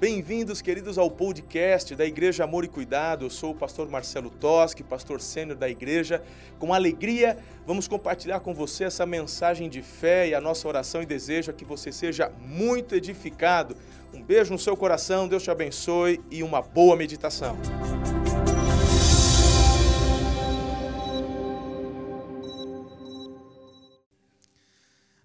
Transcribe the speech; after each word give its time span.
Bem-vindos, 0.00 0.62
queridos, 0.62 0.96
ao 0.96 1.10
podcast 1.10 1.94
da 1.94 2.06
Igreja 2.06 2.44
Amor 2.44 2.64
e 2.64 2.68
Cuidado. 2.68 3.26
Eu 3.26 3.28
sou 3.28 3.50
o 3.50 3.54
pastor 3.54 3.86
Marcelo 3.90 4.30
Toschi, 4.30 4.82
pastor 4.82 5.20
sênior 5.20 5.58
da 5.58 5.68
igreja. 5.68 6.24
Com 6.58 6.72
alegria, 6.72 7.36
vamos 7.66 7.86
compartilhar 7.86 8.40
com 8.40 8.54
você 8.54 8.84
essa 8.84 9.04
mensagem 9.04 9.68
de 9.68 9.82
fé 9.82 10.28
e 10.28 10.34
a 10.34 10.40
nossa 10.40 10.66
oração 10.66 11.02
e 11.02 11.06
desejo 11.06 11.50
é 11.50 11.52
que 11.52 11.66
você 11.66 11.92
seja 11.92 12.30
muito 12.40 12.94
edificado. 12.94 13.76
Um 14.14 14.22
beijo 14.22 14.50
no 14.50 14.58
seu 14.58 14.74
coração, 14.74 15.28
Deus 15.28 15.42
te 15.42 15.50
abençoe 15.50 16.18
e 16.30 16.42
uma 16.42 16.62
boa 16.62 16.96
meditação. 16.96 17.58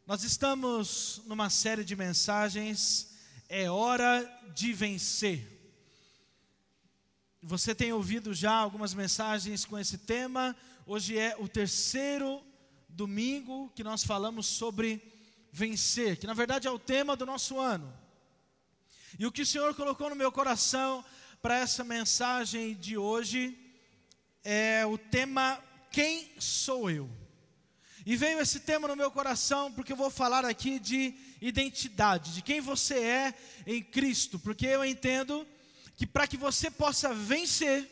Nós 0.05 0.21
estamos 0.25 1.21
numa 1.25 1.49
série 1.49 1.85
de 1.85 1.95
mensagens 1.95 3.14
é 3.50 3.70
hora 3.70 4.23
de 4.54 4.73
vencer. 4.73 5.48
Você 7.41 7.76
tem 7.76 7.94
ouvido 7.94 8.34
já 8.34 8.53
algumas 8.53 8.94
mensagens 8.94 9.66
com 9.66 9.77
esse 9.77 9.99
tema. 9.99 10.55
Hoje 10.86 11.17
é 11.17 11.36
o 11.38 11.48
terceiro 11.48 12.41
domingo 12.89 13.72
que 13.76 13.84
nós 13.84 14.03
falamos 14.03 14.48
sobre 14.48 15.02
vencer, 15.52 16.17
que 16.17 16.27
na 16.27 16.34
verdade 16.34 16.67
é 16.67 16.72
o 16.72 16.80
tema 16.80 17.16
do 17.16 17.26
nosso 17.26 17.59
ano. 17.59 17.94
E 19.20 19.26
o 19.26 19.31
que 19.31 19.44
o 19.44 19.45
Senhor 19.45 19.73
colocou 19.75 20.09
no 20.09 20.16
meu 20.16 20.31
coração 20.31 21.05
para 21.41 21.59
essa 21.59 21.84
mensagem 21.84 22.73
de 22.75 22.98
hoje 22.98 23.58
é 24.44 24.86
o 24.86 24.98
tema 24.98 25.64
Quem 25.91 26.31
sou 26.39 26.89
eu? 26.89 27.09
E 28.05 28.16
veio 28.16 28.39
esse 28.39 28.59
tema 28.59 28.88
no 28.88 28.95
meu 28.95 29.09
coração 29.09 29.72
porque 29.72 29.91
eu 29.91 29.98
vou 29.98 30.09
falar 30.09 30.45
aqui 30.45 30.80
de 30.80 31.16
identidade, 31.48 32.34
de 32.34 32.41
quem 32.41 32.59
você 32.59 32.95
é 32.95 33.34
em 33.67 33.84
Cristo, 33.84 34.40
porque 34.40 34.66
eu 34.66 34.84
entendo 34.84 35.48
que 35.95 36.05
para 36.08 36.27
que 36.27 36.38
você 36.38 36.72
possa 36.72 37.14
vencer 37.14 37.89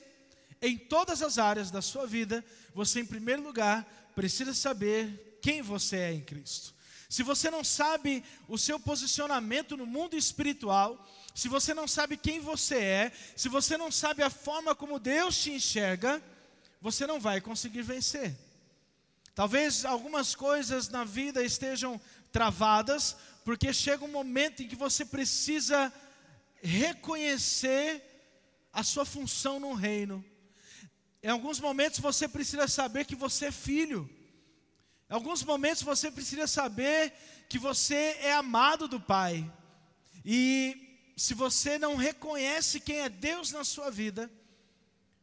em 0.61 0.77
todas 0.77 1.21
as 1.21 1.37
áreas 1.37 1.69
da 1.69 1.81
sua 1.81 2.07
vida, 2.07 2.43
você 2.73 2.99
em 2.99 3.05
primeiro 3.05 3.43
lugar 3.43 3.85
precisa 4.15 4.53
saber 4.53 5.39
quem 5.41 5.61
você 5.61 5.97
é 5.97 6.13
em 6.13 6.21
Cristo. 6.21 6.73
Se 7.09 7.21
você 7.21 7.51
não 7.51 7.63
sabe 7.63 8.23
o 8.47 8.57
seu 8.57 8.79
posicionamento 8.79 9.77
no 9.77 9.85
mundo 9.85 10.17
espiritual, 10.17 11.07
se 11.35 11.47
você 11.47 11.73
não 11.73 11.87
sabe 11.87 12.17
quem 12.17 12.39
você 12.39 12.77
é, 12.77 13.11
se 13.35 13.49
você 13.49 13.77
não 13.77 13.91
sabe 13.91 14.23
a 14.23 14.29
forma 14.29 14.73
como 14.73 14.99
Deus 14.99 15.37
te 15.37 15.51
enxerga, 15.51 16.21
você 16.81 17.05
não 17.05 17.19
vai 17.19 17.39
conseguir 17.39 17.83
vencer. 17.83 18.35
Talvez 19.35 19.83
algumas 19.83 20.35
coisas 20.35 20.89
na 20.89 21.03
vida 21.03 21.43
estejam 21.43 21.99
travadas, 22.31 23.15
porque 23.43 23.73
chega 23.73 24.05
um 24.05 24.11
momento 24.11 24.63
em 24.63 24.67
que 24.67 24.75
você 24.75 25.03
precisa 25.03 25.91
reconhecer 26.61 28.01
a 28.71 28.83
sua 28.83 29.05
função 29.05 29.59
no 29.59 29.73
reino. 29.73 30.23
Em 31.21 31.29
alguns 31.29 31.59
momentos 31.59 31.99
você 31.99 32.27
precisa 32.27 32.67
saber 32.67 33.05
que 33.05 33.15
você 33.15 33.47
é 33.47 33.51
filho. 33.51 34.09
Em 35.09 35.13
alguns 35.13 35.43
momentos 35.43 35.83
você 35.83 36.09
precisa 36.09 36.47
saber 36.47 37.13
que 37.49 37.59
você 37.59 38.17
é 38.21 38.33
amado 38.33 38.87
do 38.87 38.99
Pai. 38.99 39.49
E 40.25 41.13
se 41.17 41.33
você 41.33 41.77
não 41.77 41.95
reconhece 41.95 42.79
quem 42.79 43.01
é 43.01 43.09
Deus 43.09 43.51
na 43.51 43.63
sua 43.63 43.91
vida, 43.91 44.31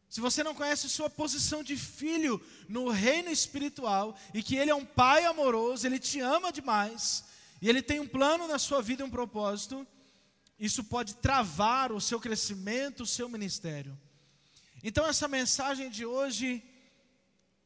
se 0.08 0.20
você 0.20 0.42
não 0.42 0.54
conhece 0.54 0.88
sua 0.88 1.08
posição 1.08 1.62
de 1.62 1.76
filho 1.76 2.40
no 2.68 2.88
reino 2.88 3.30
espiritual 3.30 4.16
e 4.34 4.42
que 4.42 4.56
Ele 4.56 4.70
é 4.70 4.74
um 4.74 4.84
Pai 4.84 5.24
amoroso, 5.24 5.86
Ele 5.86 5.98
te 5.98 6.20
ama 6.20 6.52
demais 6.52 7.29
e 7.60 7.68
Ele 7.68 7.82
tem 7.82 8.00
um 8.00 8.08
plano 8.08 8.48
na 8.48 8.58
sua 8.58 8.80
vida, 8.80 9.04
um 9.04 9.10
propósito, 9.10 9.86
isso 10.58 10.84
pode 10.84 11.14
travar 11.16 11.92
o 11.92 12.00
seu 12.00 12.20
crescimento, 12.20 13.02
o 13.02 13.06
seu 13.06 13.28
ministério. 13.28 13.98
Então, 14.82 15.06
essa 15.06 15.28
mensagem 15.28 15.90
de 15.90 16.04
hoje 16.06 16.62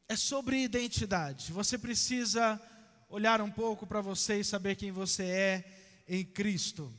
é 0.07 0.15
sobre 0.15 0.63
identidade. 0.63 1.51
Você 1.51 1.77
precisa 1.77 2.61
olhar 3.09 3.41
um 3.41 3.51
pouco 3.51 3.87
para 3.87 4.01
você 4.01 4.39
e 4.39 4.43
saber 4.43 4.75
quem 4.75 4.91
você 4.91 5.23
é 5.23 5.63
em 6.07 6.23
Cristo. 6.23 6.91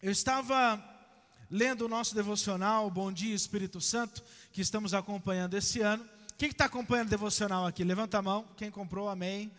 Eu 0.00 0.10
estava 0.10 0.82
lendo 1.50 1.84
o 1.84 1.88
nosso 1.88 2.14
devocional, 2.14 2.90
Bom 2.90 3.12
Dia 3.12 3.34
Espírito 3.34 3.80
Santo, 3.80 4.22
que 4.52 4.60
estamos 4.60 4.94
acompanhando 4.94 5.54
esse 5.54 5.80
ano. 5.80 6.08
Quem 6.38 6.48
está 6.48 6.64
acompanhando 6.64 7.08
o 7.08 7.10
devocional 7.10 7.66
aqui? 7.66 7.84
Levanta 7.84 8.18
a 8.18 8.22
mão. 8.22 8.48
Quem 8.56 8.70
comprou, 8.70 9.08
amém. 9.08 9.52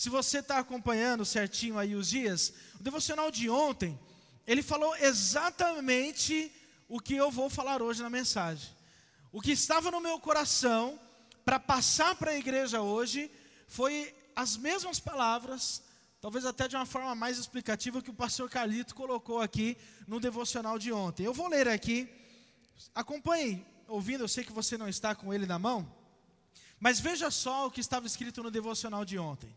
Se 0.00 0.08
você 0.08 0.38
está 0.38 0.58
acompanhando 0.58 1.26
certinho 1.26 1.78
aí 1.78 1.94
os 1.94 2.08
dias, 2.08 2.54
o 2.80 2.82
devocional 2.82 3.30
de 3.30 3.50
ontem, 3.50 4.00
ele 4.46 4.62
falou 4.62 4.96
exatamente 4.96 6.50
o 6.88 6.98
que 6.98 7.14
eu 7.14 7.30
vou 7.30 7.50
falar 7.50 7.82
hoje 7.82 8.02
na 8.02 8.08
mensagem. 8.08 8.74
O 9.30 9.42
que 9.42 9.52
estava 9.52 9.90
no 9.90 10.00
meu 10.00 10.18
coração 10.18 10.98
para 11.44 11.60
passar 11.60 12.14
para 12.14 12.30
a 12.30 12.38
igreja 12.38 12.80
hoje 12.80 13.30
foi 13.68 14.14
as 14.34 14.56
mesmas 14.56 14.98
palavras 14.98 15.82
talvez 16.18 16.46
até 16.46 16.66
de 16.66 16.76
uma 16.76 16.86
forma 16.86 17.14
mais 17.14 17.36
explicativa 17.36 18.00
que 18.00 18.10
o 18.10 18.14
pastor 18.14 18.48
Carlito 18.48 18.94
colocou 18.94 19.42
aqui 19.42 19.76
no 20.08 20.18
devocional 20.18 20.78
de 20.78 20.90
ontem. 20.90 21.24
Eu 21.24 21.34
vou 21.34 21.46
ler 21.46 21.68
aqui, 21.68 22.08
acompanhe 22.94 23.66
ouvindo, 23.86 24.24
eu 24.24 24.28
sei 24.28 24.44
que 24.44 24.52
você 24.60 24.78
não 24.78 24.88
está 24.88 25.14
com 25.14 25.34
ele 25.34 25.44
na 25.44 25.58
mão, 25.58 25.94
mas 26.78 26.98
veja 26.98 27.30
só 27.30 27.66
o 27.66 27.70
que 27.70 27.82
estava 27.82 28.06
escrito 28.06 28.42
no 28.42 28.50
devocional 28.50 29.04
de 29.04 29.18
ontem. 29.18 29.54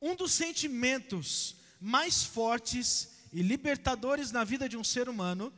Um 0.00 0.14
dos 0.14 0.32
sentimentos 0.32 1.56
mais 1.80 2.22
fortes 2.22 3.08
e 3.32 3.42
libertadores 3.42 4.32
na 4.32 4.44
vida 4.44 4.68
de 4.68 4.76
um 4.76 4.84
ser 4.84 5.08
humano 5.08 5.52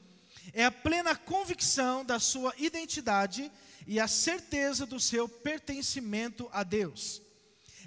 é 0.52 0.64
a 0.64 0.70
plena 0.70 1.14
convicção 1.14 2.04
da 2.04 2.18
sua 2.18 2.54
identidade 2.58 3.50
e 3.86 4.00
a 4.00 4.08
certeza 4.08 4.86
do 4.86 4.98
seu 4.98 5.28
pertencimento 5.28 6.48
a 6.52 6.62
Deus. 6.62 7.22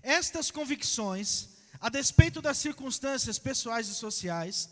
Estas 0.02 0.52
convicções 0.52 1.54
a 1.84 1.90
despeito 1.90 2.42
das 2.42 2.60
circunstâncias 2.60 3.38
pessoais 3.38 3.90
e 3.90 3.94
sociais, 3.94 4.70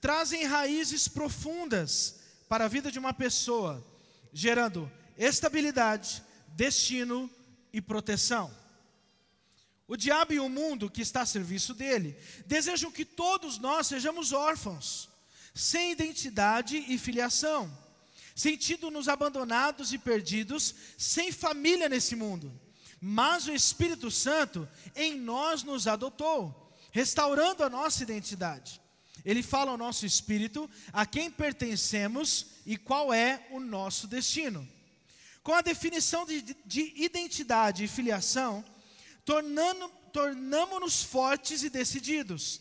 trazem 0.00 0.44
raízes 0.44 1.06
profundas 1.06 2.16
para 2.48 2.64
a 2.64 2.68
vida 2.68 2.90
de 2.90 2.98
uma 2.98 3.14
pessoa, 3.14 3.86
gerando 4.32 4.90
estabilidade, 5.16 6.24
destino 6.48 7.30
e 7.72 7.80
proteção. 7.80 8.52
O 9.90 9.96
diabo 9.96 10.32
e 10.32 10.40
o 10.40 10.48
mundo 10.48 10.88
que 10.88 11.02
está 11.02 11.22
a 11.22 11.26
serviço 11.26 11.74
dele 11.74 12.16
desejam 12.46 12.90
que 12.90 13.04
todos 13.04 13.58
nós 13.58 13.88
sejamos 13.88 14.32
órfãos, 14.32 15.10
sem 15.52 15.90
identidade 15.90 16.76
e 16.88 16.96
filiação, 16.96 17.70
sentindo-nos 18.34 19.08
abandonados 19.08 19.92
e 19.92 19.98
perdidos, 19.98 20.74
sem 20.96 21.30
família 21.30 21.88
nesse 21.88 22.16
mundo 22.16 22.50
mas 23.00 23.46
o 23.46 23.52
Espírito 23.52 24.10
Santo 24.10 24.68
em 24.94 25.18
nós 25.18 25.62
nos 25.62 25.86
adotou, 25.86 26.76
restaurando 26.92 27.64
a 27.64 27.70
nossa 27.70 28.02
identidade. 28.02 28.80
Ele 29.24 29.42
fala 29.42 29.70
ao 29.70 29.78
nosso 29.78 30.04
espírito 30.04 30.68
a 30.92 31.06
quem 31.06 31.30
pertencemos 31.30 32.46
e 32.66 32.76
qual 32.76 33.12
é 33.12 33.46
o 33.50 33.58
nosso 33.58 34.06
destino. 34.06 34.68
Com 35.42 35.54
a 35.54 35.62
definição 35.62 36.26
de, 36.26 36.42
de 36.42 36.92
identidade 36.96 37.84
e 37.84 37.88
filiação, 37.88 38.62
tornamos-nos 40.12 41.02
fortes 41.02 41.62
e 41.62 41.70
decididos. 41.70 42.60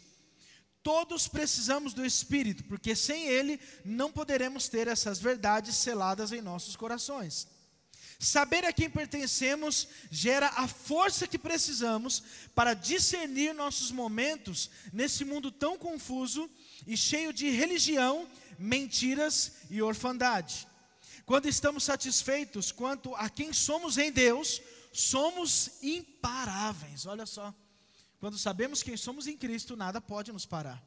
Todos 0.83 1.27
precisamos 1.27 1.93
do 1.93 2.05
Espírito, 2.05 2.63
porque 2.65 2.95
sem 2.95 3.27
Ele 3.27 3.59
não 3.83 4.11
poderemos 4.11 4.67
ter 4.67 4.87
essas 4.87 5.19
verdades 5.19 5.75
seladas 5.75 6.31
em 6.31 6.41
nossos 6.41 6.75
corações. 6.75 7.47
Saber 8.19 8.65
a 8.65 8.73
quem 8.73 8.89
pertencemos 8.89 9.87
gera 10.11 10.47
a 10.47 10.67
força 10.67 11.27
que 11.27 11.39
precisamos 11.39 12.21
para 12.53 12.73
discernir 12.73 13.53
nossos 13.53 13.91
momentos 13.91 14.69
nesse 14.91 15.23
mundo 15.23 15.51
tão 15.51 15.77
confuso 15.77 16.49
e 16.85 16.97
cheio 16.97 17.31
de 17.31 17.49
religião, 17.49 18.27
mentiras 18.57 19.53
e 19.69 19.81
orfandade. 19.81 20.67
Quando 21.25 21.47
estamos 21.47 21.83
satisfeitos 21.83 22.71
quanto 22.71 23.15
a 23.15 23.29
quem 23.29 23.53
somos 23.53 23.97
em 23.97 24.11
Deus, 24.11 24.61
somos 24.99 25.81
imparáveis. 25.81 27.05
Olha 27.05 27.25
só. 27.25 27.53
Quando 28.19 28.37
sabemos 28.37 28.83
quem 28.83 28.97
somos 28.97 29.27
em 29.27 29.37
Cristo, 29.37 29.75
nada 29.75 30.01
pode 30.01 30.31
nos 30.31 30.45
parar. 30.45 30.83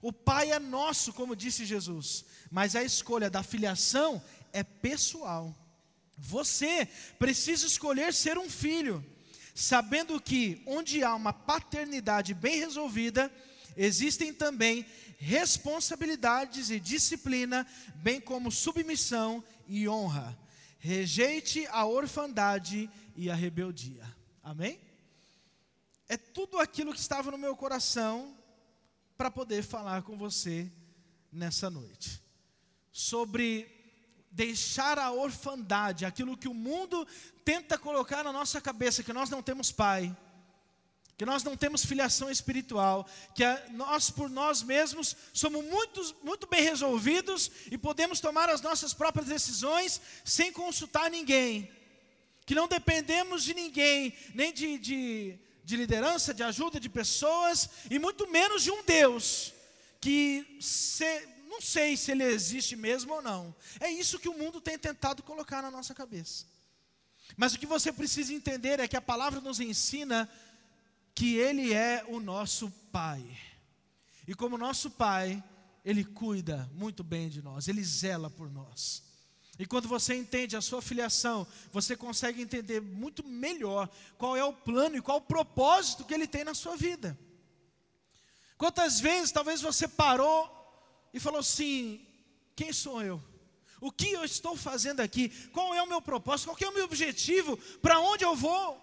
O 0.00 0.12
Pai 0.12 0.50
é 0.50 0.58
nosso, 0.58 1.12
como 1.12 1.36
disse 1.36 1.64
Jesus, 1.64 2.24
mas 2.50 2.74
a 2.74 2.82
escolha 2.82 3.30
da 3.30 3.42
filiação 3.42 4.22
é 4.52 4.64
pessoal. 4.64 5.54
Você 6.16 6.88
precisa 7.18 7.66
escolher 7.66 8.12
ser 8.12 8.38
um 8.38 8.48
filho, 8.48 9.04
sabendo 9.54 10.20
que 10.20 10.62
onde 10.66 11.04
há 11.04 11.14
uma 11.14 11.32
paternidade 11.32 12.34
bem 12.34 12.58
resolvida, 12.58 13.30
existem 13.76 14.32
também 14.32 14.84
responsabilidades 15.18 16.70
e 16.70 16.80
disciplina, 16.80 17.66
bem 17.96 18.20
como 18.20 18.50
submissão 18.50 19.44
e 19.68 19.88
honra. 19.88 20.36
Rejeite 20.84 21.64
a 21.68 21.86
orfandade 21.86 22.90
e 23.14 23.30
a 23.30 23.36
rebeldia. 23.36 24.04
Amém? 24.42 24.80
É 26.08 26.16
tudo 26.16 26.58
aquilo 26.58 26.92
que 26.92 26.98
estava 26.98 27.30
no 27.30 27.38
meu 27.38 27.54
coração 27.54 28.36
para 29.16 29.30
poder 29.30 29.62
falar 29.62 30.02
com 30.02 30.18
você 30.18 30.68
nessa 31.30 31.70
noite. 31.70 32.20
Sobre 32.90 33.70
deixar 34.28 34.98
a 34.98 35.12
orfandade, 35.12 36.04
aquilo 36.04 36.36
que 36.36 36.48
o 36.48 36.54
mundo 36.54 37.06
tenta 37.44 37.78
colocar 37.78 38.24
na 38.24 38.32
nossa 38.32 38.60
cabeça, 38.60 39.04
que 39.04 39.12
nós 39.12 39.30
não 39.30 39.40
temos 39.40 39.70
pai, 39.70 40.12
que 41.22 41.26
nós 41.26 41.44
não 41.44 41.56
temos 41.56 41.84
filiação 41.84 42.28
espiritual, 42.28 43.06
que 43.32 43.44
nós 43.70 44.10
por 44.10 44.28
nós 44.28 44.60
mesmos 44.60 45.14
somos 45.32 45.64
muito, 45.64 46.16
muito 46.20 46.48
bem 46.48 46.62
resolvidos 46.62 47.48
e 47.70 47.78
podemos 47.78 48.18
tomar 48.18 48.50
as 48.50 48.60
nossas 48.60 48.92
próprias 48.92 49.28
decisões 49.28 50.00
sem 50.24 50.52
consultar 50.52 51.08
ninguém, 51.08 51.70
que 52.44 52.56
não 52.56 52.66
dependemos 52.66 53.44
de 53.44 53.54
ninguém, 53.54 54.12
nem 54.34 54.52
de, 54.52 54.76
de, 54.78 55.38
de 55.64 55.76
liderança, 55.76 56.34
de 56.34 56.42
ajuda 56.42 56.80
de 56.80 56.88
pessoas, 56.88 57.70
e 57.88 58.00
muito 58.00 58.26
menos 58.26 58.64
de 58.64 58.72
um 58.72 58.82
Deus, 58.82 59.54
que 60.00 60.58
se, 60.60 61.28
não 61.46 61.60
sei 61.60 61.96
se 61.96 62.10
ele 62.10 62.24
existe 62.24 62.74
mesmo 62.74 63.14
ou 63.14 63.22
não. 63.22 63.54
É 63.78 63.88
isso 63.88 64.18
que 64.18 64.28
o 64.28 64.36
mundo 64.36 64.60
tem 64.60 64.76
tentado 64.76 65.22
colocar 65.22 65.62
na 65.62 65.70
nossa 65.70 65.94
cabeça. 65.94 66.46
Mas 67.36 67.54
o 67.54 67.60
que 67.60 67.64
você 67.64 67.92
precisa 67.92 68.34
entender 68.34 68.80
é 68.80 68.88
que 68.88 68.96
a 68.96 69.00
palavra 69.00 69.40
nos 69.40 69.60
ensina 69.60 70.28
que 71.14 71.36
Ele 71.36 71.72
é 71.72 72.04
o 72.08 72.20
nosso 72.20 72.70
Pai. 72.90 73.24
E 74.26 74.34
como 74.34 74.58
nosso 74.58 74.90
Pai, 74.90 75.42
Ele 75.84 76.04
cuida 76.04 76.70
muito 76.74 77.02
bem 77.02 77.28
de 77.28 77.42
nós, 77.42 77.68
Ele 77.68 77.82
zela 77.82 78.30
por 78.30 78.50
nós. 78.50 79.02
E 79.58 79.66
quando 79.66 79.86
você 79.86 80.14
entende 80.14 80.56
a 80.56 80.60
sua 80.60 80.80
filiação, 80.80 81.46
você 81.70 81.94
consegue 81.94 82.40
entender 82.40 82.80
muito 82.80 83.22
melhor 83.26 83.88
qual 84.16 84.36
é 84.36 84.44
o 84.44 84.52
plano 84.52 84.96
e 84.96 85.02
qual 85.02 85.18
o 85.18 85.22
propósito 85.22 86.04
que 86.04 86.14
Ele 86.14 86.26
tem 86.26 86.42
na 86.42 86.54
sua 86.54 86.76
vida. 86.76 87.18
Quantas 88.56 89.00
vezes 89.00 89.32
talvez 89.32 89.60
você 89.60 89.86
parou 89.86 90.50
e 91.12 91.20
falou 91.20 91.40
assim: 91.40 92.06
quem 92.56 92.72
sou 92.72 93.02
eu? 93.02 93.22
O 93.80 93.90
que 93.90 94.12
eu 94.12 94.24
estou 94.24 94.56
fazendo 94.56 95.00
aqui? 95.00 95.28
Qual 95.48 95.74
é 95.74 95.82
o 95.82 95.88
meu 95.88 96.00
propósito? 96.00 96.46
Qual 96.46 96.58
é 96.60 96.68
o 96.68 96.74
meu 96.74 96.84
objetivo? 96.84 97.56
Para 97.80 97.98
onde 97.98 98.24
eu 98.24 98.36
vou? 98.36 98.80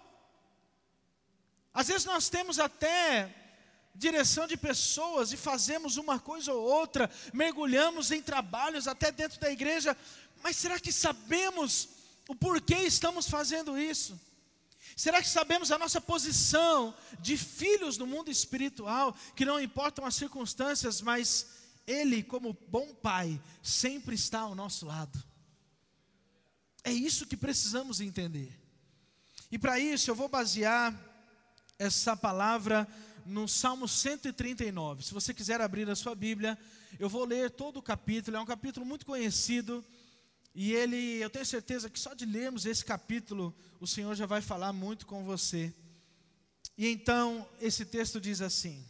Às 1.72 1.88
vezes 1.88 2.04
nós 2.04 2.28
temos 2.28 2.58
até 2.58 3.34
direção 3.94 4.46
de 4.46 4.56
pessoas 4.56 5.32
e 5.32 5.36
fazemos 5.36 5.96
uma 5.96 6.18
coisa 6.18 6.52
ou 6.52 6.62
outra, 6.62 7.10
mergulhamos 7.32 8.10
em 8.10 8.22
trabalhos 8.22 8.88
até 8.88 9.10
dentro 9.12 9.40
da 9.40 9.50
igreja, 9.50 9.96
mas 10.42 10.56
será 10.56 10.78
que 10.80 10.92
sabemos 10.92 11.88
o 12.28 12.34
porquê 12.34 12.76
estamos 12.76 13.28
fazendo 13.28 13.78
isso? 13.78 14.18
Será 14.96 15.22
que 15.22 15.28
sabemos 15.28 15.70
a 15.70 15.78
nossa 15.78 16.00
posição 16.00 16.94
de 17.20 17.36
filhos 17.36 17.96
no 17.96 18.06
mundo 18.06 18.30
espiritual, 18.30 19.14
que 19.34 19.44
não 19.44 19.60
importam 19.60 20.04
as 20.04 20.14
circunstâncias, 20.14 21.00
mas 21.00 21.46
Ele, 21.86 22.22
como 22.22 22.56
bom 22.68 22.94
Pai, 22.94 23.40
sempre 23.62 24.14
está 24.14 24.40
ao 24.40 24.54
nosso 24.54 24.86
lado? 24.86 25.22
É 26.82 26.92
isso 26.92 27.26
que 27.26 27.36
precisamos 27.36 28.00
entender. 28.00 28.58
E 29.50 29.58
para 29.58 29.78
isso 29.78 30.10
eu 30.10 30.14
vou 30.14 30.28
basear 30.28 30.94
essa 31.80 32.14
palavra 32.14 32.86
no 33.24 33.48
Salmo 33.48 33.88
139. 33.88 35.02
Se 35.02 35.14
você 35.14 35.32
quiser 35.32 35.62
abrir 35.62 35.88
a 35.88 35.96
sua 35.96 36.14
Bíblia, 36.14 36.58
eu 36.98 37.08
vou 37.08 37.24
ler 37.24 37.50
todo 37.50 37.78
o 37.78 37.82
capítulo. 37.82 38.36
É 38.36 38.40
um 38.40 38.44
capítulo 38.44 38.84
muito 38.84 39.06
conhecido. 39.06 39.82
E 40.54 40.74
ele, 40.74 41.16
eu 41.22 41.30
tenho 41.30 41.46
certeza 41.46 41.88
que 41.88 41.98
só 41.98 42.12
de 42.12 42.26
lermos 42.26 42.66
esse 42.66 42.84
capítulo, 42.84 43.56
o 43.80 43.86
Senhor 43.86 44.14
já 44.14 44.26
vai 44.26 44.42
falar 44.42 44.74
muito 44.74 45.06
com 45.06 45.24
você. 45.24 45.72
E 46.76 46.86
então, 46.86 47.48
esse 47.58 47.86
texto 47.86 48.20
diz 48.20 48.42
assim: 48.42 48.86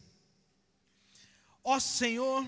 Ó 1.62 1.78
Senhor, 1.78 2.44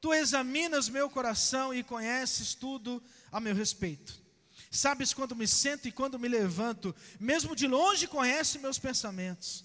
tu 0.00 0.14
examinas 0.14 0.88
meu 0.88 1.10
coração 1.10 1.74
e 1.74 1.82
conheces 1.82 2.54
tudo 2.54 3.02
a 3.32 3.40
meu 3.40 3.56
respeito. 3.56 4.22
Sabes 4.70 5.14
quando 5.14 5.34
me 5.34 5.46
sento 5.46 5.88
e 5.88 5.92
quando 5.92 6.18
me 6.18 6.28
levanto, 6.28 6.94
mesmo 7.18 7.56
de 7.56 7.66
longe 7.66 8.06
conhece 8.06 8.58
meus 8.58 8.78
pensamentos. 8.78 9.64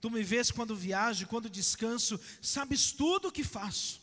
Tu 0.00 0.10
me 0.10 0.22
vês 0.22 0.50
quando 0.50 0.74
viajo, 0.74 1.28
quando 1.28 1.48
descanso, 1.48 2.18
sabes 2.40 2.90
tudo 2.90 3.28
o 3.28 3.32
que 3.32 3.44
faço. 3.44 4.00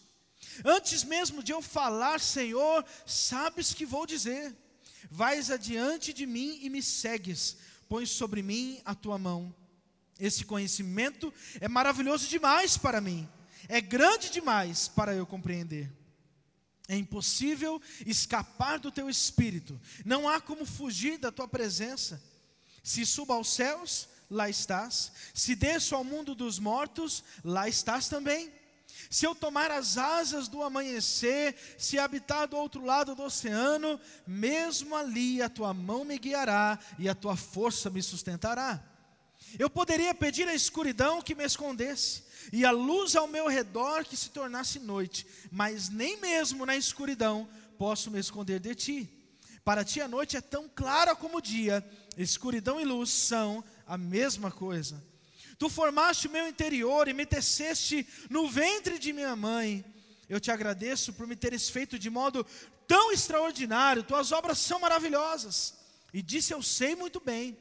Antes 0.64 1.04
mesmo 1.04 1.44
de 1.44 1.52
eu 1.52 1.62
falar, 1.62 2.20
Senhor, 2.22 2.86
sabes 3.06 3.74
que 3.74 3.86
vou 3.86 4.06
dizer. 4.06 4.56
Vais 5.12 5.52
adiante 5.52 6.14
de 6.14 6.26
mim 6.26 6.60
e 6.62 6.70
me 6.70 6.82
segues, 6.82 7.58
pões 7.88 8.10
sobre 8.10 8.42
mim 8.42 8.82
a 8.86 8.96
tua 8.96 9.18
mão. 9.18 9.54
Esse 10.20 10.44
conhecimento 10.46 11.34
é 11.60 11.68
maravilhoso 11.68 12.28
demais 12.28 12.78
para 12.78 13.00
mim, 13.00 13.28
é 13.68 13.80
grande 13.80 14.30
demais 14.30 14.88
para 14.88 15.14
eu 15.14 15.26
compreender. 15.26 15.92
É 16.90 16.98
impossível 16.98 17.80
escapar 18.04 18.80
do 18.80 18.92
teu 18.92 19.08
espírito. 19.08 19.80
Não 20.04 20.28
há 20.28 20.42
como 20.42 20.66
fugir 20.66 21.20
da 21.20 21.32
tua 21.32 21.48
presença. 21.48 22.20
Se 22.84 23.06
suba 23.06 23.36
aos 23.36 23.54
céus, 23.54 24.10
lá 24.28 24.50
estás. 24.50 25.12
Se 25.32 25.54
desço 25.54 25.96
ao 25.96 26.04
mundo 26.04 26.34
dos 26.34 26.58
mortos, 26.58 27.24
lá 27.44 27.70
estás 27.70 28.10
também. 28.10 28.52
Se 29.08 29.24
eu 29.24 29.36
tomar 29.36 29.70
as 29.70 30.00
asas 30.00 30.48
do 30.48 30.64
amanhecer, 30.64 31.56
se 31.78 32.00
habitar 32.00 32.48
do 32.48 32.58
outro 32.58 32.84
lado 32.84 33.14
do 33.14 33.22
oceano, 33.22 34.02
mesmo 34.26 34.96
ali 34.96 35.44
a 35.44 35.48
tua 35.48 35.76
mão 35.76 36.04
me 36.04 36.18
guiará 36.18 36.80
e 36.98 37.08
a 37.08 37.14
tua 37.14 37.36
força 37.36 37.92
me 37.92 38.02
sustentará. 38.02 38.84
Eu 39.57 39.69
poderia 39.69 40.13
pedir 40.13 40.48
à 40.48 40.54
escuridão 40.54 41.22
que 41.22 41.34
me 41.34 41.46
escondesse, 41.46 42.24
e 42.51 42.66
a 42.66 42.72
luz 42.72 43.16
ao 43.16 43.28
meu 43.28 43.48
redor 43.48 44.06
que 44.06 44.18
se 44.18 44.30
tornasse 44.30 44.80
noite, 44.80 45.25
mas 45.51 45.90
nem 45.90 46.18
mesmo 46.18 46.66
na 46.66 46.75
escuridão 46.75 47.48
posso 47.78 48.12
me 48.12 48.19
esconder 48.19 48.60
de 48.60 48.75
ti. 48.75 49.10
Para 49.63 49.84
ti 49.84 50.01
a 50.01 50.07
noite 50.07 50.36
é 50.38 50.42
tão 50.42 50.68
clara 50.68 51.16
como 51.16 51.38
o 51.38 51.42
dia, 51.42 51.88
escuridão 52.18 52.80
e 52.80 52.86
luz 52.86 53.10
são 53.10 53.63
a 53.86 53.98
mesma 53.98 54.51
coisa. 54.51 55.04
Tu 55.57 55.69
formaste 55.69 56.28
o 56.28 56.31
meu 56.31 56.48
interior 56.48 57.07
e 57.07 57.13
me 57.13 57.25
teceste 57.25 58.07
no 58.30 58.48
ventre 58.48 58.98
de 58.98 59.12
minha 59.12 59.36
mãe. 59.36 59.84
Eu 60.28 60.40
te 60.40 60.52
agradeço 60.52 61.13
por 61.13 61.28
me 61.28 61.36
teres 61.36 61.69
feito 61.69 62.00
de 62.00 62.10
modo 62.10 62.45
tão 62.88 63.12
extraordinário, 63.12 64.04
tuas 64.04 64.31
obras 64.31 64.57
são 64.57 64.80
maravilhosas. 64.80 65.75
E 66.13 66.22
disse: 66.22 66.54
Eu 66.54 66.63
sei 66.63 66.95
muito 66.95 67.19
bem 67.19 67.57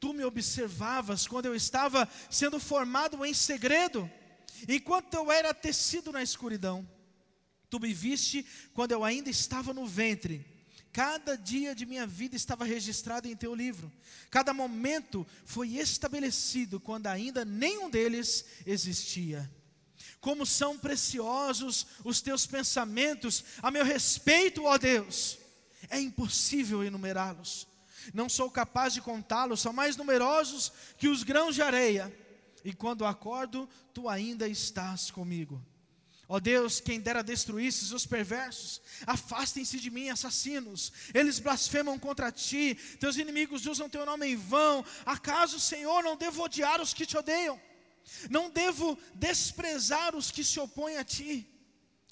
Tu 0.00 0.12
me 0.12 0.24
observavas 0.24 1.26
quando 1.26 1.46
eu 1.46 1.54
estava 1.54 2.08
sendo 2.30 2.60
formado 2.60 3.24
em 3.24 3.34
segredo, 3.34 4.08
enquanto 4.68 5.14
eu 5.14 5.32
era 5.32 5.52
tecido 5.52 6.12
na 6.12 6.22
escuridão. 6.22 6.88
Tu 7.68 7.80
me 7.80 7.92
viste 7.92 8.46
quando 8.72 8.92
eu 8.92 9.04
ainda 9.04 9.28
estava 9.28 9.74
no 9.74 9.86
ventre. 9.86 10.46
Cada 10.92 11.36
dia 11.36 11.74
de 11.74 11.84
minha 11.84 12.06
vida 12.06 12.34
estava 12.34 12.64
registrado 12.64 13.28
em 13.28 13.36
teu 13.36 13.54
livro. 13.54 13.92
Cada 14.30 14.54
momento 14.54 15.26
foi 15.44 15.76
estabelecido 15.76 16.80
quando 16.80 17.08
ainda 17.08 17.44
nenhum 17.44 17.90
deles 17.90 18.44
existia. 18.64 19.50
Como 20.20 20.46
são 20.46 20.78
preciosos 20.78 21.86
os 22.04 22.20
teus 22.20 22.46
pensamentos 22.46 23.44
a 23.62 23.70
meu 23.70 23.84
respeito, 23.84 24.64
ó 24.64 24.78
Deus. 24.78 25.38
É 25.90 26.00
impossível 26.00 26.82
enumerá-los 26.82 27.66
não 28.12 28.28
sou 28.28 28.50
capaz 28.50 28.92
de 28.92 29.00
contá-los, 29.00 29.60
são 29.60 29.72
mais 29.72 29.96
numerosos 29.96 30.72
que 30.96 31.08
os 31.08 31.22
grãos 31.22 31.54
de 31.54 31.62
areia. 31.62 32.12
E 32.64 32.72
quando 32.72 33.04
acordo, 33.04 33.68
tu 33.94 34.08
ainda 34.08 34.48
estás 34.48 35.10
comigo. 35.10 35.64
Ó 36.30 36.38
Deus, 36.38 36.78
quem 36.78 37.00
dera 37.00 37.22
destruísse 37.22 37.94
os 37.94 38.04
perversos, 38.04 38.82
afastem-se 39.06 39.80
de 39.80 39.90
mim, 39.90 40.10
assassinos, 40.10 40.92
eles 41.14 41.38
blasfemam 41.38 41.98
contra 41.98 42.30
ti, 42.30 42.74
teus 43.00 43.16
inimigos 43.16 43.64
usam 43.64 43.88
teu 43.88 44.04
nome 44.04 44.26
em 44.26 44.36
vão. 44.36 44.84
Acaso, 45.06 45.58
Senhor, 45.58 46.02
não 46.02 46.18
devo 46.18 46.42
odiar 46.42 46.82
os 46.82 46.92
que 46.92 47.06
te 47.06 47.16
odeiam? 47.16 47.58
Não 48.28 48.50
devo 48.50 48.98
desprezar 49.14 50.14
os 50.14 50.30
que 50.30 50.44
se 50.44 50.60
opõem 50.60 50.98
a 50.98 51.04
ti? 51.04 51.48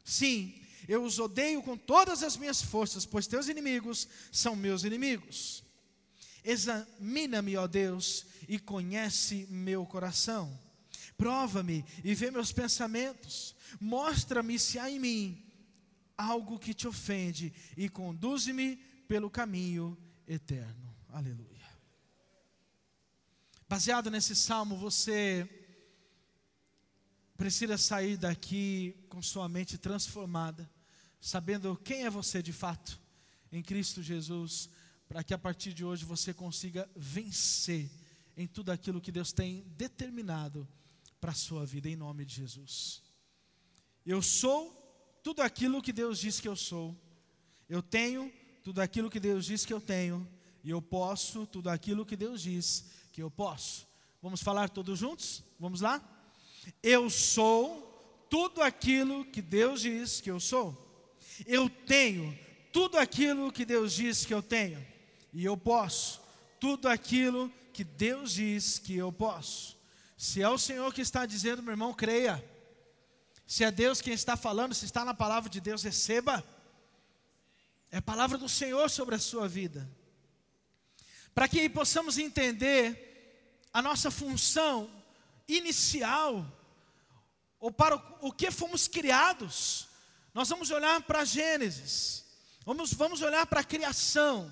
Sim, 0.02 0.62
eu 0.88 1.02
os 1.02 1.18
odeio 1.18 1.62
com 1.62 1.76
todas 1.76 2.22
as 2.22 2.38
minhas 2.38 2.62
forças, 2.62 3.04
pois 3.04 3.26
teus 3.26 3.48
inimigos 3.48 4.08
são 4.32 4.56
meus 4.56 4.82
inimigos. 4.82 5.65
Examina-me, 6.46 7.56
ó 7.56 7.66
Deus, 7.66 8.24
e 8.48 8.56
conhece 8.56 9.48
meu 9.50 9.84
coração. 9.84 10.56
Prova-me 11.18 11.84
e 12.04 12.14
vê 12.14 12.30
meus 12.30 12.52
pensamentos. 12.52 13.56
Mostra-me 13.80 14.56
se 14.56 14.78
há 14.78 14.88
em 14.88 15.00
mim 15.00 15.44
algo 16.16 16.56
que 16.56 16.72
te 16.72 16.86
ofende 16.86 17.52
e 17.76 17.88
conduze-me 17.88 18.76
pelo 19.08 19.28
caminho 19.28 19.98
eterno. 20.24 20.94
Aleluia. 21.08 21.66
Baseado 23.68 24.08
nesse 24.08 24.36
salmo, 24.36 24.76
você 24.76 25.48
precisa 27.36 27.76
sair 27.76 28.16
daqui 28.16 28.94
com 29.08 29.20
sua 29.20 29.48
mente 29.48 29.76
transformada, 29.76 30.70
sabendo 31.20 31.76
quem 31.76 32.04
é 32.04 32.10
você 32.10 32.40
de 32.40 32.52
fato 32.52 33.00
em 33.50 33.62
Cristo 33.62 34.00
Jesus 34.00 34.70
para 35.08 35.22
que 35.22 35.34
a 35.34 35.38
partir 35.38 35.72
de 35.72 35.84
hoje 35.84 36.04
você 36.04 36.34
consiga 36.34 36.88
vencer 36.94 37.88
em 38.36 38.46
tudo 38.46 38.70
aquilo 38.70 39.00
que 39.00 39.12
Deus 39.12 39.32
tem 39.32 39.64
determinado 39.76 40.68
para 41.20 41.30
a 41.32 41.34
sua 41.34 41.64
vida, 41.64 41.88
em 41.88 41.96
nome 41.96 42.24
de 42.24 42.34
Jesus. 42.34 43.02
Eu 44.04 44.20
sou 44.20 44.72
tudo 45.22 45.42
aquilo 45.42 45.82
que 45.82 45.92
Deus 45.92 46.18
diz 46.18 46.40
que 46.40 46.48
eu 46.48 46.56
sou. 46.56 46.96
Eu 47.68 47.82
tenho 47.82 48.32
tudo 48.62 48.80
aquilo 48.80 49.10
que 49.10 49.18
Deus 49.18 49.46
diz 49.46 49.64
que 49.64 49.72
eu 49.72 49.80
tenho. 49.80 50.28
E 50.62 50.70
eu 50.70 50.82
posso 50.82 51.46
tudo 51.46 51.70
aquilo 51.70 52.04
que 52.04 52.16
Deus 52.16 52.42
diz 52.42 52.84
que 53.12 53.22
eu 53.22 53.30
posso. 53.30 53.86
Vamos 54.20 54.42
falar 54.42 54.68
todos 54.68 54.98
juntos? 54.98 55.42
Vamos 55.58 55.80
lá? 55.80 56.02
Eu 56.82 57.08
sou 57.08 58.26
tudo 58.28 58.60
aquilo 58.60 59.24
que 59.24 59.40
Deus 59.40 59.80
diz 59.80 60.20
que 60.20 60.30
eu 60.30 60.40
sou. 60.40 60.76
Eu 61.46 61.68
tenho 61.68 62.36
tudo 62.72 62.98
aquilo 62.98 63.52
que 63.52 63.64
Deus 63.64 63.94
diz 63.94 64.24
que 64.24 64.34
eu 64.34 64.42
tenho. 64.42 64.84
E 65.36 65.44
eu 65.44 65.54
posso 65.54 66.22
tudo 66.58 66.88
aquilo 66.88 67.52
que 67.70 67.84
Deus 67.84 68.32
diz 68.32 68.78
que 68.78 68.96
eu 68.96 69.12
posso. 69.12 69.76
Se 70.16 70.40
é 70.40 70.48
o 70.48 70.56
Senhor 70.56 70.94
que 70.94 71.02
está 71.02 71.26
dizendo, 71.26 71.62
meu 71.62 71.72
irmão, 71.72 71.92
creia. 71.92 72.42
Se 73.46 73.62
é 73.62 73.70
Deus 73.70 74.00
quem 74.00 74.14
está 74.14 74.34
falando, 74.34 74.72
se 74.74 74.86
está 74.86 75.04
na 75.04 75.12
palavra 75.12 75.50
de 75.50 75.60
Deus, 75.60 75.82
receba. 75.82 76.42
É 77.90 77.98
a 77.98 78.02
palavra 78.02 78.38
do 78.38 78.48
Senhor 78.48 78.88
sobre 78.88 79.14
a 79.14 79.18
sua 79.18 79.46
vida. 79.46 79.86
Para 81.34 81.46
que 81.46 81.68
possamos 81.68 82.16
entender 82.16 83.60
a 83.74 83.82
nossa 83.82 84.10
função 84.10 84.90
inicial, 85.46 86.50
ou 87.60 87.70
para 87.70 87.96
o 88.22 88.32
que 88.32 88.50
fomos 88.50 88.88
criados, 88.88 89.86
nós 90.32 90.48
vamos 90.48 90.70
olhar 90.70 91.02
para 91.02 91.26
Gênesis, 91.26 92.24
vamos, 92.64 92.94
vamos 92.94 93.20
olhar 93.20 93.44
para 93.44 93.60
a 93.60 93.64
criação. 93.64 94.50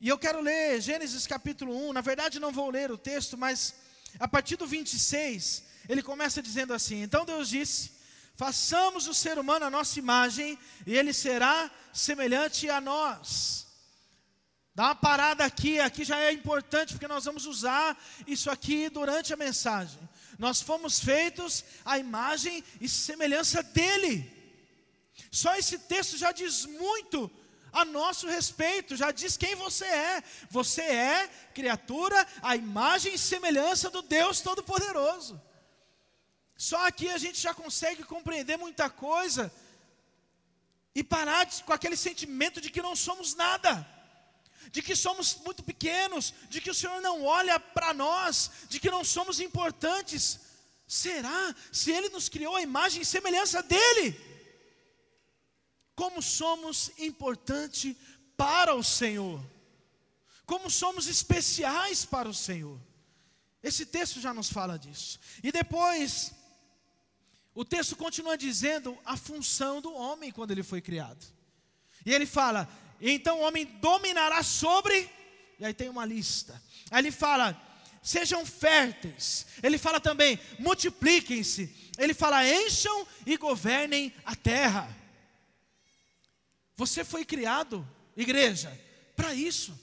E 0.00 0.08
eu 0.08 0.16
quero 0.16 0.40
ler 0.40 0.80
Gênesis 0.80 1.26
capítulo 1.26 1.76
1, 1.90 1.92
na 1.92 2.00
verdade 2.00 2.40
não 2.40 2.50
vou 2.50 2.70
ler 2.70 2.90
o 2.90 2.96
texto, 2.96 3.36
mas 3.36 3.74
a 4.18 4.26
partir 4.26 4.56
do 4.56 4.66
26, 4.66 5.62
ele 5.90 6.02
começa 6.02 6.40
dizendo 6.40 6.72
assim: 6.72 7.02
Então 7.02 7.26
Deus 7.26 7.50
disse: 7.50 7.92
Façamos 8.34 9.06
o 9.06 9.12
ser 9.12 9.38
humano 9.38 9.66
a 9.66 9.70
nossa 9.70 9.98
imagem, 9.98 10.58
e 10.86 10.96
ele 10.96 11.12
será 11.12 11.70
semelhante 11.92 12.70
a 12.70 12.80
nós. 12.80 13.66
Dá 14.74 14.84
uma 14.84 14.94
parada 14.94 15.44
aqui, 15.44 15.78
aqui 15.78 16.02
já 16.02 16.18
é 16.18 16.32
importante, 16.32 16.94
porque 16.94 17.06
nós 17.06 17.26
vamos 17.26 17.44
usar 17.44 18.02
isso 18.26 18.50
aqui 18.50 18.88
durante 18.88 19.34
a 19.34 19.36
mensagem. 19.36 20.00
Nós 20.38 20.62
fomos 20.62 20.98
feitos 20.98 21.62
à 21.84 21.98
imagem 21.98 22.64
e 22.80 22.88
semelhança 22.88 23.62
dele. 23.62 24.32
Só 25.30 25.54
esse 25.56 25.78
texto 25.78 26.16
já 26.16 26.32
diz 26.32 26.64
muito 26.64 27.30
a 27.72 27.84
nosso 27.84 28.26
respeito, 28.26 28.96
já 28.96 29.10
diz 29.10 29.36
quem 29.36 29.54
você 29.54 29.84
é. 29.84 30.22
Você 30.50 30.82
é 30.82 31.28
criatura, 31.54 32.26
a 32.42 32.56
imagem 32.56 33.14
e 33.14 33.18
semelhança 33.18 33.90
do 33.90 34.02
Deus 34.02 34.40
Todo-Poderoso. 34.40 35.40
Só 36.56 36.86
aqui 36.86 37.08
a 37.08 37.18
gente 37.18 37.40
já 37.40 37.54
consegue 37.54 38.02
compreender 38.04 38.56
muita 38.56 38.90
coisa 38.90 39.52
e 40.94 41.02
parar 41.02 41.44
de, 41.44 41.62
com 41.64 41.72
aquele 41.72 41.96
sentimento 41.96 42.60
de 42.60 42.70
que 42.70 42.82
não 42.82 42.94
somos 42.94 43.34
nada, 43.34 43.86
de 44.70 44.82
que 44.82 44.94
somos 44.94 45.36
muito 45.36 45.62
pequenos, 45.62 46.34
de 46.48 46.60
que 46.60 46.70
o 46.70 46.74
Senhor 46.74 47.00
não 47.00 47.24
olha 47.24 47.58
para 47.58 47.94
nós, 47.94 48.50
de 48.68 48.78
que 48.78 48.90
não 48.90 49.02
somos 49.04 49.40
importantes. 49.40 50.40
Será? 50.86 51.54
Se 51.72 51.90
Ele 51.92 52.08
nos 52.08 52.28
criou 52.28 52.56
a 52.56 52.62
imagem 52.62 53.02
e 53.02 53.06
semelhança 53.06 53.62
dEle 53.62 54.29
como 55.94 56.22
somos 56.22 56.90
importante 56.98 57.96
para 58.36 58.74
o 58.74 58.82
Senhor, 58.82 59.44
como 60.46 60.70
somos 60.70 61.06
especiais 61.06 62.04
para 62.04 62.28
o 62.28 62.34
Senhor. 62.34 62.80
Esse 63.62 63.84
texto 63.84 64.20
já 64.20 64.32
nos 64.32 64.50
fala 64.50 64.78
disso. 64.78 65.20
E 65.42 65.52
depois, 65.52 66.32
o 67.54 67.64
texto 67.64 67.94
continua 67.94 68.38
dizendo 68.38 68.98
a 69.04 69.16
função 69.16 69.80
do 69.80 69.92
homem 69.92 70.32
quando 70.32 70.50
ele 70.50 70.62
foi 70.62 70.80
criado. 70.80 71.24
E 72.04 72.12
ele 72.12 72.26
fala: 72.26 72.68
então 73.00 73.38
o 73.38 73.42
homem 73.42 73.64
dominará 73.64 74.42
sobre, 74.42 75.08
e 75.58 75.64
aí 75.64 75.72
tem 75.72 75.88
uma 75.88 76.04
lista. 76.04 76.60
Aí 76.90 77.00
ele 77.00 77.10
fala: 77.10 77.60
sejam 78.02 78.44
férteis. 78.44 79.46
Ele 79.62 79.78
fala 79.78 80.00
também: 80.00 80.38
multipliquem-se. 80.58 81.92
Ele 81.98 82.14
fala: 82.14 82.46
encham 82.46 83.06
e 83.26 83.36
governem 83.36 84.12
a 84.24 84.36
terra. 84.36 84.96
Você 86.80 87.04
foi 87.04 87.26
criado, 87.26 87.86
igreja, 88.16 88.70
para 89.14 89.34
isso. 89.34 89.78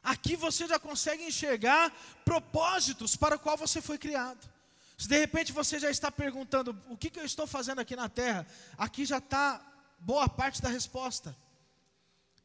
Aqui 0.00 0.36
você 0.36 0.68
já 0.68 0.78
consegue 0.78 1.24
enxergar 1.24 1.92
propósitos 2.24 3.16
para 3.16 3.34
o 3.34 3.38
qual 3.40 3.56
você 3.56 3.82
foi 3.82 3.98
criado. 3.98 4.48
Se 4.96 5.08
de 5.08 5.18
repente 5.18 5.50
você 5.52 5.80
já 5.80 5.90
está 5.90 6.12
perguntando 6.12 6.80
o 6.88 6.96
que, 6.96 7.10
que 7.10 7.18
eu 7.18 7.24
estou 7.24 7.44
fazendo 7.44 7.80
aqui 7.80 7.96
na 7.96 8.08
terra, 8.08 8.46
aqui 8.78 9.04
já 9.04 9.18
está 9.18 9.60
boa 9.98 10.28
parte 10.28 10.62
da 10.62 10.68
resposta. 10.68 11.36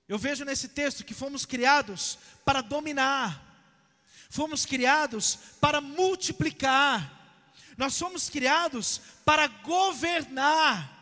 Eu 0.07 0.17
vejo 0.17 0.43
nesse 0.43 0.69
texto 0.69 1.05
que 1.05 1.13
fomos 1.13 1.45
criados 1.45 2.17
para 2.43 2.61
dominar, 2.61 3.29
fomos 4.27 4.65
criados 4.65 5.37
para 5.59 5.79
multiplicar, 5.79 6.97
nós 7.77 7.95
fomos 7.95 8.27
criados 8.27 8.99
para 9.23 9.45
governar. 9.45 11.00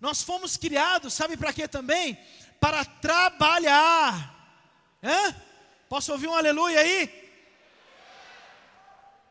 Nós 0.00 0.22
fomos 0.22 0.56
criados, 0.56 1.12
sabe 1.12 1.36
para 1.36 1.52
quê 1.52 1.68
também? 1.68 2.18
Para 2.58 2.84
trabalhar. 2.84 4.34
Hã? 5.02 5.36
Posso 5.88 6.12
ouvir 6.12 6.28
um 6.28 6.34
aleluia 6.34 6.80
aí? 6.80 7.20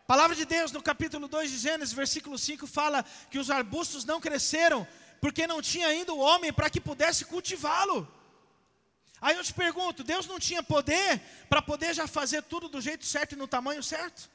palavra 0.10 0.36
de 0.36 0.44
Deus 0.44 0.72
no 0.72 0.82
capítulo 0.82 1.28
2 1.28 1.52
de 1.52 1.58
Gênesis, 1.60 1.94
versículo 1.94 2.36
5, 2.36 2.66
fala 2.66 3.06
que 3.30 3.38
os 3.38 3.52
arbustos 3.52 4.04
não 4.04 4.20
cresceram 4.20 4.88
porque 5.22 5.46
não 5.46 5.62
tinha 5.62 5.86
ainda 5.86 6.12
o 6.12 6.18
homem 6.18 6.52
para 6.52 6.68
que 6.68 6.82
pudesse 6.82 7.26
cultivá-lo. 7.26 8.12
Aí 9.22 9.36
eu 9.36 9.44
te 9.44 9.54
pergunto: 9.54 10.04
Deus 10.04 10.26
não 10.26 10.40
tinha 10.40 10.64
poder 10.64 11.22
para 11.48 11.62
poder 11.62 11.94
já 11.94 12.08
fazer 12.08 12.42
tudo 12.42 12.68
do 12.68 12.82
jeito 12.82 13.06
certo 13.06 13.34
e 13.34 13.36
no 13.36 13.48
tamanho 13.48 13.84
certo? 13.84 14.28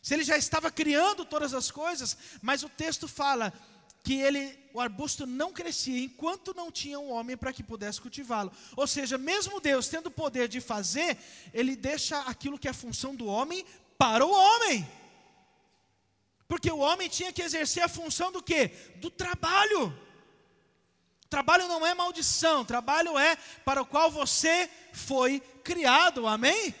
Se 0.00 0.14
ele 0.14 0.24
já 0.24 0.38
estava 0.38 0.70
criando 0.70 1.22
todas 1.26 1.52
as 1.52 1.70
coisas, 1.70 2.16
mas 2.40 2.62
o 2.62 2.70
texto 2.70 3.06
fala 3.06 3.52
que 4.04 4.20
ele, 4.20 4.56
o 4.74 4.80
arbusto 4.80 5.26
não 5.26 5.50
crescia 5.50 6.04
enquanto 6.04 6.52
não 6.54 6.70
tinha 6.70 7.00
um 7.00 7.10
homem 7.10 7.38
para 7.38 7.54
que 7.54 7.62
pudesse 7.62 7.98
cultivá-lo. 7.98 8.52
Ou 8.76 8.86
seja, 8.86 9.16
mesmo 9.16 9.60
Deus 9.60 9.88
tendo 9.88 10.08
o 10.08 10.10
poder 10.10 10.46
de 10.46 10.60
fazer, 10.60 11.16
ele 11.54 11.74
deixa 11.74 12.20
aquilo 12.20 12.58
que 12.58 12.68
é 12.68 12.70
a 12.70 12.74
função 12.74 13.16
do 13.16 13.24
homem 13.24 13.64
para 13.96 14.24
o 14.24 14.30
homem. 14.30 14.86
Porque 16.46 16.70
o 16.70 16.78
homem 16.78 17.08
tinha 17.08 17.32
que 17.32 17.40
exercer 17.40 17.82
a 17.82 17.88
função 17.88 18.30
do 18.30 18.42
quê? 18.42 18.70
Do 18.96 19.08
trabalho. 19.08 19.98
Trabalho 21.30 21.66
não 21.66 21.84
é 21.84 21.94
maldição, 21.94 22.62
trabalho 22.62 23.18
é 23.18 23.36
para 23.64 23.80
o 23.80 23.86
qual 23.86 24.10
você 24.10 24.68
foi 24.92 25.40
criado, 25.64 26.26
amém? 26.26 26.74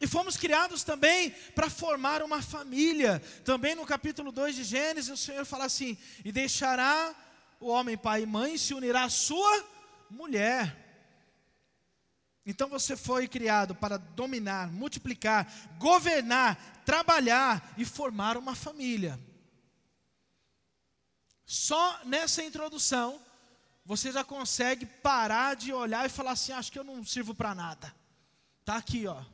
E 0.00 0.06
fomos 0.06 0.36
criados 0.36 0.84
também 0.84 1.30
para 1.54 1.68
formar 1.68 2.22
uma 2.22 2.40
família. 2.40 3.20
Também 3.44 3.74
no 3.74 3.84
capítulo 3.84 4.30
2 4.30 4.54
de 4.54 4.64
Gênesis, 4.64 5.10
o 5.10 5.16
Senhor 5.16 5.44
fala 5.44 5.64
assim: 5.64 5.98
E 6.24 6.30
deixará 6.30 7.14
o 7.58 7.66
homem 7.66 7.98
pai 7.98 8.22
e 8.22 8.26
mãe 8.26 8.56
se 8.56 8.74
unirá 8.74 9.04
à 9.04 9.10
sua 9.10 9.64
mulher. 10.08 10.86
Então 12.46 12.68
você 12.68 12.96
foi 12.96 13.26
criado 13.26 13.74
para 13.74 13.98
dominar, 13.98 14.70
multiplicar, 14.70 15.52
governar, 15.78 16.82
trabalhar 16.84 17.74
e 17.76 17.84
formar 17.84 18.36
uma 18.36 18.54
família. 18.54 19.18
Só 21.44 22.00
nessa 22.04 22.42
introdução 22.42 23.20
você 23.84 24.12
já 24.12 24.22
consegue 24.22 24.86
parar 24.86 25.56
de 25.56 25.72
olhar 25.72 26.06
e 26.06 26.08
falar 26.08 26.32
assim: 26.32 26.52
acho 26.52 26.70
que 26.70 26.78
eu 26.78 26.84
não 26.84 27.04
sirvo 27.04 27.34
para 27.34 27.52
nada. 27.52 27.92
Tá 28.64 28.76
aqui, 28.76 29.04
ó 29.04 29.24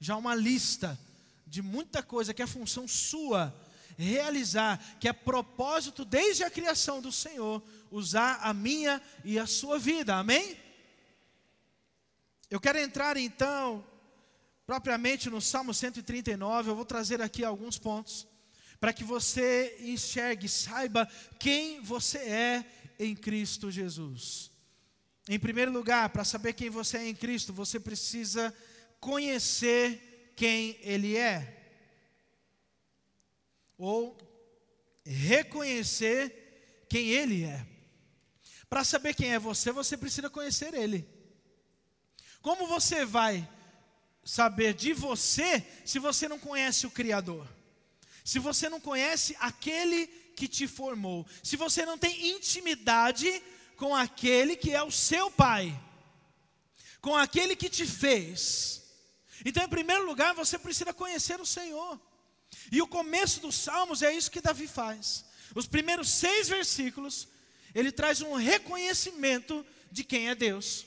já 0.00 0.16
uma 0.16 0.34
lista 0.34 0.98
de 1.46 1.62
muita 1.62 2.02
coisa 2.02 2.34
que 2.34 2.42
é 2.42 2.46
função 2.46 2.88
sua 2.88 3.54
realizar, 4.00 4.96
que 4.98 5.08
é 5.08 5.12
propósito 5.12 6.04
desde 6.04 6.42
a 6.42 6.50
criação 6.50 7.00
do 7.00 7.12
Senhor, 7.12 7.62
usar 7.90 8.40
a 8.42 8.54
minha 8.54 9.00
e 9.24 9.38
a 9.38 9.46
sua 9.46 9.78
vida, 9.78 10.16
amém? 10.16 10.56
Eu 12.50 12.58
quero 12.58 12.78
entrar 12.78 13.16
então, 13.16 13.84
propriamente 14.66 15.28
no 15.28 15.40
Salmo 15.40 15.74
139, 15.74 16.70
eu 16.70 16.76
vou 16.76 16.84
trazer 16.84 17.20
aqui 17.20 17.44
alguns 17.44 17.78
pontos, 17.78 18.26
para 18.80 18.92
que 18.92 19.04
você 19.04 19.76
enxergue, 19.80 20.48
saiba 20.48 21.06
quem 21.38 21.82
você 21.82 22.18
é 22.18 22.64
em 22.98 23.14
Cristo 23.14 23.70
Jesus. 23.70 24.50
Em 25.28 25.38
primeiro 25.38 25.70
lugar, 25.70 26.08
para 26.08 26.24
saber 26.24 26.54
quem 26.54 26.70
você 26.70 26.96
é 26.96 27.08
em 27.08 27.14
Cristo, 27.14 27.52
você 27.52 27.78
precisa 27.78 28.54
conhecer 29.00 30.32
quem 30.36 30.78
Ele 30.82 31.16
é, 31.16 31.56
ou 33.76 34.16
reconhecer 35.04 36.86
quem 36.88 37.08
Ele 37.08 37.44
é. 37.44 37.66
Para 38.68 38.84
saber 38.84 39.14
quem 39.14 39.32
é 39.32 39.38
você, 39.38 39.72
você 39.72 39.96
precisa 39.96 40.30
conhecer 40.30 40.74
Ele. 40.74 41.08
Como 42.40 42.66
você 42.66 43.04
vai 43.04 43.48
saber 44.24 44.74
de 44.74 44.92
você 44.92 45.66
se 45.84 45.98
você 45.98 46.28
não 46.28 46.38
conhece 46.38 46.86
o 46.86 46.90
Criador? 46.90 47.48
Se 48.24 48.38
você 48.38 48.68
não 48.68 48.80
conhece 48.80 49.36
aquele 49.40 50.06
que 50.36 50.46
te 50.46 50.68
formou, 50.68 51.26
se 51.42 51.56
você 51.56 51.84
não 51.84 51.98
tem 51.98 52.30
intimidade 52.30 53.42
com 53.76 53.94
aquele 53.94 54.56
que 54.56 54.72
é 54.72 54.82
o 54.82 54.90
seu 54.90 55.30
pai, 55.30 55.78
com 57.00 57.16
aquele 57.16 57.56
que 57.56 57.68
te 57.68 57.86
fez. 57.86 58.79
Então, 59.44 59.64
em 59.64 59.68
primeiro 59.68 60.04
lugar, 60.04 60.34
você 60.34 60.58
precisa 60.58 60.92
conhecer 60.92 61.40
o 61.40 61.46
Senhor. 61.46 62.00
E 62.70 62.82
o 62.82 62.86
começo 62.86 63.40
dos 63.40 63.54
Salmos 63.54 64.02
é 64.02 64.12
isso 64.12 64.30
que 64.30 64.40
Davi 64.40 64.66
faz. 64.66 65.24
Os 65.54 65.66
primeiros 65.66 66.08
seis 66.08 66.48
versículos, 66.48 67.28
ele 67.74 67.90
traz 67.90 68.20
um 68.20 68.34
reconhecimento 68.34 69.64
de 69.90 70.04
quem 70.04 70.28
é 70.28 70.34
Deus. 70.34 70.86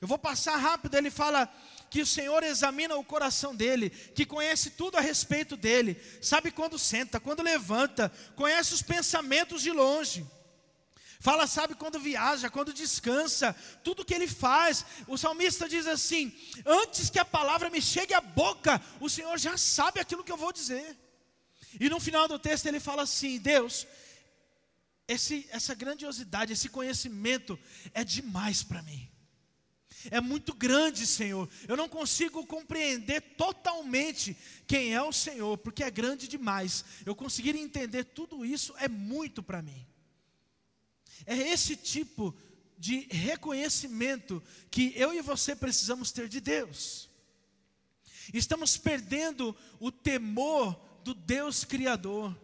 Eu 0.00 0.06
vou 0.06 0.18
passar 0.18 0.56
rápido, 0.56 0.96
ele 0.96 1.10
fala 1.10 1.52
que 1.90 2.02
o 2.02 2.06
Senhor 2.06 2.42
examina 2.42 2.96
o 2.96 3.04
coração 3.04 3.54
dele, 3.54 3.90
que 3.90 4.26
conhece 4.26 4.70
tudo 4.70 4.96
a 4.96 5.00
respeito 5.00 5.56
dele, 5.56 6.00
sabe 6.20 6.50
quando 6.50 6.78
senta, 6.78 7.18
quando 7.18 7.42
levanta, 7.42 8.12
conhece 8.36 8.74
os 8.74 8.82
pensamentos 8.82 9.62
de 9.62 9.72
longe. 9.72 10.24
Fala, 11.20 11.48
sabe 11.48 11.74
quando 11.74 11.98
viaja, 11.98 12.48
quando 12.48 12.72
descansa, 12.72 13.54
tudo 13.82 14.04
que 14.04 14.14
ele 14.14 14.28
faz. 14.28 14.84
O 15.06 15.18
salmista 15.18 15.68
diz 15.68 15.86
assim: 15.86 16.32
Antes 16.64 17.10
que 17.10 17.18
a 17.18 17.24
palavra 17.24 17.68
me 17.68 17.82
chegue 17.82 18.14
à 18.14 18.20
boca, 18.20 18.80
o 19.00 19.08
Senhor 19.08 19.36
já 19.38 19.56
sabe 19.56 19.98
aquilo 19.98 20.22
que 20.22 20.30
eu 20.30 20.36
vou 20.36 20.52
dizer. 20.52 20.96
E 21.80 21.88
no 21.88 21.98
final 21.98 22.28
do 22.28 22.38
texto 22.38 22.66
ele 22.66 22.78
fala 22.78 23.02
assim: 23.02 23.38
Deus, 23.38 23.84
esse, 25.08 25.48
essa 25.50 25.74
grandiosidade, 25.74 26.52
esse 26.52 26.68
conhecimento 26.68 27.58
é 27.92 28.04
demais 28.04 28.62
para 28.62 28.82
mim. 28.82 29.10
É 30.12 30.20
muito 30.20 30.54
grande, 30.54 31.04
Senhor. 31.04 31.48
Eu 31.66 31.76
não 31.76 31.88
consigo 31.88 32.46
compreender 32.46 33.20
totalmente 33.36 34.36
quem 34.68 34.94
é 34.94 35.02
o 35.02 35.12
Senhor, 35.12 35.58
porque 35.58 35.82
é 35.82 35.90
grande 35.90 36.28
demais. 36.28 36.84
Eu 37.04 37.16
conseguir 37.16 37.56
entender 37.56 38.04
tudo 38.04 38.44
isso 38.44 38.72
é 38.78 38.86
muito 38.86 39.42
para 39.42 39.60
mim. 39.60 39.87
É 41.26 41.36
esse 41.36 41.76
tipo 41.76 42.34
de 42.78 43.00
reconhecimento 43.10 44.42
que 44.70 44.92
eu 44.96 45.12
e 45.12 45.20
você 45.20 45.54
precisamos 45.56 46.12
ter 46.12 46.28
de 46.28 46.40
Deus. 46.40 47.08
Estamos 48.32 48.76
perdendo 48.76 49.56
o 49.80 49.90
temor 49.90 50.78
do 51.02 51.14
Deus 51.14 51.64
Criador. 51.64 52.36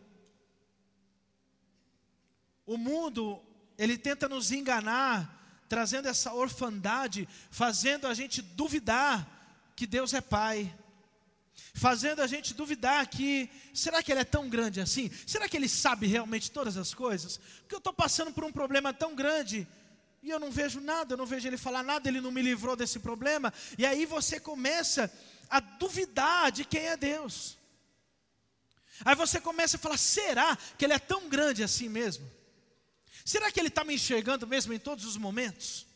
O 2.66 2.76
mundo, 2.76 3.42
ele 3.76 3.98
tenta 3.98 4.28
nos 4.28 4.50
enganar, 4.50 5.64
trazendo 5.68 6.08
essa 6.08 6.32
orfandade, 6.32 7.28
fazendo 7.50 8.06
a 8.06 8.14
gente 8.14 8.40
duvidar 8.40 9.72
que 9.76 9.86
Deus 9.86 10.14
é 10.14 10.20
Pai, 10.20 10.74
fazendo 11.74 12.22
a 12.22 12.26
gente 12.26 12.54
duvidar 12.54 13.06
que, 13.06 13.50
será 13.72 14.02
que 14.02 14.12
Ele 14.12 14.20
é 14.20 14.24
tão 14.24 14.48
grande 14.48 14.80
assim? 14.80 15.10
Será 15.26 15.48
que 15.48 15.56
Ele 15.56 15.68
sabe 15.68 16.06
realmente 16.06 16.50
todas 16.50 16.76
as 16.76 16.94
coisas? 16.94 17.38
Porque 17.60 17.74
eu 17.74 17.78
estou 17.78 17.92
passando 17.92 18.32
por 18.32 18.44
um 18.44 18.52
problema 18.52 18.92
tão 18.92 19.14
grande 19.14 19.66
e 20.22 20.30
eu 20.30 20.40
não 20.40 20.50
vejo 20.50 20.80
nada, 20.80 21.12
eu 21.12 21.18
não 21.18 21.26
vejo 21.26 21.46
Ele 21.46 21.58
falar 21.58 21.82
nada, 21.82 22.08
Ele 22.08 22.20
não 22.20 22.30
me 22.30 22.40
livrou 22.40 22.74
desse 22.74 22.98
problema, 22.98 23.52
e 23.76 23.84
aí 23.84 24.06
você 24.06 24.40
começa 24.40 25.12
a 25.50 25.60
duvidar 25.60 26.50
de 26.50 26.64
quem 26.64 26.86
é 26.86 26.96
Deus. 26.96 27.58
Aí 29.04 29.14
você 29.14 29.40
começa 29.40 29.76
a 29.76 29.80
falar: 29.80 29.98
será 29.98 30.56
que 30.78 30.84
Ele 30.84 30.94
é 30.94 30.98
tão 30.98 31.28
grande 31.28 31.62
assim 31.62 31.88
mesmo? 31.88 32.30
Será 33.24 33.50
que 33.50 33.60
Ele 33.60 33.68
está 33.68 33.84
me 33.84 33.94
enxergando 33.94 34.46
mesmo 34.46 34.72
em 34.72 34.78
todos 34.78 35.04
os 35.04 35.16
momentos? 35.16 35.86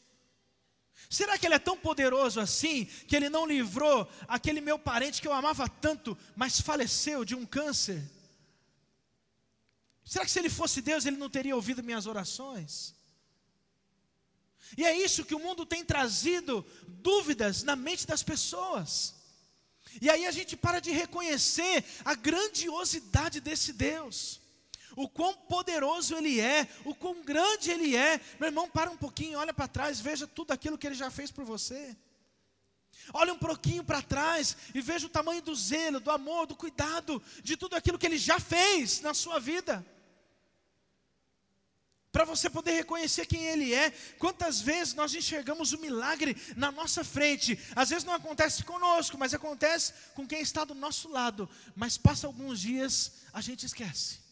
Será 1.09 1.39
que 1.39 1.47
Ele 1.47 1.55
é 1.55 1.59
tão 1.59 1.77
poderoso 1.77 2.39
assim 2.39 2.85
que 2.85 3.17
Ele 3.17 3.31
não 3.31 3.47
livrou 3.47 4.07
aquele 4.27 4.61
meu 4.61 4.79
parente 4.79 5.23
que 5.23 5.29
eu 5.29 5.33
amava 5.33 5.69
tanto, 5.69 6.17
mas 6.37 6.61
faleceu 6.61 7.25
de 7.25 7.35
um 7.35 7.47
câncer? 7.47 8.03
Será 10.05 10.25
que 10.25 10.31
se 10.31 10.39
Ele 10.39 10.51
fosse 10.51 10.83
Deus, 10.83 11.07
Ele 11.07 11.17
não 11.17 11.31
teria 11.31 11.57
ouvido 11.57 11.83
minhas 11.83 12.07
orações? 12.07 12.95
E 14.77 14.85
é 14.85 14.95
isso 14.97 15.25
que 15.25 15.35
o 15.35 15.39
mundo 15.39 15.65
tem 15.65 15.83
trazido 15.83 16.65
dúvidas 16.87 17.63
na 17.63 17.75
mente 17.75 18.07
das 18.07 18.23
pessoas. 18.23 19.15
E 20.01 20.11
aí 20.11 20.27
a 20.27 20.31
gente 20.31 20.57
para 20.57 20.81
de 20.81 20.91
reconhecer 20.91 21.85
a 22.05 22.15
grandiosidade 22.15 23.41
desse 23.41 23.73
Deus, 23.73 24.38
o 24.99 25.09
quão 25.09 25.33
poderoso 25.33 26.17
Ele 26.17 26.41
é, 26.41 26.69
o 26.85 26.93
quão 26.93 27.23
grande 27.23 27.71
Ele 27.71 27.95
é. 27.95 28.21
Meu 28.41 28.49
irmão, 28.49 28.69
para 28.69 28.91
um 28.91 28.97
pouquinho, 28.97 29.39
olha 29.39 29.55
para 29.55 29.69
trás, 29.69 30.01
veja 30.01 30.27
tudo 30.27 30.51
aquilo 30.51 30.77
que 30.77 30.89
Ele 30.89 30.97
já 30.97 31.09
fez 31.09 31.31
por 31.31 31.45
você. 31.45 31.97
Olha 33.13 33.33
um 33.33 33.39
pouquinho 33.39 33.85
para 33.85 34.03
trás 34.03 34.57
e 34.75 34.81
veja 34.81 35.07
o 35.07 35.11
tamanho 35.11 35.41
do 35.41 35.55
zelo, 35.55 36.01
do 36.01 36.11
amor, 36.11 36.47
do 36.47 36.57
cuidado, 36.57 37.23
de 37.45 37.57
tudo 37.57 37.77
aquilo 37.77 37.97
que 37.97 38.07
Ele 38.07 38.19
já 38.19 38.41
fez 38.41 39.01
na 39.01 39.15
sua 39.15 39.39
vida 39.39 39.87
para 42.11 42.25
você 42.25 42.51
poder 42.51 42.73
reconhecer 42.73 43.27
quem 43.27 43.45
Ele 43.45 43.73
é. 43.73 43.93
Quantas 44.19 44.61
vezes 44.61 44.95
nós 44.95 45.15
enxergamos 45.15 45.73
o 45.73 45.79
milagre 45.79 46.37
na 46.57 46.73
nossa 46.73 47.05
frente? 47.05 47.57
Às 47.77 47.91
vezes 47.91 48.03
não 48.03 48.15
acontece 48.15 48.65
conosco, 48.65 49.17
mas 49.17 49.33
acontece 49.33 49.93
com 50.17 50.27
quem 50.27 50.41
está 50.41 50.65
do 50.65 50.75
nosso 50.75 51.09
lado. 51.09 51.49
Mas 51.77 51.97
passa 51.97 52.27
alguns 52.27 52.59
dias, 52.59 53.13
a 53.33 53.41
gente 53.41 53.65
esquece. 53.65 54.28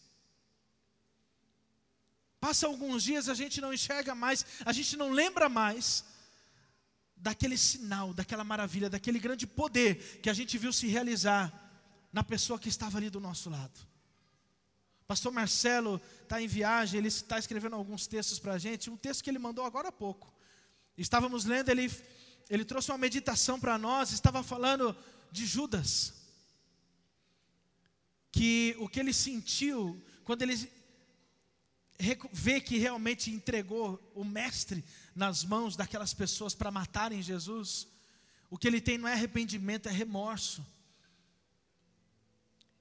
Passa 2.47 2.69
alguns 2.69 3.03
dias, 3.03 3.29
a 3.29 3.35
gente 3.35 3.61
não 3.61 3.75
enxerga 3.75 4.15
mais, 4.15 4.47
a 4.65 4.73
gente 4.73 4.97
não 4.97 5.11
lembra 5.11 5.49
mais 5.49 6.05
daquele 7.17 7.59
sinal, 7.59 8.15
daquela 8.15 8.45
maravilha, 8.45 8.89
daquele 8.89 9.19
grande 9.19 9.49
poder 9.49 10.21
que 10.23 10.31
a 10.31 10.33
gente 10.33 10.57
viu 10.57 10.73
se 10.73 10.87
realizar 10.87 11.45
na 12.13 12.23
pessoa 12.23 12.57
que 12.57 12.69
estava 12.69 12.99
ali 12.99 13.11
do 13.11 13.19
nosso 13.19 13.51
lado. 13.51 13.77
Pastor 15.09 15.33
Marcelo 15.33 16.01
está 16.23 16.41
em 16.41 16.47
viagem, 16.47 16.99
ele 16.99 17.09
está 17.09 17.37
escrevendo 17.37 17.75
alguns 17.75 18.07
textos 18.07 18.39
para 18.39 18.53
a 18.53 18.59
gente. 18.59 18.91
Um 18.91 18.97
texto 18.97 19.25
que 19.25 19.31
ele 19.31 19.41
mandou 19.41 19.65
agora 19.65 19.89
há 19.89 19.93
pouco. 19.93 20.33
Estávamos 20.97 21.45
lendo, 21.45 21.71
ele, 21.71 21.91
ele 22.49 22.65
trouxe 22.65 22.93
uma 22.93 22.99
meditação 22.99 23.59
para 23.59 23.77
nós, 23.77 24.13
estava 24.13 24.45
falando 24.45 24.97
de 25.33 25.45
Judas. 25.45 26.15
Que 28.31 28.77
o 28.79 28.89
que 28.89 29.01
ele 29.01 29.13
sentiu, 29.13 30.01
quando 30.23 30.43
ele 30.43 30.76
vê 32.33 32.61
que 32.61 32.79
realmente 32.79 33.31
entregou 33.31 34.01
o 34.15 34.25
mestre 34.25 34.85
nas 35.15 35.45
mãos 35.45 35.77
daquelas 35.77 36.13
pessoas 36.13 36.55
para 36.55 36.71
matarem 36.71 37.23
Jesus, 37.23 37.87
o 38.51 38.59
que 38.59 38.69
ele 38.69 38.81
tem 38.81 38.99
não 38.99 39.09
é 39.09 39.13
arrependimento, 39.13 39.89
é 39.89 39.93
remorso. 39.93 40.65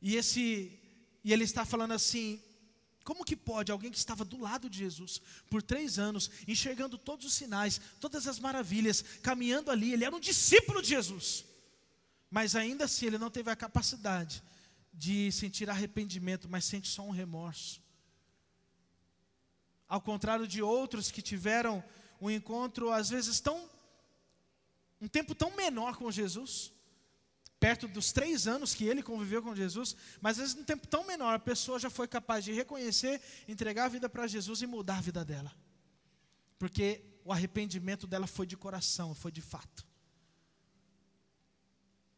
E 0.02 0.16
esse 0.16 0.80
e 1.24 1.34
ele 1.34 1.44
está 1.44 1.66
falando 1.66 1.94
assim: 1.94 2.40
como 3.04 3.24
que 3.24 3.36
pode 3.36 3.72
alguém 3.72 3.92
que 3.92 3.98
estava 3.98 4.26
do 4.26 4.40
lado 4.40 4.70
de 4.70 4.80
Jesus 4.80 5.22
por 5.50 5.62
três 5.62 5.98
anos, 5.98 6.30
enxergando 6.48 6.98
todos 6.98 7.26
os 7.26 7.34
sinais, 7.34 7.80
todas 8.00 8.28
as 8.28 8.40
maravilhas, 8.40 9.04
caminhando 9.22 9.72
ali, 9.72 9.94
ele 9.94 10.06
era 10.06 10.16
um 10.16 10.20
discípulo 10.20 10.82
de 10.82 10.90
Jesus, 10.90 11.46
mas 12.30 12.56
ainda 12.56 12.86
assim 12.86 13.06
ele 13.06 13.18
não 13.18 13.32
teve 13.32 13.50
a 13.50 13.56
capacidade 13.56 14.44
de 14.94 15.32
sentir 15.32 15.70
arrependimento, 15.70 16.48
mas 16.50 16.66
sente 16.66 16.88
só 16.88 17.04
um 17.04 17.12
remorso. 17.12 17.85
Ao 19.96 20.02
contrário 20.02 20.46
de 20.46 20.62
outros 20.62 21.10
que 21.10 21.22
tiveram 21.22 21.82
um 22.20 22.30
encontro, 22.30 22.92
às 22.92 23.08
vezes, 23.10 23.40
tão. 23.40 23.58
um 25.00 25.08
tempo 25.08 25.34
tão 25.34 25.56
menor 25.56 25.96
com 25.96 26.12
Jesus, 26.12 26.74
perto 27.62 27.88
dos 27.88 28.12
três 28.12 28.46
anos 28.46 28.74
que 28.74 28.84
ele 28.84 29.02
conviveu 29.02 29.42
com 29.42 29.56
Jesus, 29.56 29.96
mas 30.20 30.32
às 30.32 30.38
vezes 30.40 30.56
num 30.56 30.66
tempo 30.66 30.86
tão 30.86 31.08
menor, 31.08 31.34
a 31.34 31.40
pessoa 31.40 31.80
já 31.80 31.90
foi 31.90 32.10
capaz 32.10 32.44
de 32.44 32.52
reconhecer, 32.52 33.22
entregar 33.48 33.86
a 33.86 33.88
vida 33.88 34.10
para 34.10 34.28
Jesus 34.28 34.62
e 34.62 34.68
mudar 34.68 34.98
a 34.98 35.02
vida 35.02 35.24
dela. 35.24 35.56
Porque 36.60 37.02
o 37.24 37.32
arrependimento 37.32 38.06
dela 38.06 38.28
foi 38.28 38.46
de 38.46 38.58
coração, 38.58 39.16
foi 39.16 39.32
de 39.32 39.42
fato. 39.42 39.88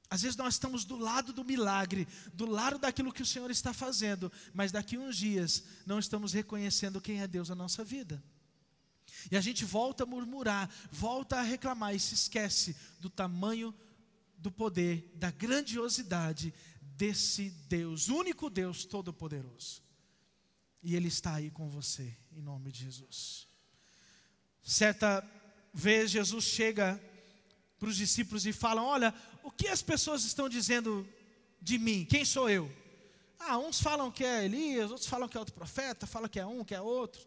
Às 0.10 0.22
vezes 0.22 0.38
nós 0.38 0.54
estamos 0.54 0.86
do 0.86 0.96
lado 0.96 1.34
do 1.34 1.44
milagre, 1.44 2.08
do 2.34 2.46
lado 2.46 2.78
daquilo 2.78 3.12
que 3.12 3.22
o 3.22 3.26
Senhor 3.26 3.52
está 3.52 3.74
fazendo, 3.74 4.32
mas 4.54 4.72
daqui 4.72 4.98
uns 4.98 5.18
dias 5.18 5.64
não 5.86 6.00
estamos 6.00 6.32
reconhecendo 6.32 7.02
quem 7.02 7.22
é 7.22 7.28
Deus 7.28 7.50
na 7.50 7.56
nossa 7.56 7.84
vida. 7.84 8.24
E 9.32 9.36
a 9.36 9.42
gente 9.42 9.66
volta 9.66 10.04
a 10.04 10.06
murmurar, 10.06 10.70
volta 10.92 11.38
a 11.38 11.42
reclamar 11.42 11.94
e 11.94 12.00
se 12.00 12.14
esquece 12.14 12.76
do 13.00 13.10
tamanho 13.10 13.74
do 14.38 14.52
poder, 14.52 15.12
da 15.16 15.32
grandiosidade 15.32 16.54
desse 16.82 17.50
Deus, 17.68 18.08
único 18.08 18.50
Deus 18.50 18.86
todo-poderoso. 18.86 19.82
E 20.82 20.96
Ele 20.96 21.08
está 21.08 21.36
aí 21.36 21.52
com 21.52 21.70
você, 21.70 22.16
em 22.32 22.42
nome 22.42 22.72
de 22.72 22.86
Jesus. 22.86 23.48
Certa 24.64 25.26
vez 25.74 26.12
Jesus 26.12 26.46
chega 26.46 27.02
para 27.80 27.90
os 27.90 27.96
discípulos 27.96 28.46
e 28.46 28.54
fala: 28.54 28.84
Olha, 28.84 29.14
o 29.48 29.52
que 29.52 29.70
as 29.70 29.82
pessoas 29.82 30.26
estão 30.26 30.50
dizendo 30.50 31.08
de 31.62 31.78
mim? 31.80 32.04
Quem 32.04 32.26
sou 32.26 32.50
eu? 32.50 32.70
Ah, 33.40 33.58
uns 33.58 33.80
falam 33.80 34.12
que 34.12 34.26
é 34.26 34.44
Elias, 34.44 34.92
outros 34.92 35.08
falam 35.08 35.30
que 35.30 35.38
é 35.38 35.40
outro 35.40 35.56
profeta, 35.56 36.06
falam 36.06 36.28
que 36.28 36.38
é 36.38 36.46
um, 36.46 36.66
que 36.66 36.76
é 36.76 36.82
outro. 36.82 37.22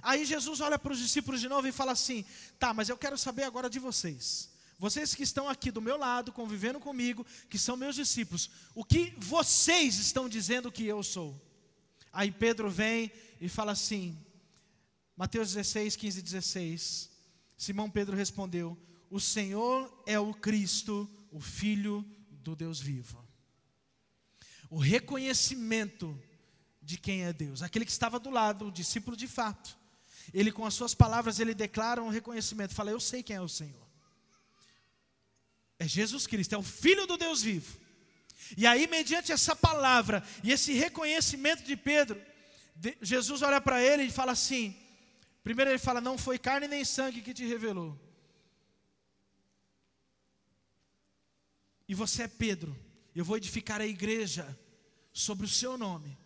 Aí 0.00 0.24
Jesus 0.24 0.60
olha 0.60 0.78
para 0.78 0.92
os 0.92 1.00
discípulos 1.00 1.40
de 1.40 1.48
novo 1.48 1.66
e 1.66 1.72
fala 1.72 1.90
assim: 1.90 2.24
Tá, 2.56 2.72
mas 2.72 2.88
eu 2.88 2.96
quero 2.96 3.18
saber 3.18 3.42
agora 3.42 3.68
de 3.68 3.80
vocês. 3.80 4.48
Vocês 4.78 5.12
que 5.12 5.24
estão 5.24 5.48
aqui 5.48 5.72
do 5.72 5.80
meu 5.80 5.96
lado, 5.96 6.32
convivendo 6.32 6.78
comigo, 6.78 7.26
que 7.50 7.58
são 7.58 7.76
meus 7.76 7.96
discípulos, 7.96 8.48
o 8.72 8.84
que 8.84 9.12
vocês 9.18 9.98
estão 9.98 10.28
dizendo 10.28 10.70
que 10.70 10.86
eu 10.86 11.02
sou? 11.02 11.34
Aí 12.12 12.30
Pedro 12.30 12.70
vem 12.70 13.10
e 13.40 13.48
fala 13.48 13.72
assim, 13.72 14.16
Mateus 15.16 15.52
16, 15.52 15.96
15 15.96 16.18
e 16.20 16.22
16. 16.22 17.10
Simão 17.56 17.90
Pedro 17.90 18.16
respondeu: 18.16 18.78
O 19.10 19.18
Senhor 19.18 19.92
é 20.06 20.16
o 20.20 20.32
Cristo, 20.32 21.10
o 21.36 21.40
Filho 21.40 22.02
do 22.30 22.56
Deus 22.56 22.80
vivo. 22.80 23.22
O 24.70 24.78
reconhecimento 24.78 26.18
de 26.80 26.96
quem 26.96 27.24
é 27.24 27.32
Deus, 27.32 27.62
aquele 27.62 27.84
que 27.84 27.90
estava 27.90 28.18
do 28.18 28.30
lado, 28.30 28.68
o 28.68 28.72
discípulo 28.72 29.14
de 29.14 29.28
fato. 29.28 29.76
Ele 30.32 30.50
com 30.50 30.64
as 30.64 30.72
suas 30.72 30.94
palavras 30.94 31.38
ele 31.38 31.54
declara 31.54 32.02
um 32.02 32.08
reconhecimento, 32.08 32.74
fala: 32.74 32.90
Eu 32.90 32.98
sei 32.98 33.22
quem 33.22 33.36
é 33.36 33.40
o 33.40 33.48
Senhor. 33.48 33.86
É 35.78 35.86
Jesus 35.86 36.26
Cristo, 36.26 36.54
é 36.54 36.58
o 36.58 36.62
Filho 36.62 37.06
do 37.06 37.18
Deus 37.18 37.42
vivo. 37.42 37.78
E 38.56 38.66
aí, 38.66 38.86
mediante 38.86 39.30
essa 39.30 39.54
palavra 39.54 40.24
e 40.42 40.52
esse 40.52 40.72
reconhecimento 40.72 41.64
de 41.64 41.76
Pedro, 41.76 42.18
Jesus 43.02 43.42
olha 43.42 43.60
para 43.60 43.82
ele 43.82 44.04
e 44.04 44.10
fala 44.10 44.32
assim: 44.32 44.74
primeiro 45.44 45.70
ele 45.70 45.78
fala, 45.78 46.00
não 46.00 46.16
foi 46.16 46.38
carne 46.38 46.66
nem 46.66 46.82
sangue 46.82 47.20
que 47.20 47.34
te 47.34 47.44
revelou. 47.44 48.05
E 51.88 51.94
você 51.94 52.24
é 52.24 52.28
Pedro, 52.28 52.76
eu 53.14 53.24
vou 53.24 53.36
edificar 53.36 53.80
a 53.80 53.86
igreja 53.86 54.58
sobre 55.12 55.46
o 55.46 55.48
seu 55.48 55.78
nome, 55.78 56.16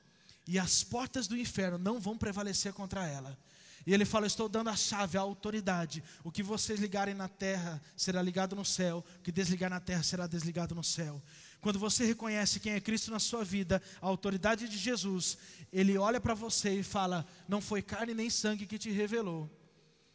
e 0.47 0.59
as 0.59 0.83
portas 0.83 1.29
do 1.29 1.37
inferno 1.37 1.79
não 1.79 2.01
vão 2.01 2.19
prevalecer 2.19 2.73
contra 2.73 3.07
ela. 3.07 3.39
E 3.87 3.95
ele 3.95 4.05
fala: 4.05 4.27
Estou 4.27 4.49
dando 4.49 4.69
a 4.69 4.77
chave, 4.77 5.17
a 5.17 5.21
autoridade. 5.21 6.03
O 6.23 6.31
que 6.31 6.43
vocês 6.43 6.81
ligarem 6.81 7.15
na 7.15 7.29
terra 7.29 7.81
será 7.97 8.21
ligado 8.21 8.55
no 8.57 8.65
céu, 8.65 9.05
o 9.19 9.23
que 9.23 9.33
desligar 9.33 9.71
na 9.71 9.81
terra 9.81 10.03
será 10.03 10.27
desligado 10.27 10.75
no 10.75 10.85
céu. 10.85 11.23
Quando 11.61 11.79
você 11.79 12.05
reconhece 12.05 12.61
quem 12.61 12.73
é 12.73 12.81
Cristo 12.81 13.11
na 13.11 13.19
sua 13.19 13.45
vida, 13.45 13.83
a 14.01 14.07
autoridade 14.07 14.69
de 14.69 14.77
Jesus, 14.77 15.39
ele 15.73 15.97
olha 15.97 16.21
para 16.21 16.35
você 16.35 16.81
e 16.81 16.83
fala: 16.83 17.27
Não 17.49 17.61
foi 17.61 17.81
carne 17.81 18.15
nem 18.15 18.29
sangue 18.29 18.67
que 18.67 18.79
te 18.79 18.91
revelou. 18.91 19.49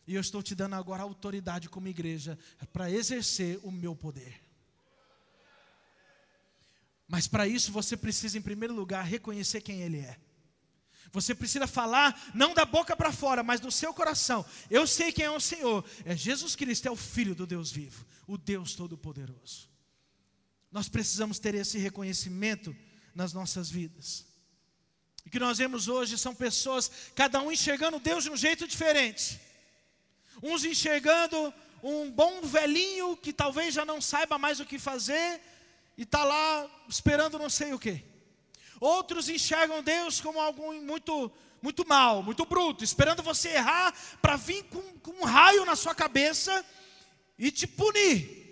E 0.08 0.14
eu 0.14 0.22
estou 0.22 0.44
te 0.44 0.54
dando 0.54 0.76
agora 0.76 1.02
autoridade 1.02 1.68
como 1.68 1.88
igreja 1.88 2.38
para 2.72 2.92
exercer 2.92 3.60
o 3.64 3.72
meu 3.72 3.96
poder. 3.96 4.45
Mas 7.08 7.28
para 7.28 7.48
isso 7.48 7.72
você 7.72 7.96
precisa, 7.96 8.38
em 8.38 8.41
primeiro 8.41 8.74
lugar, 8.74 9.04
reconhecer 9.06 9.62
quem 9.62 9.82
Ele 9.82 10.00
é. 10.00 10.18
Você 11.12 11.34
precisa 11.34 11.68
falar, 11.68 12.32
não 12.34 12.54
da 12.54 12.65
boca 12.65 12.96
para 12.96 13.12
fora, 13.12 13.41
mas 13.44 13.60
do 13.60 13.72
seu 13.72 13.94
coração. 13.94 14.46
Eu 14.70 14.86
sei 14.86 15.12
quem 15.12 15.26
é 15.26 15.32
o 15.32 15.39
Senhor. 15.39 15.86
É 16.04 16.15
Jesus 16.15 16.56
Cristo, 16.56 16.88
é 16.88 16.91
o 16.91 16.96
Filho 16.96 17.36
do 17.36 17.46
Deus 17.46 17.72
vivo, 17.72 18.06
o 18.28 18.38
Deus 18.38 18.76
Todo-Poderoso. 18.76 19.70
Nós 20.72 20.89
precisamos 20.89 21.39
ter 21.39 21.56
esse 21.56 21.78
reconhecimento 21.78 22.76
nas 23.13 23.32
nossas 23.32 23.70
vidas. 23.70 24.26
O 25.26 25.30
que 25.30 25.39
nós 25.39 25.58
vemos 25.58 25.88
hoje 25.88 26.18
são 26.18 26.36
pessoas, 26.36 26.91
cada 27.15 27.41
um 27.41 27.52
enxergando 27.52 28.00
Deus 28.00 28.26
de 28.26 28.30
um 28.30 28.38
jeito 28.38 28.68
diferente. 28.68 29.39
Uns 30.44 30.65
enxergando 30.65 31.54
um 31.82 32.12
bom 32.12 32.41
velhinho 32.41 33.15
que 33.15 33.32
talvez 33.32 33.74
já 33.74 33.86
não 33.86 34.02
saiba 34.02 34.38
mais 34.38 34.60
o 34.60 34.65
que 34.65 34.78
fazer 34.78 35.39
e 35.98 36.04
está 36.04 36.24
lá 36.24 36.70
esperando 36.88 37.40
não 37.40 37.50
sei 37.50 37.74
o 37.74 37.80
que. 37.80 38.04
Outros 38.80 39.30
enxergam 39.30 39.82
Deus 39.82 40.20
como 40.20 40.40
algo 40.40 40.74
muito, 40.82 41.32
muito 41.62 41.88
mal, 41.88 42.22
muito 42.22 42.46
bruto, 42.46 42.84
esperando 42.84 43.24
você 43.24 43.50
errar 43.50 43.94
para 44.22 44.36
vir 44.36 44.64
com, 44.64 44.82
com 45.00 45.12
um 45.12 45.24
raio 45.24 45.66
na 45.66 45.76
sua 45.76 45.96
cabeça 45.96 46.66
e 47.38 47.52
te 47.52 47.66
punir. 47.66 48.44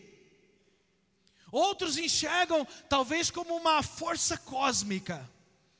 Outros 1.52 1.98
enxergam 1.98 2.66
talvez 2.90 3.30
como 3.30 3.56
uma 3.56 3.84
força 3.84 4.38
cósmica, 4.38 5.30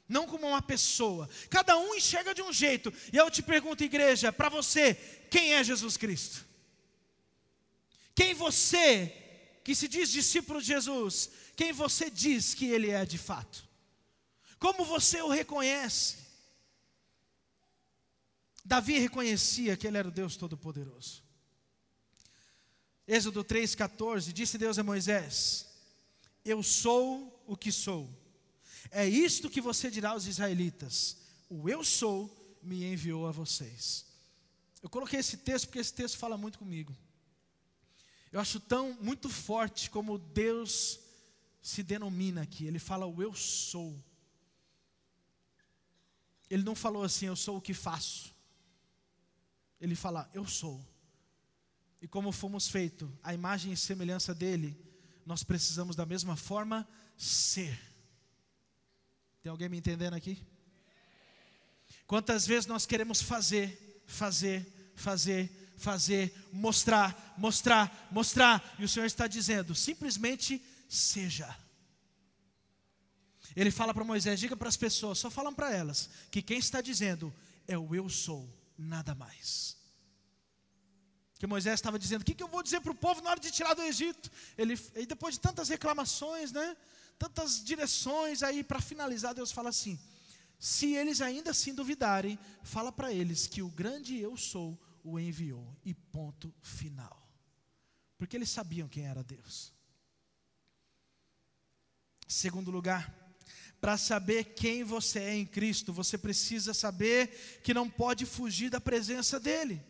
não 0.08 0.28
como 0.28 0.46
uma 0.46 0.62
pessoa. 0.62 1.28
Cada 1.50 1.78
um 1.78 1.96
enxerga 1.96 2.36
de 2.36 2.44
um 2.44 2.54
jeito. 2.54 2.94
E 3.12 3.18
eu 3.18 3.32
te 3.32 3.42
pergunto, 3.42 3.84
igreja, 3.84 4.32
para 4.32 4.50
você, 4.50 4.94
quem 5.32 5.54
é 5.56 5.64
Jesus 5.64 5.98
Cristo? 5.98 6.46
Quem 8.14 8.36
você, 8.36 9.23
que 9.64 9.74
se 9.74 9.88
diz 9.88 10.10
discípulo 10.10 10.60
de 10.62 10.68
Jesus, 10.68 11.30
quem 11.56 11.72
você 11.72 12.10
diz 12.10 12.54
que 12.54 12.66
ele 12.66 12.90
é 12.90 13.06
de 13.06 13.18
fato? 13.18 13.68
Como 14.60 14.86
você 14.86 15.22
o 15.22 15.30
reconhece? 15.30 16.18
Davi 18.64 18.98
reconhecia 18.98 19.76
que 19.76 19.88
ele 19.88 19.98
era 19.98 20.08
o 20.08 20.12
Deus 20.12 20.36
Todo-Poderoso. 20.36 21.22
Êxodo 23.08 23.44
3,14: 23.44 24.32
Disse 24.32 24.58
Deus 24.58 24.80
a 24.80 24.84
Moisés: 24.84 25.68
Eu 26.46 26.64
sou 26.64 27.44
o 27.46 27.58
que 27.58 27.72
sou. 27.72 28.10
É 28.90 29.08
isto 29.08 29.50
que 29.50 29.60
você 29.60 29.92
dirá 29.92 30.12
aos 30.12 30.28
israelitas: 30.28 31.18
O 31.50 31.70
eu 31.70 31.84
sou 31.84 32.58
me 32.62 32.86
enviou 32.86 33.28
a 33.28 33.32
vocês. 33.32 34.06
Eu 34.82 34.90
coloquei 34.90 35.20
esse 35.20 35.38
texto 35.38 35.68
porque 35.68 35.80
esse 35.80 35.94
texto 35.94 36.18
fala 36.18 36.38
muito 36.38 36.60
comigo. 36.60 36.96
Eu 38.34 38.40
acho 38.40 38.60
tão 38.60 38.94
muito 39.00 39.30
forte 39.30 39.92
como 39.92 40.18
Deus 40.18 41.00
se 41.62 41.84
denomina 41.84 42.42
aqui. 42.42 42.66
Ele 42.66 42.80
fala 42.80 43.06
o 43.06 43.22
eu 43.22 43.32
sou. 43.36 43.96
Ele 46.50 46.64
não 46.64 46.74
falou 46.74 47.04
assim, 47.04 47.28
eu 47.28 47.36
sou 47.36 47.58
o 47.58 47.62
que 47.62 47.76
faço. 47.76 48.34
Ele 49.80 49.96
fala, 49.96 50.28
eu 50.34 50.48
sou. 50.48 50.84
E 52.02 52.08
como 52.08 52.32
fomos 52.32 52.68
feitos, 52.68 53.08
a 53.22 53.36
imagem 53.36 53.72
e 53.72 53.78
semelhança 53.78 54.34
dele, 54.34 54.76
nós 55.28 55.44
precisamos 55.44 55.96
da 55.96 56.06
mesma 56.06 56.36
forma 56.36 56.90
ser. 57.16 57.80
Tem 59.44 59.52
alguém 59.52 59.70
me 59.70 59.78
entendendo 59.78 60.16
aqui? 60.16 60.44
Quantas 62.08 62.48
vezes 62.48 62.66
nós 62.66 62.88
queremos 62.88 63.22
fazer, 63.22 64.04
fazer, 64.08 64.92
fazer, 64.96 65.63
fazer, 65.84 66.34
mostrar, 66.52 67.36
mostrar, 67.38 68.08
mostrar, 68.10 68.76
e 68.80 68.86
o 68.86 68.90
Senhor 68.90 69.06
está 69.06 69.28
dizendo, 69.28 69.76
simplesmente 69.76 70.64
seja. 70.88 71.54
Ele 73.56 73.70
fala 73.70 73.94
para 73.94 74.04
Moisés: 74.04 74.40
diga 74.40 74.56
para 74.56 74.70
as 74.70 74.78
pessoas, 74.78 75.20
só 75.20 75.30
falam 75.30 75.54
para 75.54 75.72
elas, 75.72 76.10
que 76.32 76.42
quem 76.42 76.58
está 76.58 76.80
dizendo 76.82 77.34
é 77.68 77.78
o 77.78 77.94
eu 77.94 78.08
sou, 78.10 78.50
nada 78.78 79.14
mais. 79.14 79.78
Que 81.38 81.46
Moisés 81.46 81.76
estava 81.76 82.00
dizendo: 82.00 82.22
o 82.22 82.26
que, 82.26 82.34
que 82.34 82.44
eu 82.44 82.48
vou 82.48 82.64
dizer 82.64 82.80
para 82.80 82.94
o 82.94 82.96
povo 82.96 83.22
na 83.22 83.32
hora 83.32 83.40
de 83.40 83.52
tirar 83.52 83.74
do 83.74 83.82
Egito? 83.82 84.32
Ele, 84.58 84.80
e 84.96 85.06
depois 85.06 85.36
de 85.36 85.42
tantas 85.42 85.68
reclamações, 85.68 86.54
né, 86.54 86.78
tantas 87.20 87.62
direções, 87.62 88.42
aí 88.42 88.64
para 88.64 88.80
finalizar, 88.80 89.36
Deus 89.36 89.52
fala 89.52 89.70
assim: 89.70 90.00
se 90.58 90.94
eles 90.96 91.20
ainda 91.20 91.52
assim 91.52 91.76
duvidarem, 91.76 92.40
fala 92.64 92.90
para 92.90 93.12
eles 93.12 93.48
que 93.48 93.62
o 93.62 93.70
grande 93.70 94.18
eu 94.18 94.38
sou 94.38 94.80
o 95.04 95.20
enviou, 95.20 95.76
e 95.84 95.94
ponto 95.94 96.54
final. 96.62 97.28
Porque 98.18 98.38
eles 98.38 98.50
sabiam 98.50 98.88
quem 98.88 99.06
era 99.06 99.24
Deus. 99.24 99.74
Segundo 102.28 102.72
lugar, 102.72 103.14
para 103.82 103.98
saber 103.98 104.54
quem 104.56 104.84
você 104.84 105.20
é 105.20 105.36
em 105.36 105.46
Cristo, 105.46 105.92
você 105.92 106.18
precisa 106.18 106.74
saber 106.74 107.60
que 107.64 107.74
não 107.74 107.90
pode 107.90 108.26
fugir 108.26 108.70
da 108.70 108.80
presença 108.80 109.40
dEle. 109.40 109.84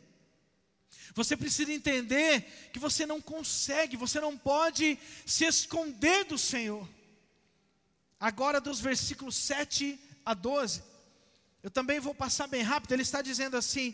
Você 1.13 1.37
precisa 1.37 1.71
entender 1.71 2.69
que 2.73 2.79
você 2.79 3.05
não 3.05 3.21
consegue, 3.21 3.95
você 3.95 4.19
não 4.19 4.35
pode 4.35 4.97
se 5.25 5.45
esconder 5.45 6.25
do 6.25 6.39
Senhor. 6.39 6.89
Agora, 8.19 8.59
dos 8.59 8.79
versículos 8.79 9.35
7 9.35 9.99
a 10.25 10.33
12, 10.33 10.81
eu 11.61 11.69
também 11.69 11.99
vou 11.99 12.15
passar 12.15 12.47
bem 12.47 12.63
rápido. 12.63 12.93
Ele 12.93 13.03
está 13.03 13.21
dizendo 13.21 13.57
assim: 13.57 13.93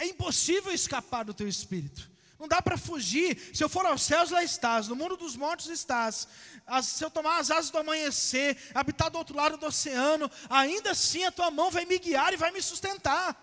é 0.00 0.06
impossível 0.06 0.72
escapar 0.72 1.24
do 1.24 1.34
teu 1.34 1.46
espírito. 1.46 2.10
Não 2.38 2.48
dá 2.48 2.62
para 2.62 2.78
fugir. 2.78 3.38
Se 3.54 3.62
eu 3.62 3.68
for 3.68 3.84
aos 3.84 4.00
céus, 4.02 4.30
lá 4.30 4.42
estás. 4.42 4.88
No 4.88 4.96
mundo 4.96 5.14
dos 5.14 5.36
mortos 5.36 5.66
estás. 5.66 6.26
As, 6.66 6.86
se 6.86 7.04
eu 7.04 7.10
tomar 7.10 7.38
as 7.38 7.50
asas 7.50 7.70
do 7.70 7.76
amanhecer, 7.76 8.56
habitar 8.74 9.10
do 9.10 9.18
outro 9.18 9.36
lado 9.36 9.58
do 9.58 9.66
oceano, 9.66 10.30
ainda 10.48 10.92
assim 10.92 11.22
a 11.24 11.30
tua 11.30 11.50
mão 11.50 11.70
vai 11.70 11.84
me 11.84 11.98
guiar 11.98 12.32
e 12.32 12.38
vai 12.38 12.50
me 12.50 12.62
sustentar. 12.62 13.36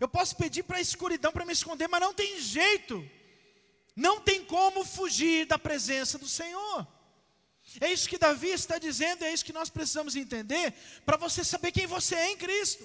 Eu 0.00 0.08
posso 0.08 0.34
pedir 0.34 0.64
para 0.64 0.78
a 0.78 0.80
escuridão 0.80 1.30
para 1.30 1.44
me 1.44 1.52
esconder, 1.52 1.86
mas 1.88 2.00
não 2.00 2.12
tem 2.12 2.40
jeito. 2.40 3.08
Não 3.94 4.20
tem 4.20 4.44
como 4.44 4.84
fugir 4.84 5.46
da 5.46 5.56
presença 5.56 6.18
do 6.18 6.26
Senhor. 6.26 6.84
É 7.80 7.92
isso 7.92 8.08
que 8.08 8.18
Davi 8.18 8.48
está 8.48 8.76
dizendo, 8.76 9.24
é 9.24 9.32
isso 9.32 9.44
que 9.44 9.52
nós 9.52 9.70
precisamos 9.70 10.16
entender 10.16 10.74
para 11.06 11.16
você 11.16 11.44
saber 11.44 11.70
quem 11.70 11.86
você 11.86 12.16
é 12.16 12.32
em 12.32 12.36
Cristo. 12.36 12.84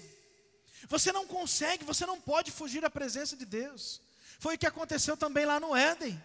Você 0.88 1.12
não 1.12 1.26
consegue, 1.26 1.84
você 1.84 2.06
não 2.06 2.20
pode 2.20 2.52
fugir 2.52 2.82
da 2.82 2.90
presença 2.90 3.36
de 3.36 3.46
Deus. 3.46 4.02
Foi 4.40 4.56
o 4.56 4.58
que 4.58 4.68
aconteceu 4.68 5.18
também 5.18 5.46
lá 5.46 5.60
no 5.60 5.76
Éden. 5.76 6.22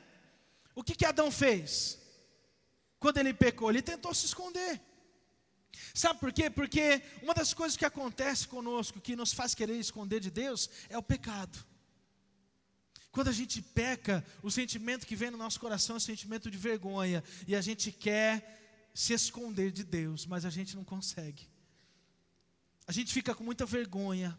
O 0.75 0.83
que, 0.83 0.95
que 0.95 1.07
Adão 1.07 1.31
fez? 1.31 1.99
Quando 2.99 3.19
ele 3.19 3.35
pecou, 3.35 3.71
ele 3.71 3.83
tentou 3.83 4.15
se 4.15 4.27
esconder. 4.27 4.81
Sabe 5.95 6.21
por 6.21 6.33
quê? 6.33 6.49
Porque 6.49 7.03
uma 7.23 7.35
das 7.35 7.53
coisas 7.53 7.77
que 7.77 7.85
acontece 7.85 8.47
conosco, 8.47 9.01
que 9.01 9.17
nos 9.17 9.33
faz 9.33 9.55
querer 9.55 9.79
esconder 9.79 10.21
de 10.21 10.31
Deus, 10.31 10.71
é 10.89 10.97
o 10.97 11.03
pecado. 11.03 11.59
Quando 13.11 13.29
a 13.29 13.33
gente 13.33 13.61
peca, 13.61 14.25
o 14.43 14.51
sentimento 14.51 15.07
que 15.07 15.17
vem 15.17 15.31
no 15.31 15.37
nosso 15.37 15.61
coração 15.61 15.97
é 15.97 15.99
o 15.99 16.01
sentimento 16.01 16.51
de 16.51 16.57
vergonha, 16.57 17.23
e 17.47 17.55
a 17.55 17.61
gente 17.61 17.93
quer 17.93 18.91
se 18.95 19.13
esconder 19.13 19.71
de 19.71 19.85
Deus, 19.85 20.25
mas 20.27 20.45
a 20.45 20.51
gente 20.51 20.75
não 20.75 20.85
consegue. 20.85 21.52
A 22.87 22.93
gente 22.93 23.13
fica 23.13 23.35
com 23.35 23.45
muita 23.45 23.65
vergonha. 23.65 24.39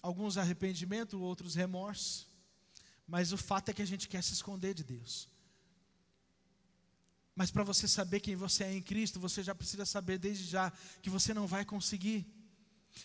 Alguns 0.00 0.36
arrependimento, 0.36 1.20
outros 1.20 1.54
remorso. 1.54 2.28
Mas 3.06 3.32
o 3.32 3.36
fato 3.36 3.70
é 3.70 3.74
que 3.74 3.82
a 3.82 3.86
gente 3.86 4.08
quer 4.08 4.22
se 4.22 4.32
esconder 4.32 4.74
de 4.74 4.84
Deus. 4.84 5.28
Mas 7.34 7.50
para 7.50 7.64
você 7.64 7.88
saber 7.88 8.20
quem 8.20 8.36
você 8.36 8.64
é 8.64 8.72
em 8.72 8.82
Cristo, 8.82 9.18
você 9.18 9.42
já 9.42 9.54
precisa 9.54 9.84
saber 9.84 10.18
desde 10.18 10.44
já 10.44 10.72
que 11.02 11.10
você 11.10 11.34
não 11.34 11.46
vai 11.46 11.64
conseguir. 11.64 12.26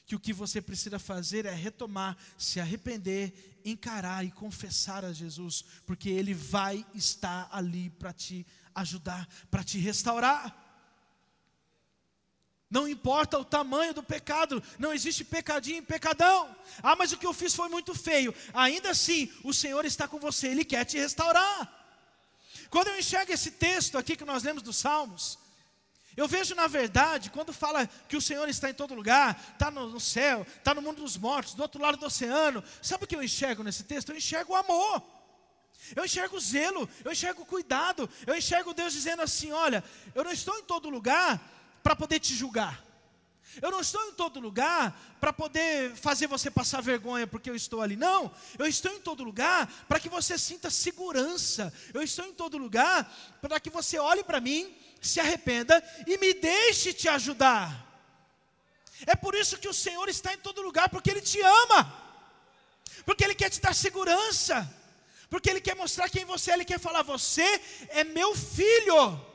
Que 0.06 0.16
o 0.16 0.20
que 0.20 0.32
você 0.32 0.62
precisa 0.62 1.00
fazer 1.00 1.48
é 1.48 1.54
retomar, 1.54 2.16
se 2.38 2.60
arrepender, 2.60 3.60
encarar 3.66 4.24
e 4.24 4.30
confessar 4.30 5.04
a 5.04 5.12
Jesus, 5.12 5.66
porque 5.84 6.10
Ele 6.10 6.36
vai 6.36 6.86
estar 6.94 7.50
ali 7.52 7.90
para 7.90 8.14
te 8.14 8.46
ajudar, 8.76 9.28
para 9.50 9.64
te 9.64 9.80
restaurar. 9.80 10.69
Não 12.70 12.88
importa 12.88 13.40
o 13.40 13.44
tamanho 13.44 13.96
do 13.96 14.04
pecado, 14.04 14.62
não 14.78 14.94
existe 14.94 15.24
pecadinho 15.24 15.80
e 15.80 15.82
pecadão. 15.82 16.56
Ah, 16.84 16.96
mas 16.96 17.12
o 17.12 17.18
que 17.18 17.26
eu 17.26 17.34
fiz 17.34 17.56
foi 17.56 17.68
muito 17.68 17.96
feio. 17.96 18.34
Ainda 18.54 18.92
assim, 18.92 19.32
o 19.44 19.52
Senhor 19.52 19.86
está 19.86 20.08
com 20.08 20.20
você, 20.20 20.50
Ele 20.50 20.64
quer 20.64 20.86
te 20.86 20.98
restaurar. 20.98 21.74
Quando 22.70 22.90
eu 22.90 23.00
enxergo 23.00 23.32
esse 23.32 23.52
texto 23.52 23.98
aqui 23.98 24.16
que 24.16 24.24
nós 24.24 24.44
lemos 24.44 24.62
dos 24.62 24.78
Salmos, 24.78 25.40
eu 26.16 26.28
vejo 26.28 26.54
na 26.54 26.68
verdade, 26.68 27.32
quando 27.32 27.52
fala 27.52 27.88
que 28.08 28.16
o 28.16 28.22
Senhor 28.22 28.48
está 28.48 28.70
em 28.70 28.74
todo 28.74 28.94
lugar, 28.94 29.40
está 29.54 29.72
no, 29.72 29.90
no, 29.90 30.00
céu, 30.00 30.46
está 30.58 30.74
no 30.74 30.82
mundo 30.82 31.02
dos 31.02 31.18
mortos, 31.18 31.56
do 31.56 31.64
outro 31.64 31.82
lado 31.82 31.98
do 31.98 32.06
oceano, 32.06 32.64
sabe 32.84 33.06
o 33.06 33.08
que 33.08 33.16
eu 33.16 33.24
enxergo 33.24 33.64
nesse 33.64 33.84
texto? 33.84 34.10
Eu 34.10 34.18
enxergo 34.18 34.54
o 34.54 34.56
amor, 34.56 35.02
eu 35.96 36.06
enxergo 36.06 36.36
o 36.36 36.40
zelo, 36.40 36.88
eu 37.04 37.12
enxergo 37.12 37.42
o 37.42 37.46
cuidado, 37.46 38.08
eu 38.28 38.36
enxergo 38.36 38.76
Deus 38.76 38.94
dizendo 38.94 39.24
assim: 39.24 39.52
olha, 39.52 39.84
eu 40.14 40.24
não 40.24 40.32
estou 40.32 40.56
em 40.60 40.64
todo 40.64 40.90
lugar 40.90 41.42
para 41.84 41.96
poder 41.96 42.20
te 42.20 42.36
julgar. 42.36 42.90
Eu 43.62 43.72
não 43.72 43.82
estou 43.82 44.02
em 44.06 44.14
todo 44.14 44.40
lugar 44.40 45.18
para 45.20 45.34
poder 45.34 45.96
fazer 45.96 46.28
você 46.28 46.52
passar 46.52 46.82
vergonha 46.82 47.26
porque 47.26 47.50
eu 47.50 47.56
estou 47.56 47.82
ali. 47.82 47.96
Não, 47.96 48.32
eu 48.58 48.68
estou 48.68 48.92
em 48.94 49.00
todo 49.00 49.24
lugar 49.24 49.68
para 49.88 50.00
que 50.00 50.08
você 50.08 50.38
sinta 50.38 50.70
segurança. 50.70 51.74
Eu 51.94 52.02
estou 52.02 52.26
em 52.26 52.34
todo 52.34 52.58
lugar 52.58 53.12
para 53.42 53.60
que 53.60 53.70
você 53.70 53.98
olhe 53.98 54.24
para 54.24 54.40
mim, 54.40 54.76
se 55.02 55.20
arrependa 55.20 55.84
e 56.06 56.18
me 56.18 56.34
deixe 56.34 56.94
te 56.94 57.10
ajudar. 57.10 57.88
É 59.06 59.16
por 59.16 59.34
isso 59.34 59.58
que 59.58 59.68
o 59.68 59.74
Senhor 59.74 60.08
está 60.10 60.34
em 60.34 60.38
todo 60.38 60.62
lugar, 60.62 60.90
porque 60.90 61.10
Ele 61.10 61.22
te 61.22 61.40
ama, 61.42 61.94
porque 63.06 63.24
Ele 63.24 63.36
quer 63.36 63.50
te 63.50 63.62
dar 63.62 63.74
segurança, 63.74 64.70
porque 65.30 65.50
Ele 65.50 65.62
quer 65.62 65.76
mostrar 65.76 66.10
quem 66.10 66.26
você 66.26 66.52
é, 66.52 66.54
Ele 66.54 66.66
quer 66.66 66.80
falar: 66.80 67.02
Você 67.04 67.62
é 67.90 68.04
meu 68.04 68.36
filho. 68.36 69.30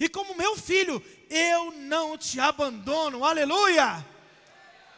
E 0.00 0.08
como 0.08 0.34
meu 0.34 0.56
filho, 0.56 1.00
eu 1.30 1.72
não 1.72 2.16
te 2.16 2.40
abandono, 2.40 3.24
aleluia. 3.24 4.04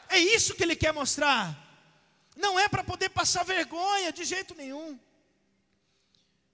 É 0.08 0.18
isso 0.18 0.54
que 0.54 0.62
ele 0.62 0.76
quer 0.76 0.92
mostrar. 0.92 1.56
Não 2.36 2.58
é 2.58 2.68
para 2.68 2.84
poder 2.84 3.08
passar 3.08 3.44
vergonha 3.44 4.12
de 4.12 4.24
jeito 4.24 4.54
nenhum. 4.54 4.98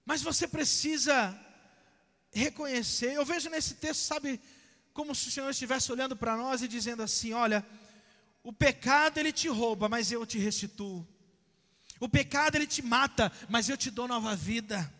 Mas 0.05 0.21
você 0.21 0.47
precisa 0.47 1.37
reconhecer. 2.31 3.13
Eu 3.13 3.25
vejo 3.25 3.49
nesse 3.49 3.75
texto, 3.75 4.01
sabe, 4.01 4.39
como 4.93 5.13
se 5.13 5.27
o 5.27 5.31
Senhor 5.31 5.49
estivesse 5.49 5.91
olhando 5.91 6.15
para 6.15 6.35
nós 6.35 6.61
e 6.61 6.67
dizendo 6.67 7.03
assim: 7.03 7.33
olha, 7.33 7.65
o 8.43 8.51
pecado 8.51 9.17
ele 9.17 9.31
te 9.31 9.47
rouba, 9.47 9.87
mas 9.87 10.11
eu 10.11 10.25
te 10.25 10.37
restituo. 10.37 11.07
O 11.99 12.09
pecado 12.09 12.55
ele 12.55 12.67
te 12.67 12.81
mata, 12.81 13.31
mas 13.49 13.69
eu 13.69 13.77
te 13.77 13.89
dou 13.89 14.07
nova 14.07 14.35
vida. 14.35 14.91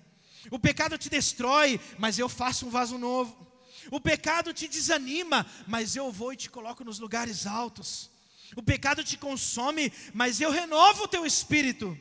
O 0.51 0.59
pecado 0.59 0.97
te 0.97 1.09
destrói, 1.09 1.79
mas 1.97 2.19
eu 2.19 2.29
faço 2.29 2.67
um 2.67 2.69
vaso 2.69 2.97
novo. 2.97 3.52
O 3.91 3.99
pecado 3.99 4.53
te 4.53 4.67
desanima, 4.67 5.45
mas 5.67 5.95
eu 5.95 6.11
vou 6.11 6.33
e 6.33 6.37
te 6.37 6.49
coloco 6.49 6.83
nos 6.83 6.99
lugares 6.99 7.45
altos. 7.45 8.09
O 8.55 8.61
pecado 8.61 9.03
te 9.03 9.17
consome, 9.17 9.91
mas 10.13 10.39
eu 10.39 10.51
renovo 10.51 11.03
o 11.03 11.07
teu 11.07 11.25
espírito. 11.25 11.97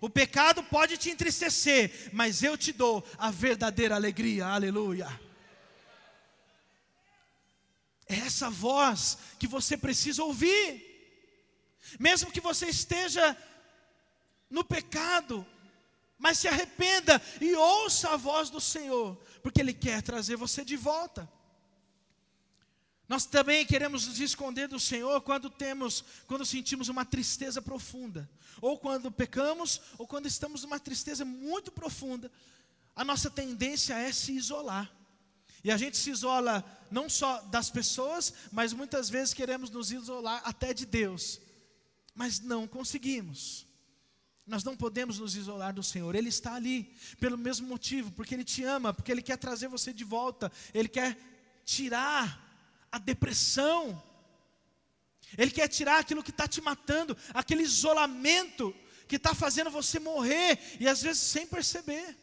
O 0.00 0.10
pecado 0.10 0.62
pode 0.62 0.96
te 0.96 1.10
entristecer, 1.10 2.10
mas 2.12 2.42
eu 2.42 2.56
te 2.56 2.72
dou 2.72 3.04
a 3.18 3.30
verdadeira 3.30 3.94
alegria. 3.94 4.46
Aleluia. 4.46 5.08
É 8.08 8.16
essa 8.16 8.48
voz 8.48 9.18
que 9.38 9.48
você 9.48 9.76
precisa 9.76 10.22
ouvir. 10.22 10.84
Mesmo 11.98 12.30
que 12.30 12.40
você 12.40 12.66
esteja 12.66 13.36
no 14.50 14.64
pecado, 14.64 15.46
mas 16.18 16.38
se 16.38 16.48
arrependa 16.48 17.20
e 17.40 17.54
ouça 17.54 18.10
a 18.10 18.16
voz 18.16 18.50
do 18.50 18.60
Senhor, 18.60 19.16
porque 19.42 19.60
Ele 19.60 19.72
quer 19.72 20.02
trazer 20.02 20.36
você 20.36 20.64
de 20.64 20.76
volta. 20.76 21.28
Nós 23.08 23.24
também 23.24 23.64
queremos 23.64 24.06
nos 24.06 24.18
esconder 24.18 24.66
do 24.66 24.80
Senhor 24.80 25.20
quando 25.20 25.48
temos, 25.48 26.04
quando 26.26 26.44
sentimos 26.44 26.88
uma 26.88 27.04
tristeza 27.04 27.62
profunda, 27.62 28.28
ou 28.60 28.78
quando 28.78 29.12
pecamos, 29.12 29.80
ou 29.96 30.06
quando 30.06 30.26
estamos 30.26 30.62
numa 30.62 30.80
tristeza 30.80 31.24
muito 31.24 31.70
profunda. 31.70 32.30
A 32.96 33.04
nossa 33.04 33.30
tendência 33.30 33.94
é 33.94 34.10
se 34.10 34.32
isolar. 34.32 34.90
E 35.62 35.70
a 35.70 35.76
gente 35.76 35.96
se 35.96 36.10
isola 36.10 36.64
não 36.90 37.08
só 37.08 37.40
das 37.42 37.70
pessoas, 37.70 38.32
mas 38.50 38.72
muitas 38.72 39.08
vezes 39.08 39.34
queremos 39.34 39.70
nos 39.70 39.92
isolar 39.92 40.40
até 40.44 40.72
de 40.72 40.86
Deus. 40.86 41.40
Mas 42.14 42.40
não 42.40 42.66
conseguimos. 42.66 43.65
Nós 44.46 44.62
não 44.62 44.76
podemos 44.76 45.18
nos 45.18 45.34
isolar 45.34 45.74
do 45.74 45.82
Senhor, 45.82 46.14
Ele 46.14 46.28
está 46.28 46.54
ali, 46.54 46.94
pelo 47.18 47.36
mesmo 47.36 47.66
motivo, 47.66 48.12
porque 48.12 48.34
Ele 48.34 48.44
te 48.44 48.62
ama, 48.62 48.94
porque 48.94 49.10
Ele 49.10 49.22
quer 49.22 49.36
trazer 49.36 49.66
você 49.66 49.92
de 49.92 50.04
volta, 50.04 50.52
Ele 50.72 50.88
quer 50.88 51.18
tirar 51.64 52.40
a 52.92 52.98
depressão, 52.98 54.00
Ele 55.36 55.50
quer 55.50 55.66
tirar 55.66 55.98
aquilo 55.98 56.22
que 56.22 56.30
está 56.30 56.46
te 56.46 56.60
matando, 56.60 57.16
aquele 57.34 57.62
isolamento 57.62 58.72
que 59.08 59.16
está 59.16 59.34
fazendo 59.34 59.70
você 59.70 59.98
morrer, 59.98 60.58
e 60.78 60.86
às 60.88 61.02
vezes 61.02 61.22
sem 61.22 61.46
perceber. 61.46 62.16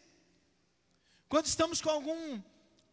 Quando 1.27 1.47
estamos 1.47 1.81
com 1.81 1.89
algum 1.89 2.41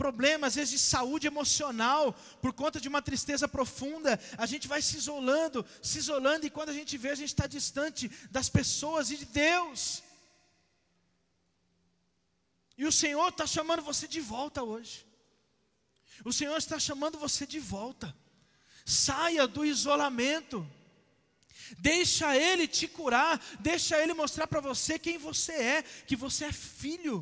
problema, 0.02 0.46
às 0.46 0.54
vezes 0.58 0.72
de 0.76 0.78
saúde 0.78 1.26
emocional, 1.26 2.04
por 2.42 2.52
conta 2.60 2.80
de 2.80 2.88
uma 2.92 3.02
tristeza 3.08 3.46
profunda, 3.56 4.12
a 4.44 4.46
gente 4.52 4.66
vai 4.72 4.80
se 4.80 4.96
isolando, 4.96 5.58
se 5.82 5.98
isolando, 5.98 6.46
e 6.46 6.54
quando 6.56 6.70
a 6.70 6.78
gente 6.80 6.96
vê, 7.02 7.10
a 7.10 7.20
gente 7.22 7.34
está 7.34 7.46
distante 7.46 8.02
das 8.36 8.48
pessoas 8.48 9.10
e 9.10 9.16
de 9.22 9.26
Deus. 9.26 10.02
E 12.78 12.86
o 12.90 12.92
Senhor 13.02 13.28
está 13.28 13.46
chamando 13.56 13.82
você 13.82 14.08
de 14.08 14.22
volta 14.34 14.62
hoje. 14.62 14.96
O 16.24 16.32
Senhor 16.32 16.56
está 16.56 16.78
chamando 16.78 17.18
você 17.18 17.46
de 17.54 17.60
volta. 17.60 18.08
Saia 18.86 19.46
do 19.46 19.66
isolamento. 19.66 20.66
Deixa 21.90 22.34
Ele 22.48 22.66
te 22.66 22.88
curar, 22.88 23.38
deixa 23.60 24.02
Ele 24.02 24.14
mostrar 24.14 24.46
para 24.46 24.62
você 24.70 24.98
quem 24.98 25.18
você 25.18 25.52
é, 25.52 25.82
que 26.08 26.16
você 26.16 26.46
é 26.46 26.52
filho. 26.52 27.16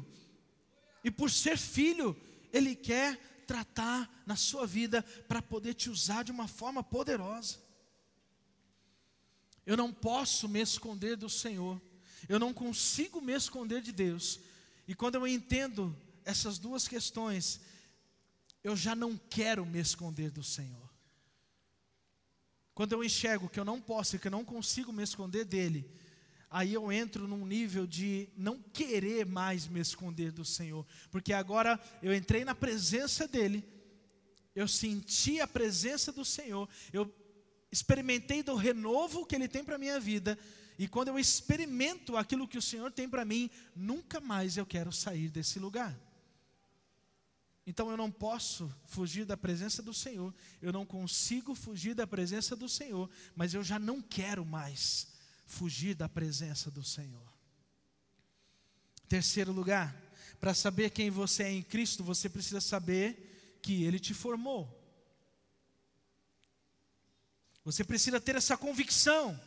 E 1.03 1.11
por 1.11 1.29
ser 1.29 1.59
filho, 1.59 2.17
ele 2.53 2.75
quer 2.75 3.19
tratar 3.47 4.23
na 4.27 4.37
sua 4.37 4.67
vida 4.67 5.03
para 5.27 5.41
poder 5.41 5.75
te 5.75 5.89
usar 5.89 6.23
de 6.23 6.31
uma 6.31 6.47
forma 6.47 6.83
poderosa. 6.83 7.57
Eu 9.65 9.77
não 9.77 9.93
posso 9.93 10.49
me 10.49 10.61
esconder 10.61 11.17
do 11.17 11.29
Senhor, 11.29 11.81
eu 12.29 12.39
não 12.39 12.53
consigo 12.53 13.21
me 13.21 13.33
esconder 13.33 13.81
de 13.81 13.93
Deus. 13.93 14.41
E 14.87 14.95
quando 14.95 15.17
eu 15.17 15.27
entendo 15.27 15.97
essas 16.25 16.59
duas 16.59 16.87
questões, 16.87 17.61
eu 18.63 18.77
já 18.77 18.95
não 18.95 19.17
quero 19.17 19.65
me 19.65 19.79
esconder 19.79 20.31
do 20.31 20.43
Senhor. 20.43 20.89
Quando 22.75 22.93
eu 22.93 23.03
enxergo 23.03 23.49
que 23.49 23.59
eu 23.59 23.65
não 23.65 23.81
posso 23.81 24.17
e 24.17 24.19
que 24.19 24.29
eu 24.29 24.33
não 24.33 24.45
consigo 24.45 24.93
me 24.93 25.03
esconder 25.03 25.45
dele, 25.45 25.91
aí 26.51 26.73
eu 26.73 26.91
entro 26.91 27.29
num 27.29 27.45
nível 27.47 27.87
de 27.87 28.29
não 28.37 28.59
querer 28.73 29.27
mais 29.27 29.67
me 29.67 29.81
esconder 29.81 30.33
do 30.33 30.45
Senhor, 30.45 30.87
porque 31.11 31.33
agora 31.33 31.79
eu 32.03 32.15
entrei 32.15 32.45
na 32.45 32.55
presença 32.55 33.29
dEle, 33.29 33.65
eu 34.55 34.67
senti 34.67 35.41
a 35.41 35.47
presença 35.47 36.11
do 36.11 36.25
Senhor, 36.25 36.69
eu 36.93 37.13
experimentei 37.71 38.43
do 38.43 38.55
renovo 38.55 39.27
que 39.27 39.35
Ele 39.35 39.49
tem 39.49 39.63
para 39.63 39.77
a 39.77 39.79
minha 39.79 40.01
vida, 40.01 40.39
e 40.79 40.89
quando 40.89 41.09
eu 41.09 41.19
experimento 41.19 42.17
aquilo 42.17 42.49
que 42.49 42.57
o 42.57 42.63
Senhor 42.63 42.91
tem 42.93 43.09
para 43.09 43.25
mim, 43.25 43.51
nunca 43.75 44.21
mais 44.21 44.57
eu 44.57 44.65
quero 44.65 44.93
sair 44.93 45.29
desse 45.29 45.59
lugar. 45.59 45.99
Então 47.67 47.91
eu 47.91 47.97
não 47.99 48.11
posso 48.11 48.75
fugir 48.87 49.27
da 49.27 49.37
presença 49.37 49.83
do 49.83 49.93
Senhor, 49.93 50.35
eu 50.63 50.73
não 50.73 50.87
consigo 50.87 51.55
fugir 51.55 51.95
da 51.95 52.07
presença 52.07 52.57
do 52.57 52.67
Senhor, 52.67 53.11
mas 53.37 53.53
eu 53.53 53.63
já 53.63 53.79
não 53.79 54.01
quero 54.01 54.43
mais 54.43 55.18
fugir 55.49 55.95
da 55.95 56.09
presença 56.09 56.71
do 56.71 56.85
Senhor. 56.85 57.27
Terceiro 59.09 59.51
lugar, 59.51 59.97
para 60.39 60.55
saber 60.55 60.91
quem 60.91 61.11
você 61.11 61.43
é 61.43 61.51
em 61.51 61.63
Cristo, 61.63 62.05
você 62.05 62.29
precisa 62.29 62.61
saber 62.61 63.59
que 63.63 63.83
Ele 63.83 63.99
te 63.99 64.13
formou. 64.15 64.77
Você 67.65 67.83
precisa 67.83 68.21
ter 68.21 68.37
essa 68.37 68.57
convicção. 68.57 69.39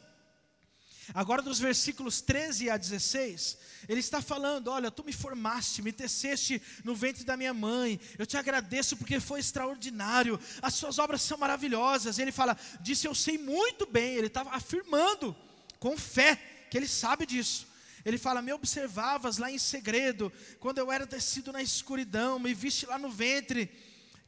Agora, 1.13 1.41
dos 1.41 1.59
versículos 1.59 2.21
13 2.21 2.69
a 2.69 2.77
16, 2.77 3.57
ele 3.89 3.99
está 3.99 4.21
falando: 4.21 4.69
Olha, 4.69 4.91
tu 4.91 5.03
me 5.03 5.11
formaste, 5.11 5.81
me 5.81 5.91
teceste 5.91 6.61
no 6.83 6.95
ventre 6.95 7.23
da 7.23 7.35
minha 7.35 7.53
mãe, 7.53 7.99
eu 8.17 8.25
te 8.25 8.37
agradeço 8.37 8.95
porque 8.95 9.19
foi 9.19 9.39
extraordinário, 9.39 10.39
as 10.61 10.75
suas 10.75 10.99
obras 10.99 11.21
são 11.21 11.37
maravilhosas. 11.37 12.19
Ele 12.19 12.31
fala: 12.31 12.57
Disse, 12.79 13.07
eu 13.07 13.15
sei 13.15 13.37
muito 13.37 13.85
bem, 13.85 14.15
ele 14.15 14.27
estava 14.27 14.51
afirmando, 14.51 15.35
com 15.81 15.97
fé, 15.97 16.35
que 16.69 16.77
ele 16.77 16.87
sabe 16.87 17.25
disso. 17.25 17.67
Ele 18.05 18.19
fala: 18.19 18.41
Me 18.41 18.53
observavas 18.53 19.39
lá 19.39 19.51
em 19.51 19.57
segredo, 19.57 20.31
quando 20.59 20.77
eu 20.77 20.91
era 20.91 21.07
tecido 21.07 21.51
na 21.51 21.61
escuridão, 21.61 22.37
me 22.39 22.53
viste 22.53 22.85
lá 22.85 22.99
no 22.99 23.09
ventre. 23.09 23.69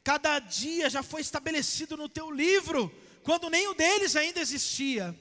Cada 0.02 0.40
dia 0.40 0.90
já 0.90 1.02
foi 1.02 1.20
estabelecido 1.20 1.96
no 1.96 2.08
teu 2.08 2.28
livro, 2.30 2.92
quando 3.22 3.44
o 3.46 3.74
deles 3.74 4.16
ainda 4.16 4.40
existia. 4.40 5.18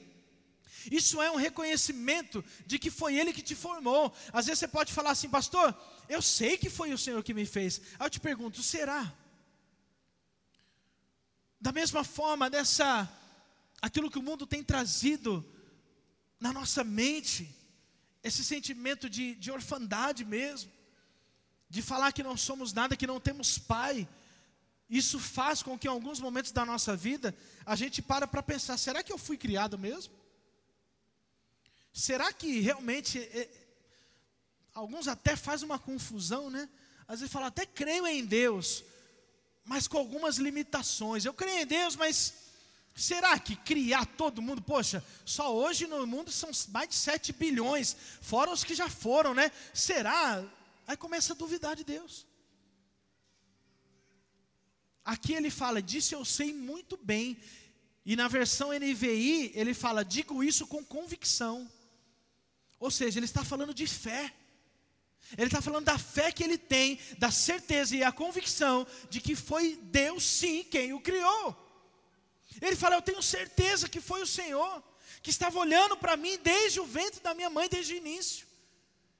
Isso 0.91 1.21
é 1.21 1.29
um 1.31 1.35
reconhecimento 1.35 2.43
de 2.65 2.79
que 2.79 2.89
foi 2.89 3.15
Ele 3.15 3.31
que 3.31 3.41
te 3.41 3.55
formou. 3.55 4.11
Às 4.33 4.47
vezes 4.47 4.59
você 4.59 4.67
pode 4.67 4.91
falar 4.91 5.11
assim, 5.11 5.29
pastor, 5.29 5.73
eu 6.09 6.21
sei 6.21 6.57
que 6.57 6.69
foi 6.69 6.91
o 6.91 6.97
Senhor 6.97 7.23
que 7.23 7.33
me 7.33 7.45
fez. 7.45 7.79
Aí 7.97 8.07
eu 8.07 8.09
te 8.09 8.19
pergunto, 8.19 8.61
será? 8.61 9.13
Da 11.61 11.71
mesma 11.71 12.03
forma, 12.03 12.49
dessa, 12.49 13.09
aquilo 13.81 14.11
que 14.11 14.19
o 14.19 14.23
mundo 14.23 14.45
tem 14.45 14.61
trazido 14.61 15.45
na 16.43 16.51
nossa 16.51 16.83
mente, 16.83 17.49
esse 18.21 18.43
sentimento 18.43 19.09
de, 19.09 19.33
de 19.35 19.49
orfandade 19.49 20.25
mesmo, 20.25 20.69
de 21.69 21.81
falar 21.81 22.11
que 22.11 22.21
não 22.21 22.35
somos 22.35 22.73
nada, 22.73 22.97
que 22.97 23.07
não 23.07 23.17
temos 23.17 23.57
pai. 23.57 24.05
Isso 24.89 25.21
faz 25.21 25.63
com 25.63 25.79
que 25.79 25.87
em 25.87 25.89
alguns 25.89 26.19
momentos 26.19 26.51
da 26.51 26.65
nossa 26.65 26.97
vida 26.97 27.33
a 27.65 27.77
gente 27.77 28.01
para 28.01 28.27
para 28.27 28.43
pensar: 28.43 28.77
será 28.77 29.01
que 29.01 29.13
eu 29.13 29.17
fui 29.17 29.37
criado 29.37 29.79
mesmo? 29.79 30.13
Será 31.93 32.33
que 32.33 32.59
realmente 32.59 33.19
é, 33.19 33.49
alguns 34.73 35.07
até 35.07 35.37
fazem 35.37 35.65
uma 35.65 35.79
confusão, 35.79 36.49
né? 36.49 36.67
Às 37.07 37.21
vezes 37.21 37.31
falam, 37.31 37.47
até 37.47 37.65
creio 37.65 38.05
em 38.05 38.25
Deus, 38.25 38.83
mas 39.63 39.87
com 39.87 39.97
algumas 39.97 40.35
limitações. 40.39 41.23
Eu 41.23 41.33
creio 41.33 41.61
em 41.61 41.65
Deus, 41.65 41.95
mas 41.95 42.33
será 42.95 43.37
que 43.39 43.55
criar 43.55 44.05
todo 44.05 44.41
mundo? 44.41 44.61
Poxa, 44.61 45.03
só 45.25 45.53
hoje 45.53 45.87
no 45.87 46.05
mundo 46.05 46.31
são 46.31 46.51
mais 46.69 46.89
de 46.89 46.95
7 46.95 47.33
bilhões, 47.33 47.95
fora 48.21 48.51
os 48.51 48.63
que 48.63 48.75
já 48.75 48.89
foram, 48.89 49.33
né? 49.33 49.51
Será? 49.73 50.43
Aí 50.85 50.97
começa 50.97 51.33
a 51.33 51.35
duvidar 51.35 51.75
de 51.75 51.83
Deus. 51.83 52.25
Aqui 55.03 55.33
ele 55.33 55.49
fala, 55.49 55.81
disse 55.81 56.13
eu 56.13 56.23
sei 56.23 56.53
muito 56.53 56.97
bem. 56.97 57.37
E 58.05 58.15
na 58.15 58.27
versão 58.27 58.71
NVI, 58.71 59.51
ele 59.55 59.73
fala, 59.73 60.03
digo 60.03 60.43
isso 60.43 60.67
com 60.67 60.83
convicção. 60.83 61.69
Ou 62.79 62.91
seja, 62.91 63.19
ele 63.19 63.25
está 63.25 63.43
falando 63.43 63.73
de 63.73 63.87
fé. 63.87 64.33
Ele 65.37 65.47
está 65.47 65.61
falando 65.61 65.85
da 65.85 65.97
fé 65.97 66.31
que 66.31 66.43
ele 66.43 66.57
tem, 66.57 66.99
da 67.17 67.31
certeza 67.31 67.95
e 67.95 68.03
a 68.03 68.11
convicção 68.11 68.85
de 69.09 69.21
que 69.21 69.35
foi 69.35 69.77
Deus 69.83 70.23
sim 70.23 70.63
quem 70.63 70.93
o 70.93 70.99
criou. 70.99 71.62
Ele 72.61 72.75
fala: 72.75 72.95
Eu 72.95 73.01
tenho 73.01 73.21
certeza 73.21 73.89
que 73.89 74.01
foi 74.01 74.21
o 74.21 74.27
Senhor, 74.27 74.83
que 75.21 75.29
estava 75.29 75.57
olhando 75.59 75.95
para 75.97 76.17
mim 76.17 76.37
desde 76.43 76.79
o 76.79 76.85
ventre 76.85 77.21
da 77.21 77.33
minha 77.33 77.49
mãe, 77.49 77.69
desde 77.69 77.93
o 77.93 77.97
início, 77.97 78.45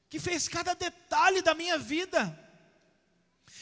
que 0.09 0.19
fez 0.19 0.47
cada 0.47 0.73
detalhe 0.73 1.41
da 1.41 1.53
minha 1.53 1.77
vida. 1.77 2.39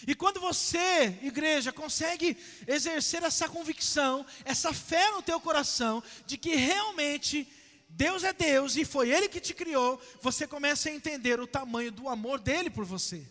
E 0.07 0.15
quando 0.15 0.39
você, 0.39 1.17
igreja, 1.21 1.71
consegue 1.71 2.35
exercer 2.67 3.21
essa 3.23 3.47
convicção, 3.47 4.25
essa 4.43 4.73
fé 4.73 5.11
no 5.11 5.21
teu 5.21 5.39
coração, 5.39 6.03
de 6.25 6.37
que 6.37 6.55
realmente 6.55 7.47
Deus 7.87 8.23
é 8.23 8.33
Deus 8.33 8.75
e 8.75 8.85
foi 8.85 9.09
Ele 9.09 9.27
que 9.27 9.39
te 9.39 9.53
criou, 9.53 10.01
você 10.21 10.47
começa 10.47 10.89
a 10.89 10.93
entender 10.93 11.39
o 11.39 11.47
tamanho 11.47 11.91
do 11.91 12.09
amor 12.09 12.39
dele 12.39 12.69
por 12.69 12.85
você. 12.85 13.27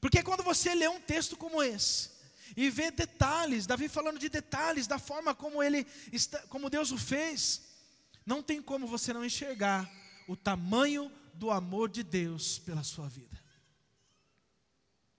Porque 0.00 0.22
quando 0.22 0.42
você 0.42 0.74
lê 0.74 0.86
um 0.86 1.00
texto 1.00 1.36
como 1.36 1.62
esse, 1.62 2.10
e 2.56 2.70
vê 2.70 2.90
detalhes, 2.90 3.66
Davi 3.66 3.88
falando 3.88 4.18
de 4.18 4.28
detalhes, 4.28 4.86
da 4.86 4.98
forma 4.98 5.34
como 5.34 5.62
ele 5.62 5.86
está, 6.12 6.40
como 6.48 6.70
Deus 6.70 6.90
o 6.92 6.98
fez, 6.98 7.62
não 8.24 8.42
tem 8.42 8.62
como 8.62 8.86
você 8.86 9.12
não 9.12 9.24
enxergar 9.24 9.90
o 10.26 10.36
tamanho 10.36 11.10
do 11.34 11.50
amor 11.50 11.88
de 11.88 12.02
Deus 12.02 12.58
pela 12.58 12.82
sua 12.82 13.08
vida. 13.08 13.42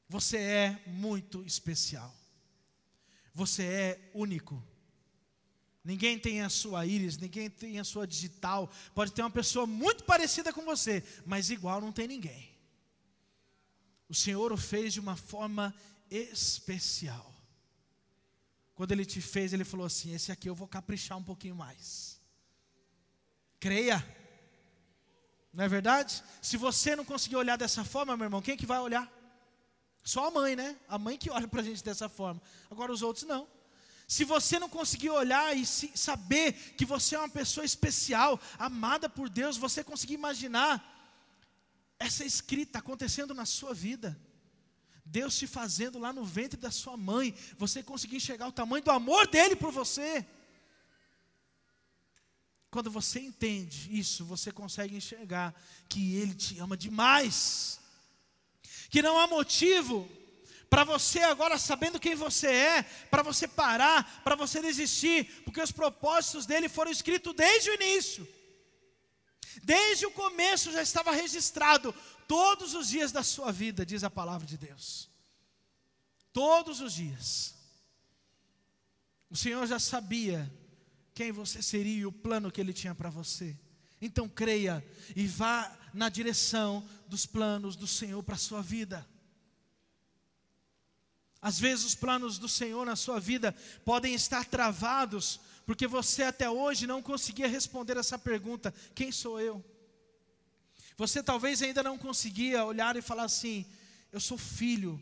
Você 0.07 0.38
é 0.38 0.83
muito 0.88 1.43
especial. 1.45 2.13
Você 3.33 3.63
é 3.63 4.11
único. 4.13 4.63
Ninguém 5.83 6.17
tem 6.17 6.41
a 6.41 6.49
sua 6.49 6.85
íris, 6.85 7.17
ninguém 7.17 7.49
tem 7.49 7.79
a 7.79 7.83
sua 7.83 8.07
digital. 8.07 8.71
Pode 8.93 9.11
ter 9.11 9.21
uma 9.21 9.29
pessoa 9.29 9.67
muito 9.67 10.03
parecida 10.03 10.51
com 10.51 10.63
você, 10.63 11.03
mas 11.25 11.49
igual 11.49 11.79
não 11.79 11.91
tem 11.91 12.07
ninguém. 12.07 12.55
O 14.07 14.13
Senhor 14.13 14.51
o 14.51 14.57
fez 14.57 14.93
de 14.93 14.99
uma 14.99 15.15
forma 15.15 15.75
especial. 16.15 17.34
Quando 18.73 18.91
Ele 18.91 19.06
te 19.06 19.21
fez, 19.21 19.54
Ele 19.54 19.63
falou 19.63 19.86
assim: 19.86 20.13
Esse 20.13 20.32
aqui 20.32 20.49
eu 20.49 20.56
vou 20.56 20.67
caprichar 20.67 21.17
um 21.17 21.23
pouquinho 21.23 21.56
mais. 21.56 22.19
Creia. 23.60 24.06
Não 25.54 25.63
é 25.63 25.69
verdade? 25.69 26.21
Se 26.41 26.58
você 26.58 26.95
não 26.95 27.06
conseguir 27.06 27.38
olhar 27.38 27.58
dessa 27.58 27.84
forma, 27.86 28.17
meu 28.17 28.25
irmão, 28.25 28.41
quem 28.41 28.58
que 28.58 28.65
vai 28.65 28.80
olhar? 28.80 29.10
Só 30.04 30.28
a 30.28 30.32
mãe, 30.32 30.56
né? 30.56 30.75
A 30.88 30.99
mãe 30.99 31.17
que 31.17 31.32
olha 31.32 31.47
para 31.47 31.62
a 31.62 31.63
gente 31.63 31.84
dessa 31.84 32.10
forma. 32.10 32.41
Agora 32.69 32.91
os 32.91 33.01
outros 33.01 33.25
não. 33.25 33.47
Se 34.08 34.23
você 34.23 34.60
não 34.60 34.69
conseguir 34.69 35.10
olhar 35.10 35.58
e 35.58 35.65
saber 35.65 36.54
que 36.78 36.86
você 36.86 37.15
é 37.15 37.19
uma 37.19 37.30
pessoa 37.30 37.65
especial, 37.65 38.39
amada 38.60 39.10
por 39.10 39.30
Deus, 39.30 39.58
você 39.58 39.84
conseguir 39.84 40.13
imaginar 40.13 40.91
essa 41.97 42.23
escrita 42.23 42.80
acontecendo 42.80 43.34
na 43.34 43.45
sua 43.45 43.73
vida. 43.73 44.19
Deus 45.05 45.37
te 45.37 45.45
fazendo 45.45 45.99
lá 45.99 46.11
no 46.11 46.25
ventre 46.25 46.59
da 46.59 46.71
sua 46.71 46.97
mãe, 46.97 47.33
você 47.57 47.83
conseguir 47.83 48.17
enxergar 48.17 48.47
o 48.47 48.51
tamanho 48.51 48.83
do 48.83 48.91
amor 48.91 49.27
dele 49.27 49.55
por 49.55 49.71
você. 49.71 50.25
Quando 52.71 52.89
você 52.91 53.19
entende 53.19 53.97
isso, 53.97 54.25
você 54.25 54.51
consegue 54.51 54.95
enxergar 54.95 55.53
que 55.87 56.15
ele 56.17 56.33
te 56.33 56.59
ama 56.59 56.75
demais. 56.75 57.79
Que 58.89 59.01
não 59.01 59.17
há 59.19 59.27
motivo 59.27 60.09
para 60.69 60.83
você 60.83 61.19
agora 61.19 61.57
sabendo 61.57 61.99
quem 61.99 62.15
você 62.15 62.47
é, 62.47 62.83
para 62.83 63.23
você 63.23 63.47
parar, 63.47 64.21
para 64.23 64.35
você 64.35 64.61
desistir, 64.61 65.25
porque 65.45 65.61
os 65.61 65.71
propósitos 65.71 66.45
dele 66.45 66.67
foram 66.67 66.91
escritos 66.91 67.33
desde 67.33 67.69
o 67.69 67.75
início. 67.75 68.27
Desde 69.63 70.05
o 70.05 70.11
começo 70.11 70.71
já 70.71 70.81
estava 70.81 71.11
registrado 71.11 71.95
todos 72.27 72.73
os 72.73 72.89
dias 72.89 73.11
da 73.11 73.23
sua 73.23 73.51
vida, 73.51 73.85
diz 73.85 74.03
a 74.03 74.09
palavra 74.09 74.45
de 74.45 74.57
Deus. 74.57 75.09
Todos 76.31 76.81
os 76.81 76.93
dias. 76.93 77.55
O 79.29 79.35
Senhor 79.35 79.65
já 79.65 79.79
sabia 79.79 80.51
quem 81.13 81.31
você 81.31 81.61
seria 81.61 81.99
e 81.99 82.05
o 82.05 82.11
plano 82.11 82.51
que 82.51 82.59
ele 82.59 82.73
tinha 82.73 82.93
para 82.93 83.09
você. 83.09 83.57
Então 84.01 84.27
creia 84.27 84.85
e 85.15 85.25
vá 85.25 85.75
na 85.93 86.09
direção 86.09 86.88
dos 87.07 87.25
planos 87.25 87.75
do 87.75 87.88
Senhor 87.88 88.21
para 88.21 88.35
a 88.35 88.38
sua 88.38 88.61
vida. 88.61 89.07
Às 91.41 91.59
vezes 91.59 91.85
os 91.85 91.95
planos 91.95 92.38
do 92.38 92.49
Senhor 92.49 92.85
na 92.85 92.95
sua 92.95 93.19
vida 93.19 93.55
podem 93.85 94.13
estar 94.13 94.45
travados, 94.45 95.39
porque 95.65 95.88
você 95.88 96.23
até 96.23 96.49
hoje 96.49 96.88
não 96.88 97.01
conseguia 97.01 97.47
responder 97.47 97.97
essa 97.97 98.17
pergunta: 98.17 98.73
quem 98.93 99.11
sou 99.11 99.39
eu? 99.39 99.63
Você 100.97 101.21
talvez 101.21 101.62
ainda 101.62 101.84
não 101.84 101.97
conseguia 101.97 102.63
olhar 102.63 102.95
e 102.95 103.01
falar 103.01 103.23
assim: 103.23 103.65
eu 104.12 104.19
sou 104.19 104.38
filho, 104.38 105.01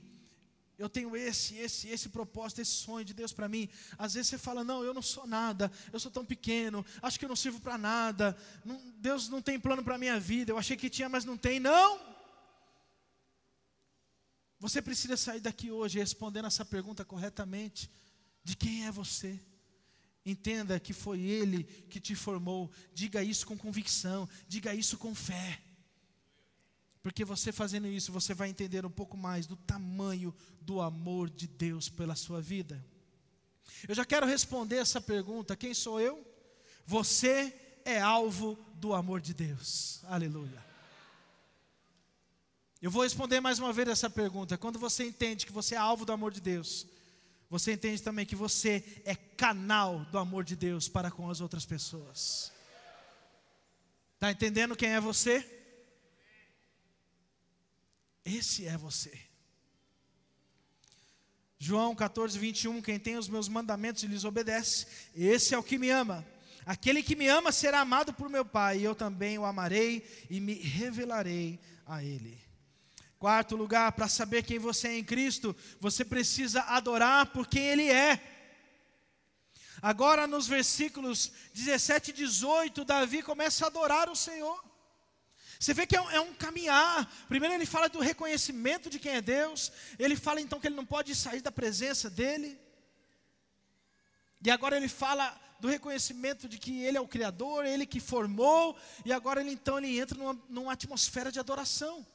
eu 0.77 0.89
tenho 0.89 1.15
esse, 1.15 1.55
esse, 1.55 1.87
esse 1.87 2.09
propósito, 2.09 2.61
esse 2.61 2.71
sonho 2.71 3.05
de 3.05 3.13
Deus 3.13 3.31
para 3.31 3.47
mim. 3.47 3.69
Às 3.97 4.15
vezes 4.15 4.29
você 4.29 4.37
fala: 4.37 4.63
não, 4.63 4.83
eu 4.83 4.93
não 4.93 5.01
sou 5.01 5.27
nada, 5.27 5.71
eu 5.91 5.99
sou 5.99 6.11
tão 6.11 6.25
pequeno, 6.25 6.85
acho 7.01 7.19
que 7.19 7.25
eu 7.25 7.29
não 7.29 7.35
sirvo 7.35 7.59
para 7.59 7.77
nada, 7.77 8.35
não, 8.65 8.81
Deus 8.97 9.29
não 9.29 9.41
tem 9.41 9.59
plano 9.59 9.83
para 9.83 9.95
a 9.95 9.99
minha 9.99 10.19
vida, 10.19 10.51
eu 10.51 10.57
achei 10.57 10.75
que 10.75 10.89
tinha, 10.89 11.07
mas 11.07 11.25
não 11.25 11.37
tem. 11.37 11.59
Não! 11.59 11.99
Você 14.59 14.81
precisa 14.81 15.15
sair 15.15 15.41
daqui 15.41 15.69
hoje 15.69 15.99
respondendo 15.99 16.47
essa 16.47 16.65
pergunta 16.65 17.05
corretamente: 17.05 17.89
de 18.43 18.55
quem 18.55 18.87
é 18.87 18.91
você? 18.91 19.39
Entenda 20.25 20.79
que 20.79 20.93
foi 20.93 21.19
Ele 21.19 21.63
que 21.63 21.99
te 21.99 22.15
formou. 22.15 22.71
Diga 22.93 23.21
isso 23.21 23.45
com 23.45 23.57
convicção, 23.57 24.27
diga 24.47 24.73
isso 24.73 24.97
com 24.97 25.13
fé. 25.13 25.61
Porque 27.03 27.25
você 27.25 27.51
fazendo 27.51 27.85
isso, 27.87 28.13
você 28.13 28.33
vai 28.33 28.49
entender 28.49 28.85
um 28.85 28.89
pouco 28.89 29.17
mais 29.17 29.45
do 29.45 29.57
tamanho 29.57 30.33
do 30.61 30.79
amor 30.79 31.29
de 31.29 31.47
Deus 31.47 31.89
pela 31.89 32.15
sua 32.15 32.41
vida. 32.41 32.83
Eu 33.85 33.93
já 33.93 34.05
quero 34.05 34.25
responder 34.25 34.77
essa 34.77 35.01
pergunta: 35.01 35.55
quem 35.55 35.73
sou 35.73 35.99
eu? 35.99 36.25
Você 36.85 37.53
é 37.83 37.99
alvo 37.99 38.57
do 38.75 38.93
amor 38.93 39.19
de 39.19 39.33
Deus. 39.33 39.99
Aleluia. 40.05 40.63
Eu 42.81 42.89
vou 42.89 43.03
responder 43.03 43.41
mais 43.41 43.59
uma 43.59 43.73
vez 43.73 43.89
essa 43.89 44.09
pergunta. 44.09 44.57
Quando 44.57 44.79
você 44.79 45.05
entende 45.05 45.45
que 45.45 45.51
você 45.51 45.75
é 45.75 45.77
alvo 45.77 46.05
do 46.05 46.13
amor 46.13 46.31
de 46.31 46.39
Deus, 46.39 46.87
você 47.49 47.73
entende 47.73 48.01
também 48.01 48.25
que 48.25 48.35
você 48.35 49.01
é 49.03 49.13
canal 49.15 50.05
do 50.05 50.17
amor 50.17 50.45
de 50.45 50.55
Deus 50.55 50.87
para 50.87 51.11
com 51.11 51.29
as 51.29 51.41
outras 51.41 51.65
pessoas. 51.65 52.49
Está 54.15 54.31
entendendo 54.31 54.75
quem 54.75 54.89
é 54.89 55.01
você? 55.01 55.62
Esse 58.25 58.67
é 58.67 58.77
você. 58.77 59.11
João 61.59 61.95
14, 61.95 62.37
21, 62.37 62.81
quem 62.81 62.99
tem 62.99 63.17
os 63.17 63.29
meus 63.29 63.47
mandamentos 63.47 64.03
e 64.03 64.07
lhes 64.07 64.25
obedece, 64.25 64.85
esse 65.15 65.53
é 65.53 65.57
o 65.57 65.63
que 65.63 65.77
me 65.77 65.89
ama. 65.89 66.25
Aquele 66.65 67.01
que 67.01 67.15
me 67.15 67.27
ama 67.27 67.51
será 67.51 67.79
amado 67.79 68.13
por 68.13 68.29
meu 68.29 68.43
Pai, 68.43 68.79
e 68.79 68.83
eu 68.83 68.93
também 68.95 69.37
o 69.37 69.45
amarei 69.45 70.05
e 70.29 70.39
me 70.39 70.53
revelarei 70.53 71.59
a 71.85 72.03
Ele. 72.03 72.41
Quarto 73.19 73.55
lugar, 73.55 73.91
para 73.93 74.09
saber 74.09 74.43
quem 74.43 74.59
você 74.59 74.89
é 74.89 74.97
em 74.97 75.03
Cristo, 75.03 75.55
você 75.79 76.03
precisa 76.03 76.61
adorar 76.63 77.27
por 77.27 77.47
quem 77.47 77.63
Ele 77.63 77.89
é. 77.89 78.21
Agora, 79.81 80.27
nos 80.27 80.47
versículos 80.47 81.31
17 81.53 82.11
e 82.11 82.13
18, 82.13 82.85
Davi 82.85 83.21
começa 83.21 83.65
a 83.65 83.67
adorar 83.67 84.09
o 84.09 84.15
Senhor. 84.15 84.72
Você 85.63 85.73
vê 85.73 85.87
que 85.87 85.95
é 85.95 86.01
um, 86.01 86.11
é 86.11 86.19
um, 86.19 86.33
caminhar. 86.33 87.09
Primeiro 87.29 87.55
ele 87.55 87.65
fala 87.65 87.87
do 87.87 88.01
reconhecimento 88.01 88.89
de 88.89 88.99
quem 88.99 89.13
é 89.13 89.21
Deus. 89.21 89.71
Ele 89.97 90.17
fala 90.17 90.41
então 90.41 90.59
que 90.59 90.67
ele 90.67 90.75
não 90.75 90.85
pode 90.85 91.15
sair 91.15 91.41
da 91.41 91.53
presença 91.53 92.09
dele. 92.09 92.59
E 94.45 94.51
agora 94.51 94.75
ele 94.75 94.89
fala 94.89 95.25
do 95.61 95.69
reconhecimento 95.69 96.49
de 96.49 96.57
que 96.57 96.83
ele 96.83 96.97
é 96.97 96.99
o 96.99 97.07
Criador, 97.07 97.65
ele 97.65 97.85
que 97.85 98.01
formou. 98.01 98.77
E 99.05 99.13
agora 99.13 99.39
ele 99.39 99.51
então 99.51 99.77
ele 99.77 99.97
entra 99.97 100.17
numa, 100.17 100.37
numa 100.49 100.73
atmosfera 100.73 101.31
de 101.31 101.39
adoração. 101.39 102.05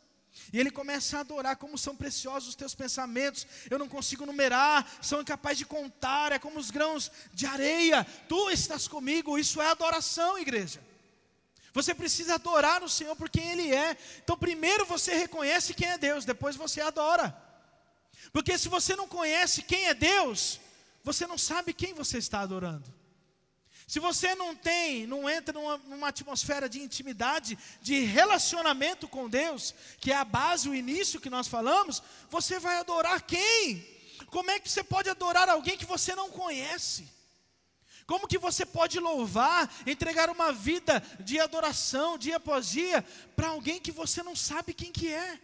E 0.52 0.60
ele 0.60 0.70
começa 0.70 1.16
a 1.16 1.20
adorar 1.20 1.56
como 1.56 1.78
são 1.78 1.96
preciosos 1.96 2.50
os 2.50 2.54
teus 2.54 2.74
pensamentos. 2.74 3.46
Eu 3.70 3.78
não 3.78 3.88
consigo 3.88 4.26
numerar, 4.26 4.86
são 5.00 5.22
incapazes 5.22 5.60
de 5.60 5.64
contar, 5.64 6.32
é 6.32 6.38
como 6.38 6.58
os 6.58 6.70
grãos 6.70 7.10
de 7.32 7.46
areia. 7.46 8.06
Tu 8.28 8.50
estás 8.50 8.86
comigo, 8.86 9.38
isso 9.38 9.62
é 9.62 9.70
adoração, 9.70 10.38
igreja. 10.38 10.86
Você 11.72 11.94
precisa 11.94 12.34
adorar 12.34 12.82
o 12.82 12.88
Senhor 12.88 13.14
por 13.16 13.28
quem 13.28 13.50
Ele 13.50 13.74
é. 13.74 13.96
Então, 14.22 14.36
primeiro 14.36 14.86
você 14.86 15.14
reconhece 15.14 15.74
quem 15.74 15.88
é 15.88 15.98
Deus, 15.98 16.24
depois 16.24 16.56
você 16.56 16.80
adora. 16.80 17.36
Porque 18.32 18.58
se 18.58 18.68
você 18.68 18.96
não 18.96 19.08
conhece 19.08 19.62
quem 19.62 19.86
é 19.86 19.94
Deus, 19.94 20.60
você 21.04 21.26
não 21.26 21.38
sabe 21.38 21.72
quem 21.72 21.94
você 21.94 22.18
está 22.18 22.40
adorando. 22.40 22.92
Se 23.86 23.98
você 23.98 24.34
não 24.34 24.54
tem, 24.54 25.06
não 25.06 25.30
entra 25.30 25.54
numa, 25.54 25.78
numa, 25.78 26.08
atmosfera 26.08 26.68
de 26.68 26.78
intimidade, 26.78 27.58
de 27.80 28.00
relacionamento 28.00 29.08
com 29.08 29.30
Deus, 29.30 29.74
que 29.98 30.12
é 30.12 30.16
a 30.16 30.26
base, 30.26 30.68
o 30.68 30.74
início 30.74 31.18
que 31.18 31.30
nós 31.30 31.48
falamos, 31.48 32.02
você 32.28 32.58
vai 32.58 32.76
adorar 32.76 33.22
quem? 33.22 33.86
Como 34.26 34.50
é 34.50 34.60
que 34.60 34.70
você 34.70 34.84
pode 34.84 35.08
adorar 35.08 35.48
alguém 35.48 35.78
que 35.78 35.86
você 35.86 36.14
não 36.14 36.28
conhece? 36.28 37.08
Como 38.08 38.26
que 38.26 38.38
você 38.38 38.64
pode 38.64 38.98
louvar, 38.98 39.70
entregar 39.86 40.30
uma 40.30 40.50
vida 40.50 40.98
de 41.20 41.38
adoração, 41.38 42.16
dia 42.16 42.36
após 42.38 42.70
dia, 42.70 43.02
para 43.36 43.48
alguém 43.48 43.78
que 43.78 43.92
você 43.92 44.22
não 44.22 44.34
sabe 44.34 44.72
quem 44.72 44.90
que 44.90 45.12
é? 45.12 45.38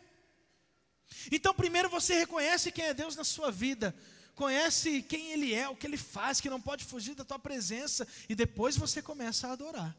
Então, 1.31 1.53
primeiro 1.53 1.91
você 1.91 2.15
reconhece 2.15 2.73
quem 2.73 2.87
é 2.87 2.95
Deus 2.95 3.17
na 3.17 3.23
sua 3.23 3.51
vida, 3.53 3.95
conhece 4.35 5.03
quem 5.03 5.33
Ele 5.33 5.53
é, 5.53 5.69
o 5.69 5.77
que 5.77 5.87
Ele 5.87 5.99
faz, 5.99 6.41
que 6.41 6.49
não 6.49 6.59
pode 6.59 6.87
fugir 6.87 7.15
da 7.15 7.23
tua 7.23 7.39
presença, 7.39 8.09
e 8.31 8.35
depois 8.35 8.79
você 8.79 9.03
começa 9.03 9.47
a 9.47 9.53
adorar, 9.53 9.95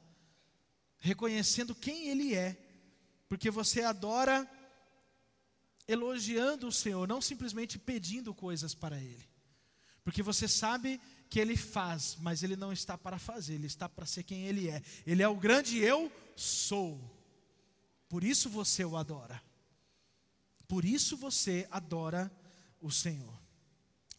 reconhecendo 0.97 1.75
quem 1.75 2.07
Ele 2.07 2.33
é, 2.33 2.57
porque 3.29 3.51
você 3.51 3.83
adora 3.83 4.49
elogiando 5.87 6.67
o 6.67 6.71
Senhor, 6.71 7.07
não 7.07 7.21
simplesmente 7.21 7.77
pedindo 7.77 8.33
coisas 8.33 8.73
para 8.73 8.97
Ele, 8.97 9.29
porque 10.03 10.23
você 10.23 10.47
sabe 10.47 10.99
que 11.29 11.39
ele 11.39 11.57
faz, 11.57 12.17
mas 12.19 12.43
ele 12.43 12.55
não 12.55 12.71
está 12.71 12.97
para 12.97 13.19
fazer, 13.19 13.55
ele 13.55 13.67
está 13.67 13.89
para 13.89 14.05
ser 14.05 14.23
quem 14.23 14.45
ele 14.45 14.69
é. 14.69 14.81
Ele 15.05 15.23
é 15.23 15.27
o 15.27 15.35
grande 15.35 15.77
eu 15.79 16.11
sou. 16.35 16.99
Por 18.07 18.23
isso 18.23 18.49
você 18.49 18.85
o 18.85 18.95
adora. 18.95 19.41
Por 20.67 20.85
isso 20.85 21.17
você 21.17 21.67
adora 21.69 22.31
o 22.81 22.91
Senhor. 22.91 23.37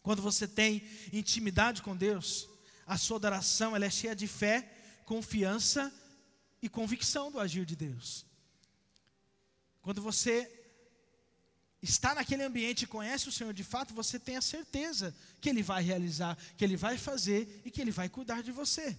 Quando 0.01 0.21
você 0.21 0.47
tem 0.47 0.87
intimidade 1.11 1.81
com 1.81 1.95
Deus, 1.95 2.47
a 2.85 2.97
sua 2.97 3.17
adoração 3.17 3.75
ela 3.75 3.85
é 3.85 3.89
cheia 3.89 4.15
de 4.15 4.27
fé, 4.27 4.61
confiança 5.05 5.93
e 6.61 6.69
convicção 6.69 7.31
do 7.31 7.39
agir 7.39 7.65
de 7.65 7.75
Deus. 7.75 8.25
Quando 9.81 10.01
você 10.01 10.56
está 11.81 12.15
naquele 12.15 12.43
ambiente 12.43 12.83
e 12.83 12.87
conhece 12.87 13.29
o 13.29 13.31
Senhor 13.31 13.53
de 13.53 13.63
fato, 13.63 13.93
você 13.93 14.19
tem 14.19 14.37
a 14.37 14.41
certeza 14.41 15.15
que 15.39 15.49
Ele 15.49 15.61
vai 15.61 15.83
realizar, 15.83 16.37
que 16.57 16.63
Ele 16.63 16.75
vai 16.75 16.97
fazer 16.97 17.61
e 17.65 17.71
que 17.71 17.81
Ele 17.81 17.91
vai 17.91 18.09
cuidar 18.09 18.41
de 18.41 18.51
você. 18.51 18.97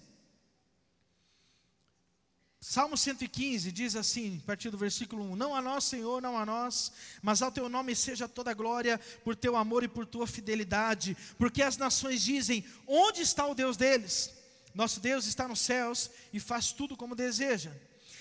Salmo 2.61 2.97
115 2.97 3.71
diz 3.71 3.95
assim, 3.95 4.39
a 4.43 4.45
partir 4.45 4.69
do 4.69 4.77
versículo 4.77 5.23
1: 5.31 5.35
Não 5.35 5.55
a 5.55 5.61
nós, 5.61 5.85
Senhor, 5.85 6.21
não 6.21 6.37
a 6.37 6.45
nós, 6.45 6.91
mas 7.21 7.41
ao 7.41 7.51
teu 7.51 7.69
nome 7.69 7.95
seja 7.95 8.27
toda 8.27 8.53
glória, 8.53 8.99
por 9.23 9.33
teu 9.33 9.55
amor 9.55 9.83
e 9.83 9.87
por 9.87 10.05
tua 10.05 10.27
fidelidade, 10.27 11.15
porque 11.37 11.61
as 11.61 11.77
nações 11.77 12.21
dizem: 12.21 12.65
Onde 12.85 13.21
está 13.21 13.45
o 13.47 13.55
Deus 13.55 13.77
deles? 13.77 14.31
Nosso 14.73 14.99
Deus 14.99 15.25
está 15.25 15.47
nos 15.47 15.61
céus 15.61 16.11
e 16.33 16.39
faz 16.39 16.71
tudo 16.71 16.97
como 16.97 17.15
deseja. 17.15 17.71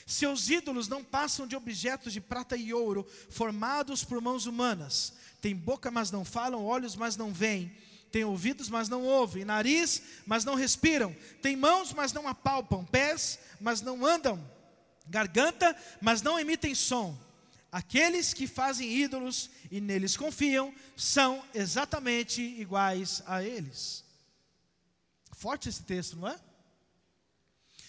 Seus 0.09 0.49
ídolos 0.49 0.89
não 0.89 1.05
passam 1.05 1.47
de 1.47 1.55
objetos 1.55 2.15
de 2.15 2.21
prata 2.21 2.57
e 2.57 2.73
ouro, 2.73 3.07
formados 3.29 4.03
por 4.03 4.23
mãos 4.23 4.47
humanas. 4.47 5.13
Tem 5.39 5.55
boca, 5.55 5.91
mas 5.91 6.11
não 6.11 6.25
falam, 6.25 6.65
olhos, 6.65 6.97
mas 6.97 7.15
não 7.15 7.31
veem. 7.31 7.71
Tem 8.11 8.25
ouvidos, 8.25 8.71
mas 8.71 8.89
não 8.89 9.05
ouvem, 9.05 9.45
nariz, 9.45 10.03
mas 10.25 10.47
não 10.47 10.55
respiram. 10.55 11.15
Tem 11.43 11.55
mãos, 11.55 11.93
mas 11.93 12.11
não 12.11 12.27
apalpam, 12.27 12.87
pés, 12.87 13.39
mas 13.61 13.83
não 13.83 14.07
andam. 14.07 14.43
Garganta, 15.07 15.77
mas 16.01 16.23
não 16.23 16.41
emitem 16.41 16.75
som. 16.75 17.15
Aqueles 17.71 18.33
que 18.33 18.47
fazem 18.47 18.91
ídolos 18.91 19.51
e 19.71 19.79
neles 19.79 20.17
confiam 20.17 20.75
são 20.97 21.45
exatamente 21.53 22.41
iguais 22.41 23.23
a 23.27 23.43
eles. 23.43 24.03
Forte 25.33 25.69
esse 25.69 25.83
texto, 25.83 26.17
não 26.17 26.29
é? 26.29 26.41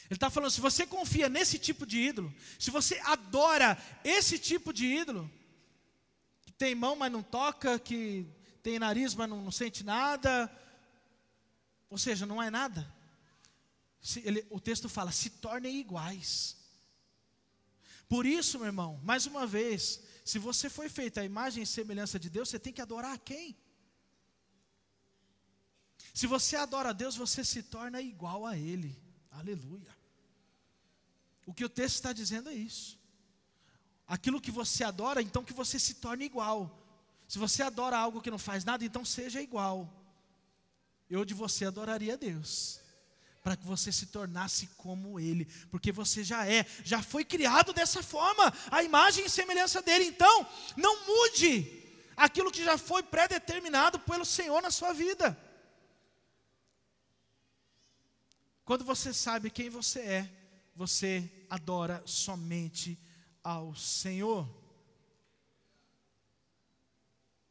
Ele 0.09 0.17
está 0.17 0.29
falando: 0.29 0.51
se 0.51 0.61
você 0.61 0.87
confia 0.87 1.29
nesse 1.29 1.59
tipo 1.59 1.85
de 1.85 1.99
ídolo, 1.99 2.33
se 2.57 2.71
você 2.71 2.99
adora 3.03 3.77
esse 4.03 4.39
tipo 4.39 4.73
de 4.73 4.85
ídolo, 4.85 5.29
que 6.45 6.51
tem 6.53 6.73
mão, 6.73 6.95
mas 6.95 7.11
não 7.11 7.21
toca, 7.21 7.77
que 7.77 8.25
tem 8.63 8.79
nariz, 8.79 9.13
mas 9.13 9.29
não, 9.29 9.41
não 9.41 9.51
sente 9.51 9.83
nada, 9.83 10.51
ou 11.89 11.97
seja, 11.97 12.25
não 12.25 12.41
é 12.41 12.49
nada. 12.49 12.91
Ele, 14.17 14.45
o 14.49 14.59
texto 14.59 14.89
fala: 14.89 15.11
se 15.11 15.29
tornem 15.29 15.77
iguais. 15.77 16.57
Por 18.07 18.25
isso, 18.25 18.57
meu 18.57 18.65
irmão, 18.65 18.99
mais 19.03 19.27
uma 19.27 19.45
vez, 19.45 20.01
se 20.25 20.39
você 20.39 20.67
foi 20.67 20.89
feito 20.89 21.19
a 21.19 21.23
imagem 21.23 21.61
e 21.61 21.67
semelhança 21.67 22.17
de 22.17 22.31
Deus, 22.31 22.49
você 22.49 22.57
tem 22.57 22.73
que 22.73 22.81
adorar 22.81 23.13
a 23.13 23.19
quem? 23.19 23.55
Se 26.15 26.25
você 26.25 26.55
adora 26.55 26.89
a 26.89 26.93
Deus, 26.93 27.15
você 27.15 27.45
se 27.45 27.61
torna 27.61 28.01
igual 28.01 28.47
a 28.47 28.57
Ele. 28.57 28.97
Aleluia. 29.29 29.98
O 31.49 31.53
que 31.53 31.65
o 31.65 31.69
texto 31.69 31.95
está 31.95 32.13
dizendo 32.13 32.47
é 32.47 32.53
isso. 32.53 32.99
Aquilo 34.07 34.39
que 34.39 34.51
você 34.51 34.83
adora, 34.83 35.19
então 35.19 35.43
que 35.43 35.51
você 35.51 35.79
se 35.79 35.95
torne 35.95 36.23
igual. 36.23 36.59
Se 37.27 37.39
você 37.39 37.63
adora 37.63 37.97
algo 37.97 38.21
que 38.21 38.29
não 38.29 38.37
faz 38.37 38.63
nada, 38.63 38.85
então 38.85 39.03
seja 39.03 39.41
igual. 39.41 39.91
Eu 41.09 41.25
de 41.25 41.33
você 41.33 41.65
adoraria 41.65 42.15
Deus, 42.15 42.79
para 43.41 43.57
que 43.57 43.65
você 43.65 43.91
se 43.91 44.05
tornasse 44.05 44.67
como 44.77 45.19
Ele, 45.19 45.45
porque 45.71 45.91
você 45.91 46.23
já 46.23 46.45
é, 46.47 46.67
já 46.83 47.01
foi 47.01 47.25
criado 47.25 47.73
dessa 47.73 48.03
forma, 48.03 48.53
a 48.69 48.83
imagem 48.83 49.25
e 49.25 49.29
semelhança 49.29 49.81
dele. 49.81 50.05
Então, 50.05 50.47
não 50.77 51.03
mude 51.07 51.83
aquilo 52.15 52.51
que 52.51 52.63
já 52.63 52.77
foi 52.77 53.01
pré-determinado 53.01 53.97
pelo 53.97 54.23
Senhor 54.23 54.61
na 54.61 54.69
sua 54.69 54.93
vida. 54.93 55.35
Quando 58.63 58.85
você 58.85 59.11
sabe 59.11 59.49
quem 59.49 59.67
você 59.67 59.99
é, 59.99 60.38
você 60.79 61.29
adora 61.49 62.01
somente 62.05 62.97
ao 63.43 63.75
Senhor. 63.75 64.47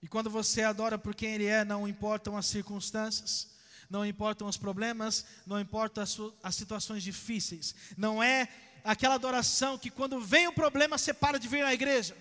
E 0.00 0.08
quando 0.08 0.30
você 0.30 0.62
adora 0.62 0.96
por 0.96 1.14
quem 1.14 1.34
Ele 1.34 1.44
é, 1.44 1.62
não 1.62 1.86
importam 1.86 2.38
as 2.38 2.46
circunstâncias, 2.46 3.50
não 3.90 4.06
importam 4.06 4.48
os 4.48 4.56
problemas, 4.56 5.26
não 5.46 5.60
importam 5.60 6.02
as, 6.02 6.18
as 6.42 6.54
situações 6.54 7.02
difíceis. 7.02 7.74
Não 7.98 8.22
é 8.22 8.48
aquela 8.82 9.16
adoração 9.16 9.76
que 9.76 9.90
quando 9.90 10.18
vem 10.22 10.48
o 10.48 10.52
problema 10.54 10.96
você 10.96 11.12
para 11.12 11.38
de 11.38 11.48
vir 11.48 11.62
na 11.62 11.74
igreja. 11.74 12.16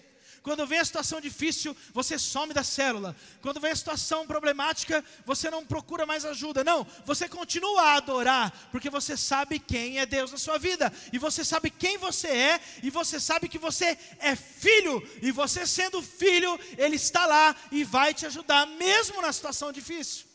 Quando 0.48 0.66
vem 0.66 0.80
a 0.80 0.86
situação 0.86 1.20
difícil, 1.20 1.76
você 1.94 2.18
some 2.18 2.54
da 2.54 2.64
célula. 2.64 3.14
Quando 3.42 3.60
vem 3.60 3.70
a 3.70 3.76
situação 3.76 4.26
problemática, 4.26 5.04
você 5.26 5.50
não 5.50 5.66
procura 5.66 6.06
mais 6.06 6.24
ajuda. 6.24 6.64
Não, 6.64 6.88
você 7.06 7.28
continua 7.28 7.82
a 7.82 7.96
adorar, 7.96 8.70
porque 8.72 8.90
você 8.90 9.18
sabe 9.18 9.60
quem 9.60 10.00
é 10.00 10.06
Deus 10.06 10.32
na 10.32 10.38
sua 10.38 10.58
vida, 10.58 10.90
e 11.12 11.18
você 11.20 11.44
sabe 11.44 11.70
quem 11.70 11.98
você 11.98 12.30
é, 12.30 12.62
e 12.82 12.90
você 12.90 13.20
sabe 13.20 13.50
que 13.50 13.60
você 13.60 13.98
é 14.20 14.38
filho, 14.38 15.06
e 15.22 15.34
você 15.34 15.68
sendo 15.68 16.02
filho, 16.02 16.58
Ele 16.78 16.96
está 16.96 17.26
lá 17.26 17.54
e 17.70 17.84
vai 17.84 18.14
te 18.14 18.26
ajudar, 18.26 18.66
mesmo 18.68 19.22
na 19.22 19.34
situação 19.34 19.74
difícil. 19.74 20.28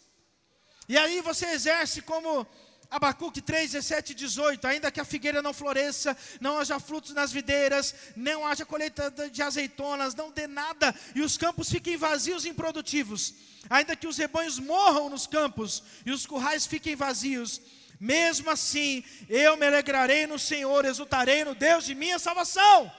E 0.91 0.99
aí 0.99 1.23
você 1.23 1.47
exerce 1.47 2.03
como 2.03 2.47
Abacuque 2.93 3.41
3, 3.41 3.73
17 3.73 4.13
e 4.13 4.15
18: 4.15 4.67
Ainda 4.67 4.91
que 4.91 5.01
a 5.01 5.05
figueira 5.05 5.41
não 5.41 5.55
floresça, 5.55 6.15
não 6.39 6.59
haja 6.59 6.79
frutos 6.79 7.15
nas 7.15 7.33
videiras, 7.33 7.95
não 8.15 8.47
haja 8.47 8.67
colheita 8.67 9.11
de 9.31 9.43
azeitonas, 9.43 10.15
não 10.15 10.31
dê 10.31 10.47
nada, 10.47 10.95
e 11.15 11.23
os 11.23 11.39
campos 11.39 11.71
fiquem 11.71 11.97
vazios 11.97 12.45
e 12.45 12.51
improdutivos, 12.51 13.35
ainda 13.71 13.97
que 13.97 14.07
os 14.07 14.19
rebanhos 14.19 14.59
morram 14.59 15.09
nos 15.09 15.27
campos 15.27 15.83
e 16.05 16.11
os 16.11 16.27
currais 16.27 16.67
fiquem 16.67 16.95
vazios, 16.95 17.63
mesmo 17.99 18.51
assim 18.51 19.03
eu 19.27 19.57
me 19.57 19.67
alegrarei 19.67 20.27
no 20.27 20.39
Senhor, 20.39 20.85
exultarei 20.85 21.47
no 21.47 21.55
Deus 21.55 21.87
de 21.87 21.95
minha 21.95 22.19
salvação. 22.19 22.93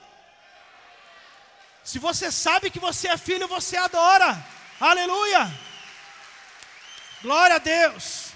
Se 1.84 2.00
você 2.00 2.32
sabe 2.32 2.68
que 2.68 2.80
você 2.80 3.06
é 3.06 3.16
filho, 3.16 3.46
você 3.46 3.76
adora, 3.76 4.44
aleluia, 4.80 5.48
glória 7.22 7.54
a 7.54 7.60
Deus. 7.60 8.33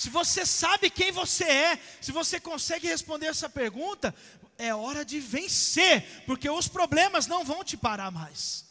Se 0.00 0.08
você 0.08 0.46
sabe 0.46 0.88
quem 0.88 1.12
você 1.12 1.44
é, 1.44 1.78
se 2.00 2.10
você 2.10 2.40
consegue 2.40 2.88
responder 2.88 3.26
essa 3.26 3.50
pergunta, 3.50 4.14
é 4.56 4.74
hora 4.74 5.04
de 5.04 5.20
vencer, 5.20 6.24
porque 6.24 6.48
os 6.48 6.66
problemas 6.66 7.26
não 7.26 7.44
vão 7.44 7.62
te 7.62 7.76
parar 7.76 8.10
mais. 8.10 8.64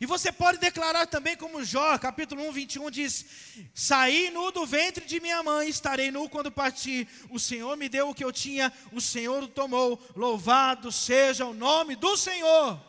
E 0.00 0.06
você 0.06 0.30
pode 0.30 0.58
declarar 0.58 1.08
também, 1.08 1.36
como 1.36 1.64
Jó, 1.64 1.98
capítulo 1.98 2.48
1, 2.48 2.52
21 2.52 2.90
diz: 2.92 3.26
Saí 3.74 4.30
nu 4.30 4.52
do 4.52 4.64
ventre 4.64 5.04
de 5.04 5.18
minha 5.18 5.42
mãe, 5.42 5.68
estarei 5.68 6.12
nu 6.12 6.28
quando 6.28 6.52
partir. 6.52 7.08
O 7.28 7.40
Senhor 7.40 7.76
me 7.76 7.88
deu 7.88 8.10
o 8.10 8.14
que 8.14 8.24
eu 8.24 8.30
tinha, 8.30 8.72
o 8.92 9.00
Senhor 9.00 9.42
o 9.42 9.48
tomou. 9.48 10.00
Louvado 10.14 10.92
seja 10.92 11.44
o 11.44 11.52
nome 11.52 11.96
do 11.96 12.16
Senhor. 12.16 12.80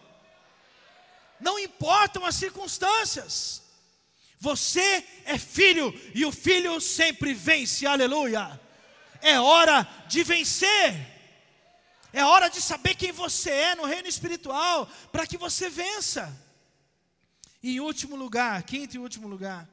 Não 1.40 1.58
importam 1.58 2.24
as 2.24 2.36
circunstâncias. 2.36 3.63
Você 4.44 5.06
é 5.24 5.38
filho 5.38 5.88
e 6.14 6.26
o 6.26 6.32
filho 6.32 6.82
sempre 6.82 7.34
vence, 7.34 7.86
aleluia. 7.86 8.60
É 9.22 9.40
hora 9.40 9.88
de 10.10 10.22
vencer. 10.22 10.90
É 12.12 12.26
hora 12.26 12.50
de 12.50 12.60
saber 12.62 12.96
quem 12.96 13.14
você 13.14 13.50
é 13.50 13.76
no 13.76 13.86
reino 13.86 14.10
espiritual, 14.10 14.86
para 15.14 15.26
que 15.26 15.38
você 15.38 15.70
vença. 15.70 16.24
E 17.62 17.78
em 17.78 17.80
último 17.80 18.18
lugar, 18.18 18.62
quinto 18.64 18.98
e 18.98 19.00
último 19.00 19.30
lugar, 19.30 19.66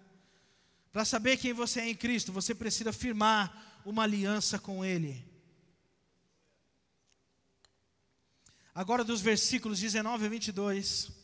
para 0.92 1.04
saber 1.04 1.36
quem 1.36 1.52
você 1.52 1.80
é 1.80 1.88
em 1.88 1.96
Cristo, 1.96 2.32
você 2.32 2.54
precisa 2.54 2.92
firmar 2.92 3.80
uma 3.84 4.04
aliança 4.04 4.56
com 4.56 4.84
Ele. 4.84 5.20
Agora, 8.72 9.02
dos 9.02 9.20
versículos 9.20 9.80
19 9.80 10.26
a 10.26 10.28
22. 10.28 11.19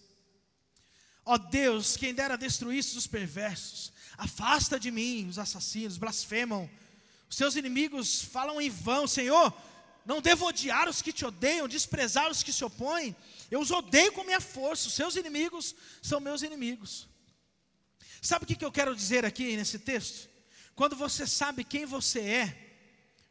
Ó 1.29 1.37
Deus, 1.37 1.97
quem 1.97 2.14
dera 2.14 2.39
destruísse 2.39 2.97
os 2.97 3.09
perversos, 3.09 3.93
afasta 4.16 4.79
de 4.79 4.93
mim 4.93 5.27
os 5.29 5.41
assassinos, 5.41 5.99
blasfemam. 5.99 6.70
Os 7.29 7.35
seus 7.35 7.57
inimigos 7.57 8.22
falam 8.22 8.61
em 8.61 8.70
vão, 8.70 9.09
Senhor. 9.09 9.53
Não 10.05 10.22
devo 10.22 10.47
odiar 10.47 10.89
os 10.89 11.03
que 11.03 11.12
te 11.12 11.24
odeiam, 11.24 11.66
desprezar 11.66 12.31
os 12.31 12.45
que 12.45 12.53
se 12.53 12.64
opõem. 12.64 13.14
Eu 13.51 13.59
os 13.59 13.72
odeio 13.72 14.12
com 14.12 14.22
minha 14.22 14.41
força. 14.41 14.87
Os 14.87 14.95
seus 14.95 15.16
inimigos 15.16 15.74
são 16.01 16.20
meus 16.20 16.43
inimigos. 16.43 17.09
Sabe 18.22 18.45
o 18.45 18.47
que 18.47 18.64
eu 18.64 18.70
quero 18.70 18.95
dizer 18.95 19.24
aqui 19.24 19.57
nesse 19.57 19.81
texto? 19.81 20.29
Quando 20.77 20.95
você 20.95 21.27
sabe 21.27 21.64
quem 21.64 21.85
você 21.85 22.20
é, 22.20 22.66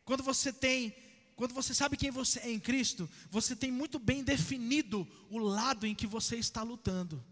quando 0.04 0.22
você 0.22 0.52
tem, 0.52 0.94
quando 1.38 1.54
você 1.54 1.74
sabe 1.74 1.96
quem 1.96 2.12
você 2.12 2.40
é 2.42 2.52
em 2.52 2.60
Cristo, 2.60 3.10
você 3.32 3.56
tem 3.56 3.72
muito 3.72 3.98
bem 3.98 4.22
definido 4.22 5.08
o 5.30 5.38
lado 5.38 5.88
em 5.88 5.96
que 5.96 6.06
você 6.06 6.36
está 6.36 6.62
lutando. 6.62 7.24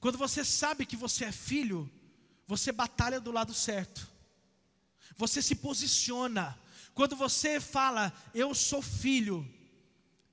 Quando 0.00 0.18
você 0.18 0.44
sabe 0.44 0.86
que 0.86 0.96
você 0.96 1.24
é 1.26 1.32
filho, 1.32 1.90
você 2.46 2.72
batalha 2.72 3.20
do 3.20 3.32
lado 3.32 3.52
certo. 3.52 4.08
Você 5.16 5.42
se 5.42 5.54
posiciona. 5.54 6.58
Quando 6.94 7.16
você 7.16 7.60
fala, 7.60 8.12
eu 8.34 8.54
sou 8.54 8.80
filho, 8.80 9.48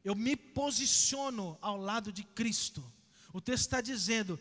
eu 0.03 0.15
me 0.15 0.35
posiciono 0.35 1.57
ao 1.61 1.77
lado 1.77 2.11
de 2.11 2.23
Cristo. 2.23 2.83
O 3.33 3.41
texto 3.41 3.63
está 3.63 3.81
dizendo, 3.81 4.39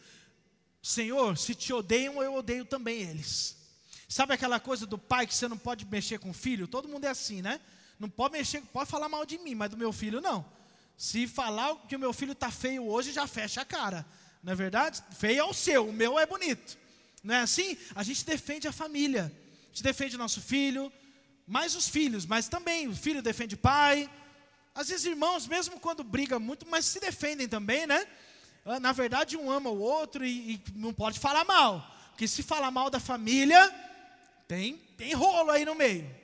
Senhor, 0.83 1.37
se 1.39 1.55
te 1.55 1.73
odeiam, 1.73 2.23
eu 2.23 2.35
odeio 2.35 2.65
também 2.65 3.01
eles. 3.01 3.57
Sabe 4.07 4.35
aquela 4.35 4.61
coisa 4.61 4.87
do 4.87 4.99
pai 4.99 5.27
que 5.27 5.35
você 5.35 5.49
não 5.49 5.57
pode 5.57 5.87
mexer 5.87 6.19
com 6.19 6.31
o 6.31 6.35
filho? 6.35 6.69
Todo 6.69 6.89
mundo 6.89 7.05
é 7.05 7.09
assim, 7.09 7.41
né? 7.41 7.61
Não 7.99 8.09
pode 8.09 8.33
mexer, 8.33 8.61
pode 8.73 8.91
falar 8.91 9.09
mal 9.09 9.25
de 9.25 9.39
mim, 9.39 9.55
mas 9.55 9.71
do 9.71 9.77
meu 9.77 9.93
filho 9.93 10.21
não. 10.21 10.45
Se 10.97 11.27
falar 11.27 11.75
que 11.89 11.97
o 11.97 11.99
meu 11.99 12.13
filho 12.13 12.33
está 12.33 12.51
feio 12.51 12.87
hoje, 12.87 13.13
já 13.13 13.27
fecha 13.27 13.63
a 13.63 13.65
cara. 13.65 14.07
Não 14.45 14.53
é 14.53 14.57
verdade? 14.57 15.03
Feio 15.19 15.41
é 15.41 15.45
o 15.45 15.55
seu, 15.55 15.89
o 15.89 15.93
meu 15.93 16.19
é 16.19 16.27
bonito. 16.27 16.77
Não 17.23 17.35
é 17.35 17.41
assim? 17.41 17.79
A 17.95 18.03
gente 18.03 18.27
defende 18.27 18.69
a 18.69 18.73
família. 18.73 19.33
A 19.65 19.67
gente 19.69 19.83
defende 19.83 20.17
o 20.17 20.19
nosso 20.19 20.43
filho, 20.43 20.93
mais 21.47 21.75
os 21.75 21.89
filhos, 21.89 22.27
mas 22.27 22.47
também 22.47 22.87
o 22.87 22.95
filho 22.95 23.23
defende 23.23 23.55
o 23.55 23.59
pai. 23.59 24.09
Às 24.75 24.89
vezes 24.89 25.07
irmãos, 25.07 25.47
mesmo 25.47 25.81
quando 25.81 26.05
brigam 26.05 26.39
muito, 26.39 26.67
mas 26.69 26.85
se 26.85 27.01
defendem 27.01 27.49
também, 27.49 27.87
né? 27.87 28.07
Ah, 28.67 28.79
na 28.79 28.93
verdade, 28.93 29.35
um 29.35 29.51
ama 29.51 29.71
o 29.71 29.79
outro 29.79 30.27
e, 30.27 30.55
e 30.55 30.63
não 30.75 30.93
pode 30.93 31.19
falar 31.19 31.45
mal. 31.47 31.91
Porque 32.11 32.29
se 32.29 32.43
falar 32.43 32.71
mal 32.71 32.91
da 32.91 33.01
família, 33.01 33.75
tem, 34.47 34.77
tem 34.99 35.15
rolo 35.15 35.51
aí 35.51 35.65
no 35.65 35.75
meio. 35.75 36.15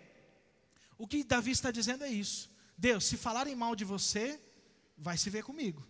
O 0.98 1.06
que 1.06 1.24
Davi 1.24 1.52
está 1.52 1.70
dizendo 1.70 2.04
é 2.04 2.08
isso. 2.10 2.50
Deus, 2.76 3.06
se 3.06 3.16
falarem 3.16 3.56
mal 3.56 3.74
de 3.74 3.84
você, 3.84 4.38
vai 4.98 5.16
se 5.16 5.30
ver 5.30 5.42
comigo. 5.42 5.89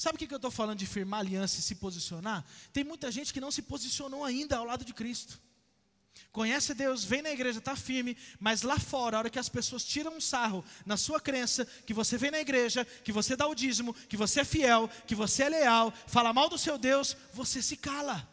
Sabe 0.00 0.16
o 0.16 0.18
que 0.18 0.32
eu 0.32 0.36
estou 0.36 0.50
falando 0.50 0.78
de 0.78 0.86
firmar 0.86 1.20
aliança 1.20 1.60
e 1.60 1.62
se 1.62 1.74
posicionar? 1.74 2.42
Tem 2.72 2.82
muita 2.82 3.12
gente 3.12 3.34
que 3.34 3.40
não 3.40 3.50
se 3.50 3.60
posicionou 3.60 4.24
ainda 4.24 4.56
ao 4.56 4.64
lado 4.64 4.82
de 4.82 4.94
Cristo. 4.94 5.38
Conhece 6.32 6.72
Deus, 6.72 7.04
vem 7.04 7.20
na 7.20 7.30
igreja, 7.30 7.58
está 7.58 7.76
firme, 7.76 8.16
mas 8.38 8.62
lá 8.62 8.78
fora, 8.78 9.18
a 9.18 9.20
hora 9.20 9.28
que 9.28 9.38
as 9.38 9.50
pessoas 9.50 9.84
tiram 9.84 10.16
um 10.16 10.20
sarro 10.20 10.64
na 10.86 10.96
sua 10.96 11.20
crença, 11.20 11.66
que 11.84 11.92
você 11.92 12.16
vem 12.16 12.30
na 12.30 12.40
igreja, 12.40 12.82
que 13.04 13.12
você 13.12 13.36
dá 13.36 13.46
o 13.46 13.54
dízimo, 13.54 13.92
que 13.92 14.16
você 14.16 14.40
é 14.40 14.44
fiel, 14.44 14.88
que 15.06 15.14
você 15.14 15.42
é 15.42 15.48
leal, 15.50 15.92
fala 16.06 16.32
mal 16.32 16.48
do 16.48 16.56
seu 16.56 16.78
Deus, 16.78 17.14
você 17.34 17.60
se 17.60 17.76
cala. 17.76 18.26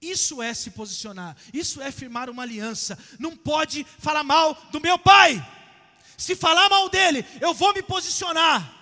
Isso 0.00 0.40
é 0.40 0.54
se 0.54 0.70
posicionar, 0.70 1.36
isso 1.52 1.82
é 1.82 1.92
firmar 1.92 2.30
uma 2.30 2.42
aliança. 2.42 2.98
Não 3.18 3.36
pode 3.36 3.84
falar 3.98 4.24
mal 4.24 4.54
do 4.72 4.80
meu 4.80 4.98
pai. 4.98 5.46
Se 6.16 6.34
falar 6.34 6.70
mal 6.70 6.88
dele, 6.88 7.22
eu 7.38 7.52
vou 7.52 7.74
me 7.74 7.82
posicionar. 7.82 8.79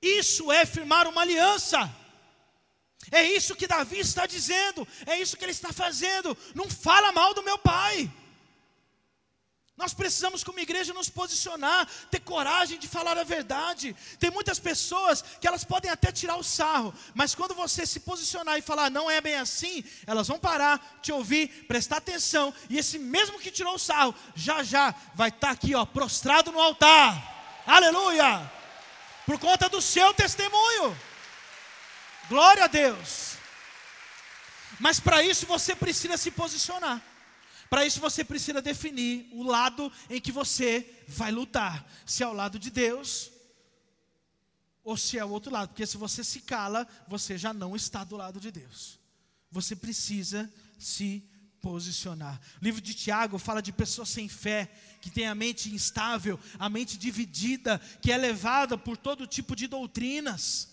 Isso 0.00 0.52
é 0.52 0.64
firmar 0.66 1.06
uma 1.08 1.22
aliança. 1.22 1.92
É 3.10 3.22
isso 3.22 3.54
que 3.54 3.66
Davi 3.66 4.00
está 4.00 4.26
dizendo, 4.26 4.86
é 5.06 5.18
isso 5.20 5.36
que 5.36 5.44
ele 5.44 5.52
está 5.52 5.72
fazendo. 5.72 6.36
Não 6.54 6.68
fala 6.68 7.12
mal 7.12 7.34
do 7.34 7.42
meu 7.42 7.58
pai. 7.58 8.10
Nós 9.76 9.92
precisamos, 9.92 10.42
como 10.42 10.58
igreja, 10.58 10.94
nos 10.94 11.10
posicionar, 11.10 11.86
ter 12.10 12.20
coragem 12.20 12.78
de 12.78 12.88
falar 12.88 13.18
a 13.18 13.22
verdade. 13.22 13.94
Tem 14.18 14.30
muitas 14.30 14.58
pessoas 14.58 15.22
que 15.38 15.46
elas 15.46 15.64
podem 15.64 15.90
até 15.90 16.10
tirar 16.10 16.36
o 16.36 16.42
sarro, 16.42 16.94
mas 17.14 17.34
quando 17.34 17.54
você 17.54 17.84
se 17.84 18.00
posicionar 18.00 18.56
e 18.56 18.62
falar, 18.62 18.90
não 18.90 19.10
é 19.10 19.20
bem 19.20 19.34
assim, 19.34 19.84
elas 20.06 20.28
vão 20.28 20.38
parar, 20.38 20.98
te 21.02 21.12
ouvir, 21.12 21.66
prestar 21.66 21.98
atenção, 21.98 22.54
e 22.70 22.78
esse 22.78 22.98
mesmo 22.98 23.38
que 23.38 23.50
tirou 23.50 23.74
o 23.74 23.78
sarro, 23.78 24.14
já 24.34 24.62
já 24.62 24.94
vai 25.14 25.28
estar 25.28 25.50
aqui, 25.50 25.74
ó, 25.74 25.84
prostrado 25.84 26.50
no 26.50 26.58
altar. 26.58 27.62
Aleluia! 27.66 28.55
Por 29.26 29.38
conta 29.38 29.68
do 29.68 29.82
seu 29.82 30.14
testemunho. 30.14 30.96
Glória 32.28 32.64
a 32.64 32.68
Deus. 32.68 33.36
Mas 34.78 35.00
para 35.00 35.22
isso 35.22 35.46
você 35.46 35.74
precisa 35.74 36.16
se 36.16 36.30
posicionar. 36.30 37.02
Para 37.68 37.84
isso 37.84 38.00
você 38.00 38.24
precisa 38.24 38.62
definir 38.62 39.28
o 39.32 39.42
lado 39.42 39.92
em 40.08 40.20
que 40.20 40.30
você 40.30 41.04
vai 41.08 41.32
lutar. 41.32 41.84
Se 42.06 42.22
é 42.22 42.28
o 42.28 42.32
lado 42.32 42.58
de 42.58 42.70
Deus 42.70 43.32
ou 44.84 44.96
se 44.96 45.18
é 45.18 45.24
o 45.24 45.30
outro 45.30 45.52
lado. 45.52 45.70
Porque 45.70 45.86
se 45.86 45.96
você 45.96 46.22
se 46.22 46.40
cala, 46.40 46.86
você 47.08 47.36
já 47.36 47.52
não 47.52 47.74
está 47.74 48.04
do 48.04 48.16
lado 48.16 48.38
de 48.38 48.52
Deus. 48.52 49.00
Você 49.50 49.74
precisa 49.74 50.52
se 50.78 51.28
posicionar. 51.60 52.40
O 52.60 52.64
livro 52.64 52.80
de 52.80 52.94
Tiago 52.94 53.38
fala 53.38 53.60
de 53.60 53.72
pessoas 53.72 54.08
sem 54.08 54.28
fé, 54.28 54.70
que 55.00 55.10
tem 55.10 55.26
a 55.26 55.34
mente 55.34 55.74
instável, 55.74 56.38
a 56.58 56.68
mente 56.68 56.96
dividida, 56.96 57.80
que 58.00 58.12
é 58.12 58.16
levada 58.16 58.76
por 58.76 58.96
todo 58.96 59.26
tipo 59.26 59.54
de 59.54 59.66
doutrinas. 59.66 60.68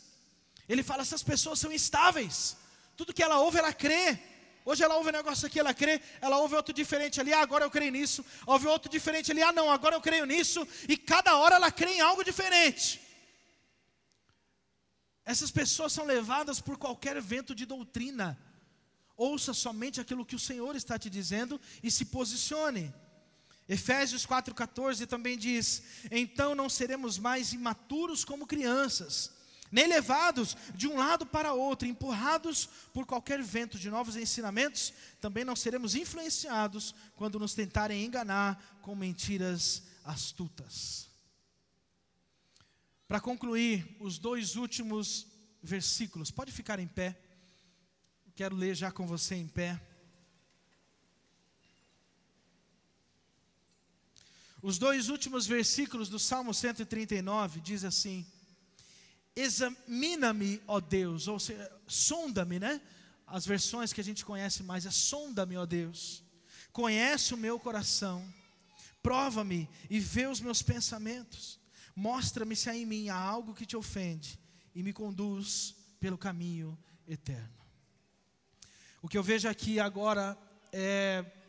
Ele 0.68 0.84
fala: 0.84 1.02
essas 1.02 1.24
pessoas 1.24 1.60
são 1.60 1.72
instáveis, 1.72 2.58
tudo 2.96 3.14
que 3.14 3.24
ela 3.24 3.40
ouve, 3.40 3.58
ela 3.58 3.74
crê. 3.74 4.20
Hoje 4.66 4.82
ela 4.82 4.96
ouve 4.96 5.10
um 5.10 5.14
negócio 5.14 5.46
aqui, 5.46 5.60
ela 5.60 5.74
crê, 5.74 6.02
ela 6.22 6.38
ouve 6.38 6.56
outro 6.56 6.74
diferente 6.74 7.20
ali, 7.20 7.34
ah, 7.34 7.42
agora 7.42 7.66
eu 7.66 7.72
creio 7.72 7.92
nisso, 7.92 8.26
ouve 8.46 8.66
outro 8.66 8.90
diferente 8.90 9.30
ali, 9.30 9.44
ah, 9.44 9.52
não, 9.52 9.70
agora 9.70 9.96
eu 9.96 10.00
creio 10.00 10.26
nisso, 10.26 10.66
e 10.88 10.96
cada 10.96 11.36
hora 11.36 11.56
ela 11.56 11.70
crê 11.70 11.96
em 11.96 12.00
algo 12.00 12.24
diferente. 12.24 13.02
Essas 15.26 15.52
pessoas 15.52 15.92
são 15.92 16.06
levadas 16.06 16.62
por 16.62 16.78
qualquer 16.78 17.22
vento 17.22 17.54
de 17.54 17.66
doutrina. 17.66 18.38
Ouça 19.16 19.54
somente 19.54 20.02
aquilo 20.02 20.26
que 20.26 20.36
o 20.36 20.40
Senhor 20.40 20.76
está 20.76 20.98
te 20.98 21.10
dizendo 21.10 21.60
e 21.82 21.90
se 21.92 22.06
posicione. 22.06 22.94
Efésios 23.68 24.26
4,14 24.26 25.07
também 25.07 25.38
diz: 25.38 25.84
Então 26.11 26.53
não 26.53 26.70
seremos 26.70 27.18
mais 27.18 27.53
imaturos 27.53 28.26
como 28.26 28.45
crianças, 28.45 29.32
nem 29.72 29.88
levados 29.88 30.55
de 30.76 30.88
um 30.88 30.97
lado 30.97 31.26
para 31.26 31.53
outro, 31.53 31.88
empurrados 31.88 32.68
por 32.93 33.05
qualquer 33.05 33.41
vento 33.41 33.80
de 33.80 33.89
novos 33.89 34.16
ensinamentos, 34.16 34.93
também 35.20 35.43
não 35.43 35.55
seremos 35.55 35.95
influenciados 35.95 36.93
quando 37.16 37.39
nos 37.39 37.53
tentarem 37.53 38.03
enganar 38.03 38.80
com 38.82 38.95
mentiras 38.95 39.84
astutas. 40.03 41.09
Para 43.07 43.20
concluir, 43.20 43.95
os 43.99 44.18
dois 44.18 44.55
últimos 44.55 45.28
versículos, 45.61 46.30
pode 46.30 46.51
ficar 46.51 46.80
em 46.80 46.88
pé, 46.88 47.18
quero 48.36 48.55
ler 48.55 48.76
já 48.76 48.91
com 48.91 49.07
você 49.07 49.36
em 49.36 49.47
pé. 49.47 49.80
Os 54.64 54.78
dois 54.78 55.09
últimos 55.09 55.45
versículos 55.45 56.07
do 56.07 56.18
Salmo 56.18 56.53
139 56.53 57.59
diz 57.59 57.84
assim: 57.84 58.26
Examina-me, 59.36 60.61
ó 60.66 60.80
Deus, 60.80 61.28
ou 61.28 61.38
seja, 61.38 61.70
sonda-me, 61.86 62.59
né? 62.59 62.82
As 63.28 63.45
versões 63.45 63.91
que 63.91 63.99
a 63.99 64.03
gente 64.03 64.24
conhece 64.24 64.64
mais 64.64 64.86
é 64.86 64.91
sonda-me, 64.91 65.57
ó 65.57 65.66
Deus. 65.66 66.24
Conhece 66.72 67.34
o 67.34 67.38
meu 67.38 67.59
coração. 67.59 68.26
Prova-me 69.01 69.70
e 69.89 69.99
vê 69.99 70.28
os 70.28 70.39
meus 70.39 70.61
pensamentos. 70.61 71.59
Mostra-me 71.93 72.55
se 72.55 72.70
há 72.70 72.76
em 72.76 72.86
mim 72.86 73.09
há 73.09 73.18
algo 73.18 73.53
que 73.53 73.66
te 73.66 73.76
ofende 73.76 74.39
e 74.74 74.82
me 74.82 74.93
conduz 74.93 75.76
pelo 75.99 76.18
caminho 76.18 76.80
eterno. 77.05 77.53
O 79.01 79.09
que 79.09 79.18
eu 79.18 79.24
vejo 79.24 79.49
aqui 79.49 79.78
agora 79.78 80.38
é 80.72 81.43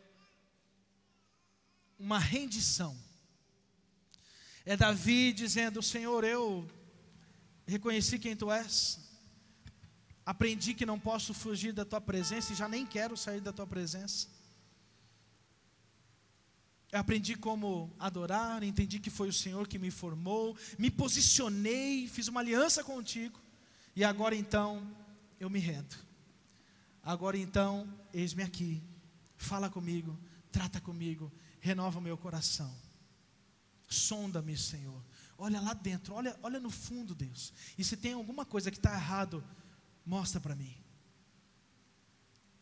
uma 1.97 2.19
rendição. 2.19 2.97
É 4.65 4.75
Davi 4.75 5.33
dizendo: 5.33 5.81
Senhor, 5.81 6.23
eu 6.23 6.67
reconheci 7.65 8.19
quem 8.19 8.35
tu 8.35 8.51
és, 8.51 8.99
aprendi 10.25 10.73
que 10.73 10.85
não 10.85 10.99
posso 10.99 11.33
fugir 11.33 11.73
da 11.73 11.85
tua 11.85 12.01
presença 12.01 12.53
e 12.53 12.55
já 12.55 12.67
nem 12.67 12.85
quero 12.85 13.15
sair 13.15 13.41
da 13.41 13.53
tua 13.53 13.67
presença. 13.67 14.27
Eu 16.91 16.99
aprendi 16.99 17.35
como 17.35 17.93
adorar, 17.99 18.63
entendi 18.63 18.99
que 18.99 19.09
foi 19.09 19.27
o 19.27 19.33
Senhor 19.33 19.67
que 19.67 19.77
me 19.77 19.91
formou, 19.91 20.55
me 20.79 20.89
posicionei, 20.89 22.07
fiz 22.07 22.27
uma 22.27 22.39
aliança 22.39 22.83
contigo, 22.83 23.39
e 23.95 24.03
agora 24.03 24.35
então 24.35 24.89
eu 25.39 25.49
me 25.49 25.59
rendo. 25.59 25.95
Agora 27.03 27.37
então, 27.37 27.87
eis-me 28.13 28.43
aqui, 28.43 28.81
fala 29.37 29.69
comigo, 29.69 30.17
trata 30.51 30.79
comigo, 30.79 31.31
renova 31.65 31.97
o 31.97 32.01
meu 32.01 32.17
coração. 32.17 32.71
Sonda-me, 33.87 34.55
Senhor. 34.55 35.01
Olha 35.37 35.59
lá 35.59 35.73
dentro, 35.73 36.13
olha, 36.13 36.37
olha 36.43 36.59
no 36.59 36.69
fundo, 36.69 37.15
Deus. 37.15 37.53
E 37.77 37.83
se 37.83 37.97
tem 37.97 38.13
alguma 38.13 38.45
coisa 38.45 38.69
que 38.69 38.77
está 38.77 38.93
errado, 38.93 39.43
mostra 40.05 40.39
para 40.39 40.55
mim. 40.55 40.75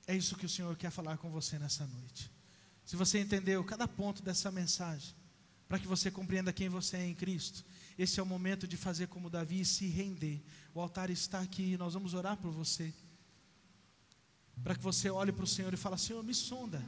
É 0.07 0.15
isso 0.15 0.37
que 0.37 0.45
o 0.45 0.49
Senhor 0.49 0.75
quer 0.77 0.89
falar 0.89 1.17
com 1.17 1.29
você 1.29 1.59
nessa 1.59 1.85
noite. 1.85 2.31
Se 2.85 2.95
você 2.95 3.19
entendeu 3.19 3.63
cada 3.63 3.87
ponto 3.87 4.23
dessa 4.23 4.49
mensagem, 4.51 5.13
para 5.67 5.79
que 5.79 5.87
você 5.87 6.09
compreenda 6.09 6.53
quem 6.53 6.69
você 6.69 6.97
é 6.97 7.05
em 7.05 7.15
Cristo, 7.15 7.65
esse 7.97 8.19
é 8.19 8.23
o 8.23 8.25
momento 8.25 8.67
de 8.67 8.77
fazer 8.77 9.07
como 9.07 9.29
Davi 9.29 9.61
e 9.61 9.65
se 9.65 9.87
render. 9.87 10.43
O 10.73 10.81
altar 10.81 11.09
está 11.09 11.39
aqui, 11.41 11.77
nós 11.77 11.93
vamos 11.93 12.13
orar 12.13 12.37
por 12.37 12.51
você. 12.51 12.93
Para 14.63 14.75
que 14.75 14.83
você 14.83 15.09
olhe 15.09 15.31
para 15.31 15.43
o 15.43 15.47
Senhor 15.47 15.73
e 15.73 15.77
fale: 15.77 15.97
Senhor, 15.97 16.23
me 16.23 16.33
sonda. 16.33 16.81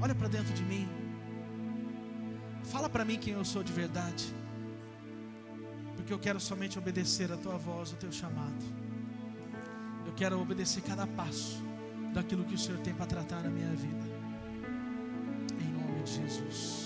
Olha 0.00 0.14
para 0.14 0.28
dentro 0.28 0.52
de 0.54 0.62
mim. 0.62 1.05
Fala 2.66 2.88
para 2.88 3.04
mim 3.04 3.18
quem 3.18 3.34
eu 3.34 3.44
sou 3.44 3.62
de 3.62 3.72
verdade. 3.72 4.34
Porque 5.94 6.12
eu 6.12 6.18
quero 6.18 6.38
somente 6.38 6.78
obedecer 6.78 7.32
a 7.32 7.36
tua 7.36 7.56
voz, 7.56 7.92
o 7.92 7.96
teu 7.96 8.12
chamado. 8.12 8.64
Eu 10.06 10.12
quero 10.12 10.40
obedecer 10.40 10.82
cada 10.82 11.06
passo 11.06 11.62
daquilo 12.12 12.44
que 12.44 12.54
o 12.54 12.58
Senhor 12.58 12.80
tem 12.80 12.94
para 12.94 13.06
tratar 13.06 13.42
na 13.42 13.50
minha 13.50 13.70
vida. 13.74 14.06
Em 15.60 15.72
nome 15.72 16.02
de 16.02 16.12
Jesus. 16.12 16.85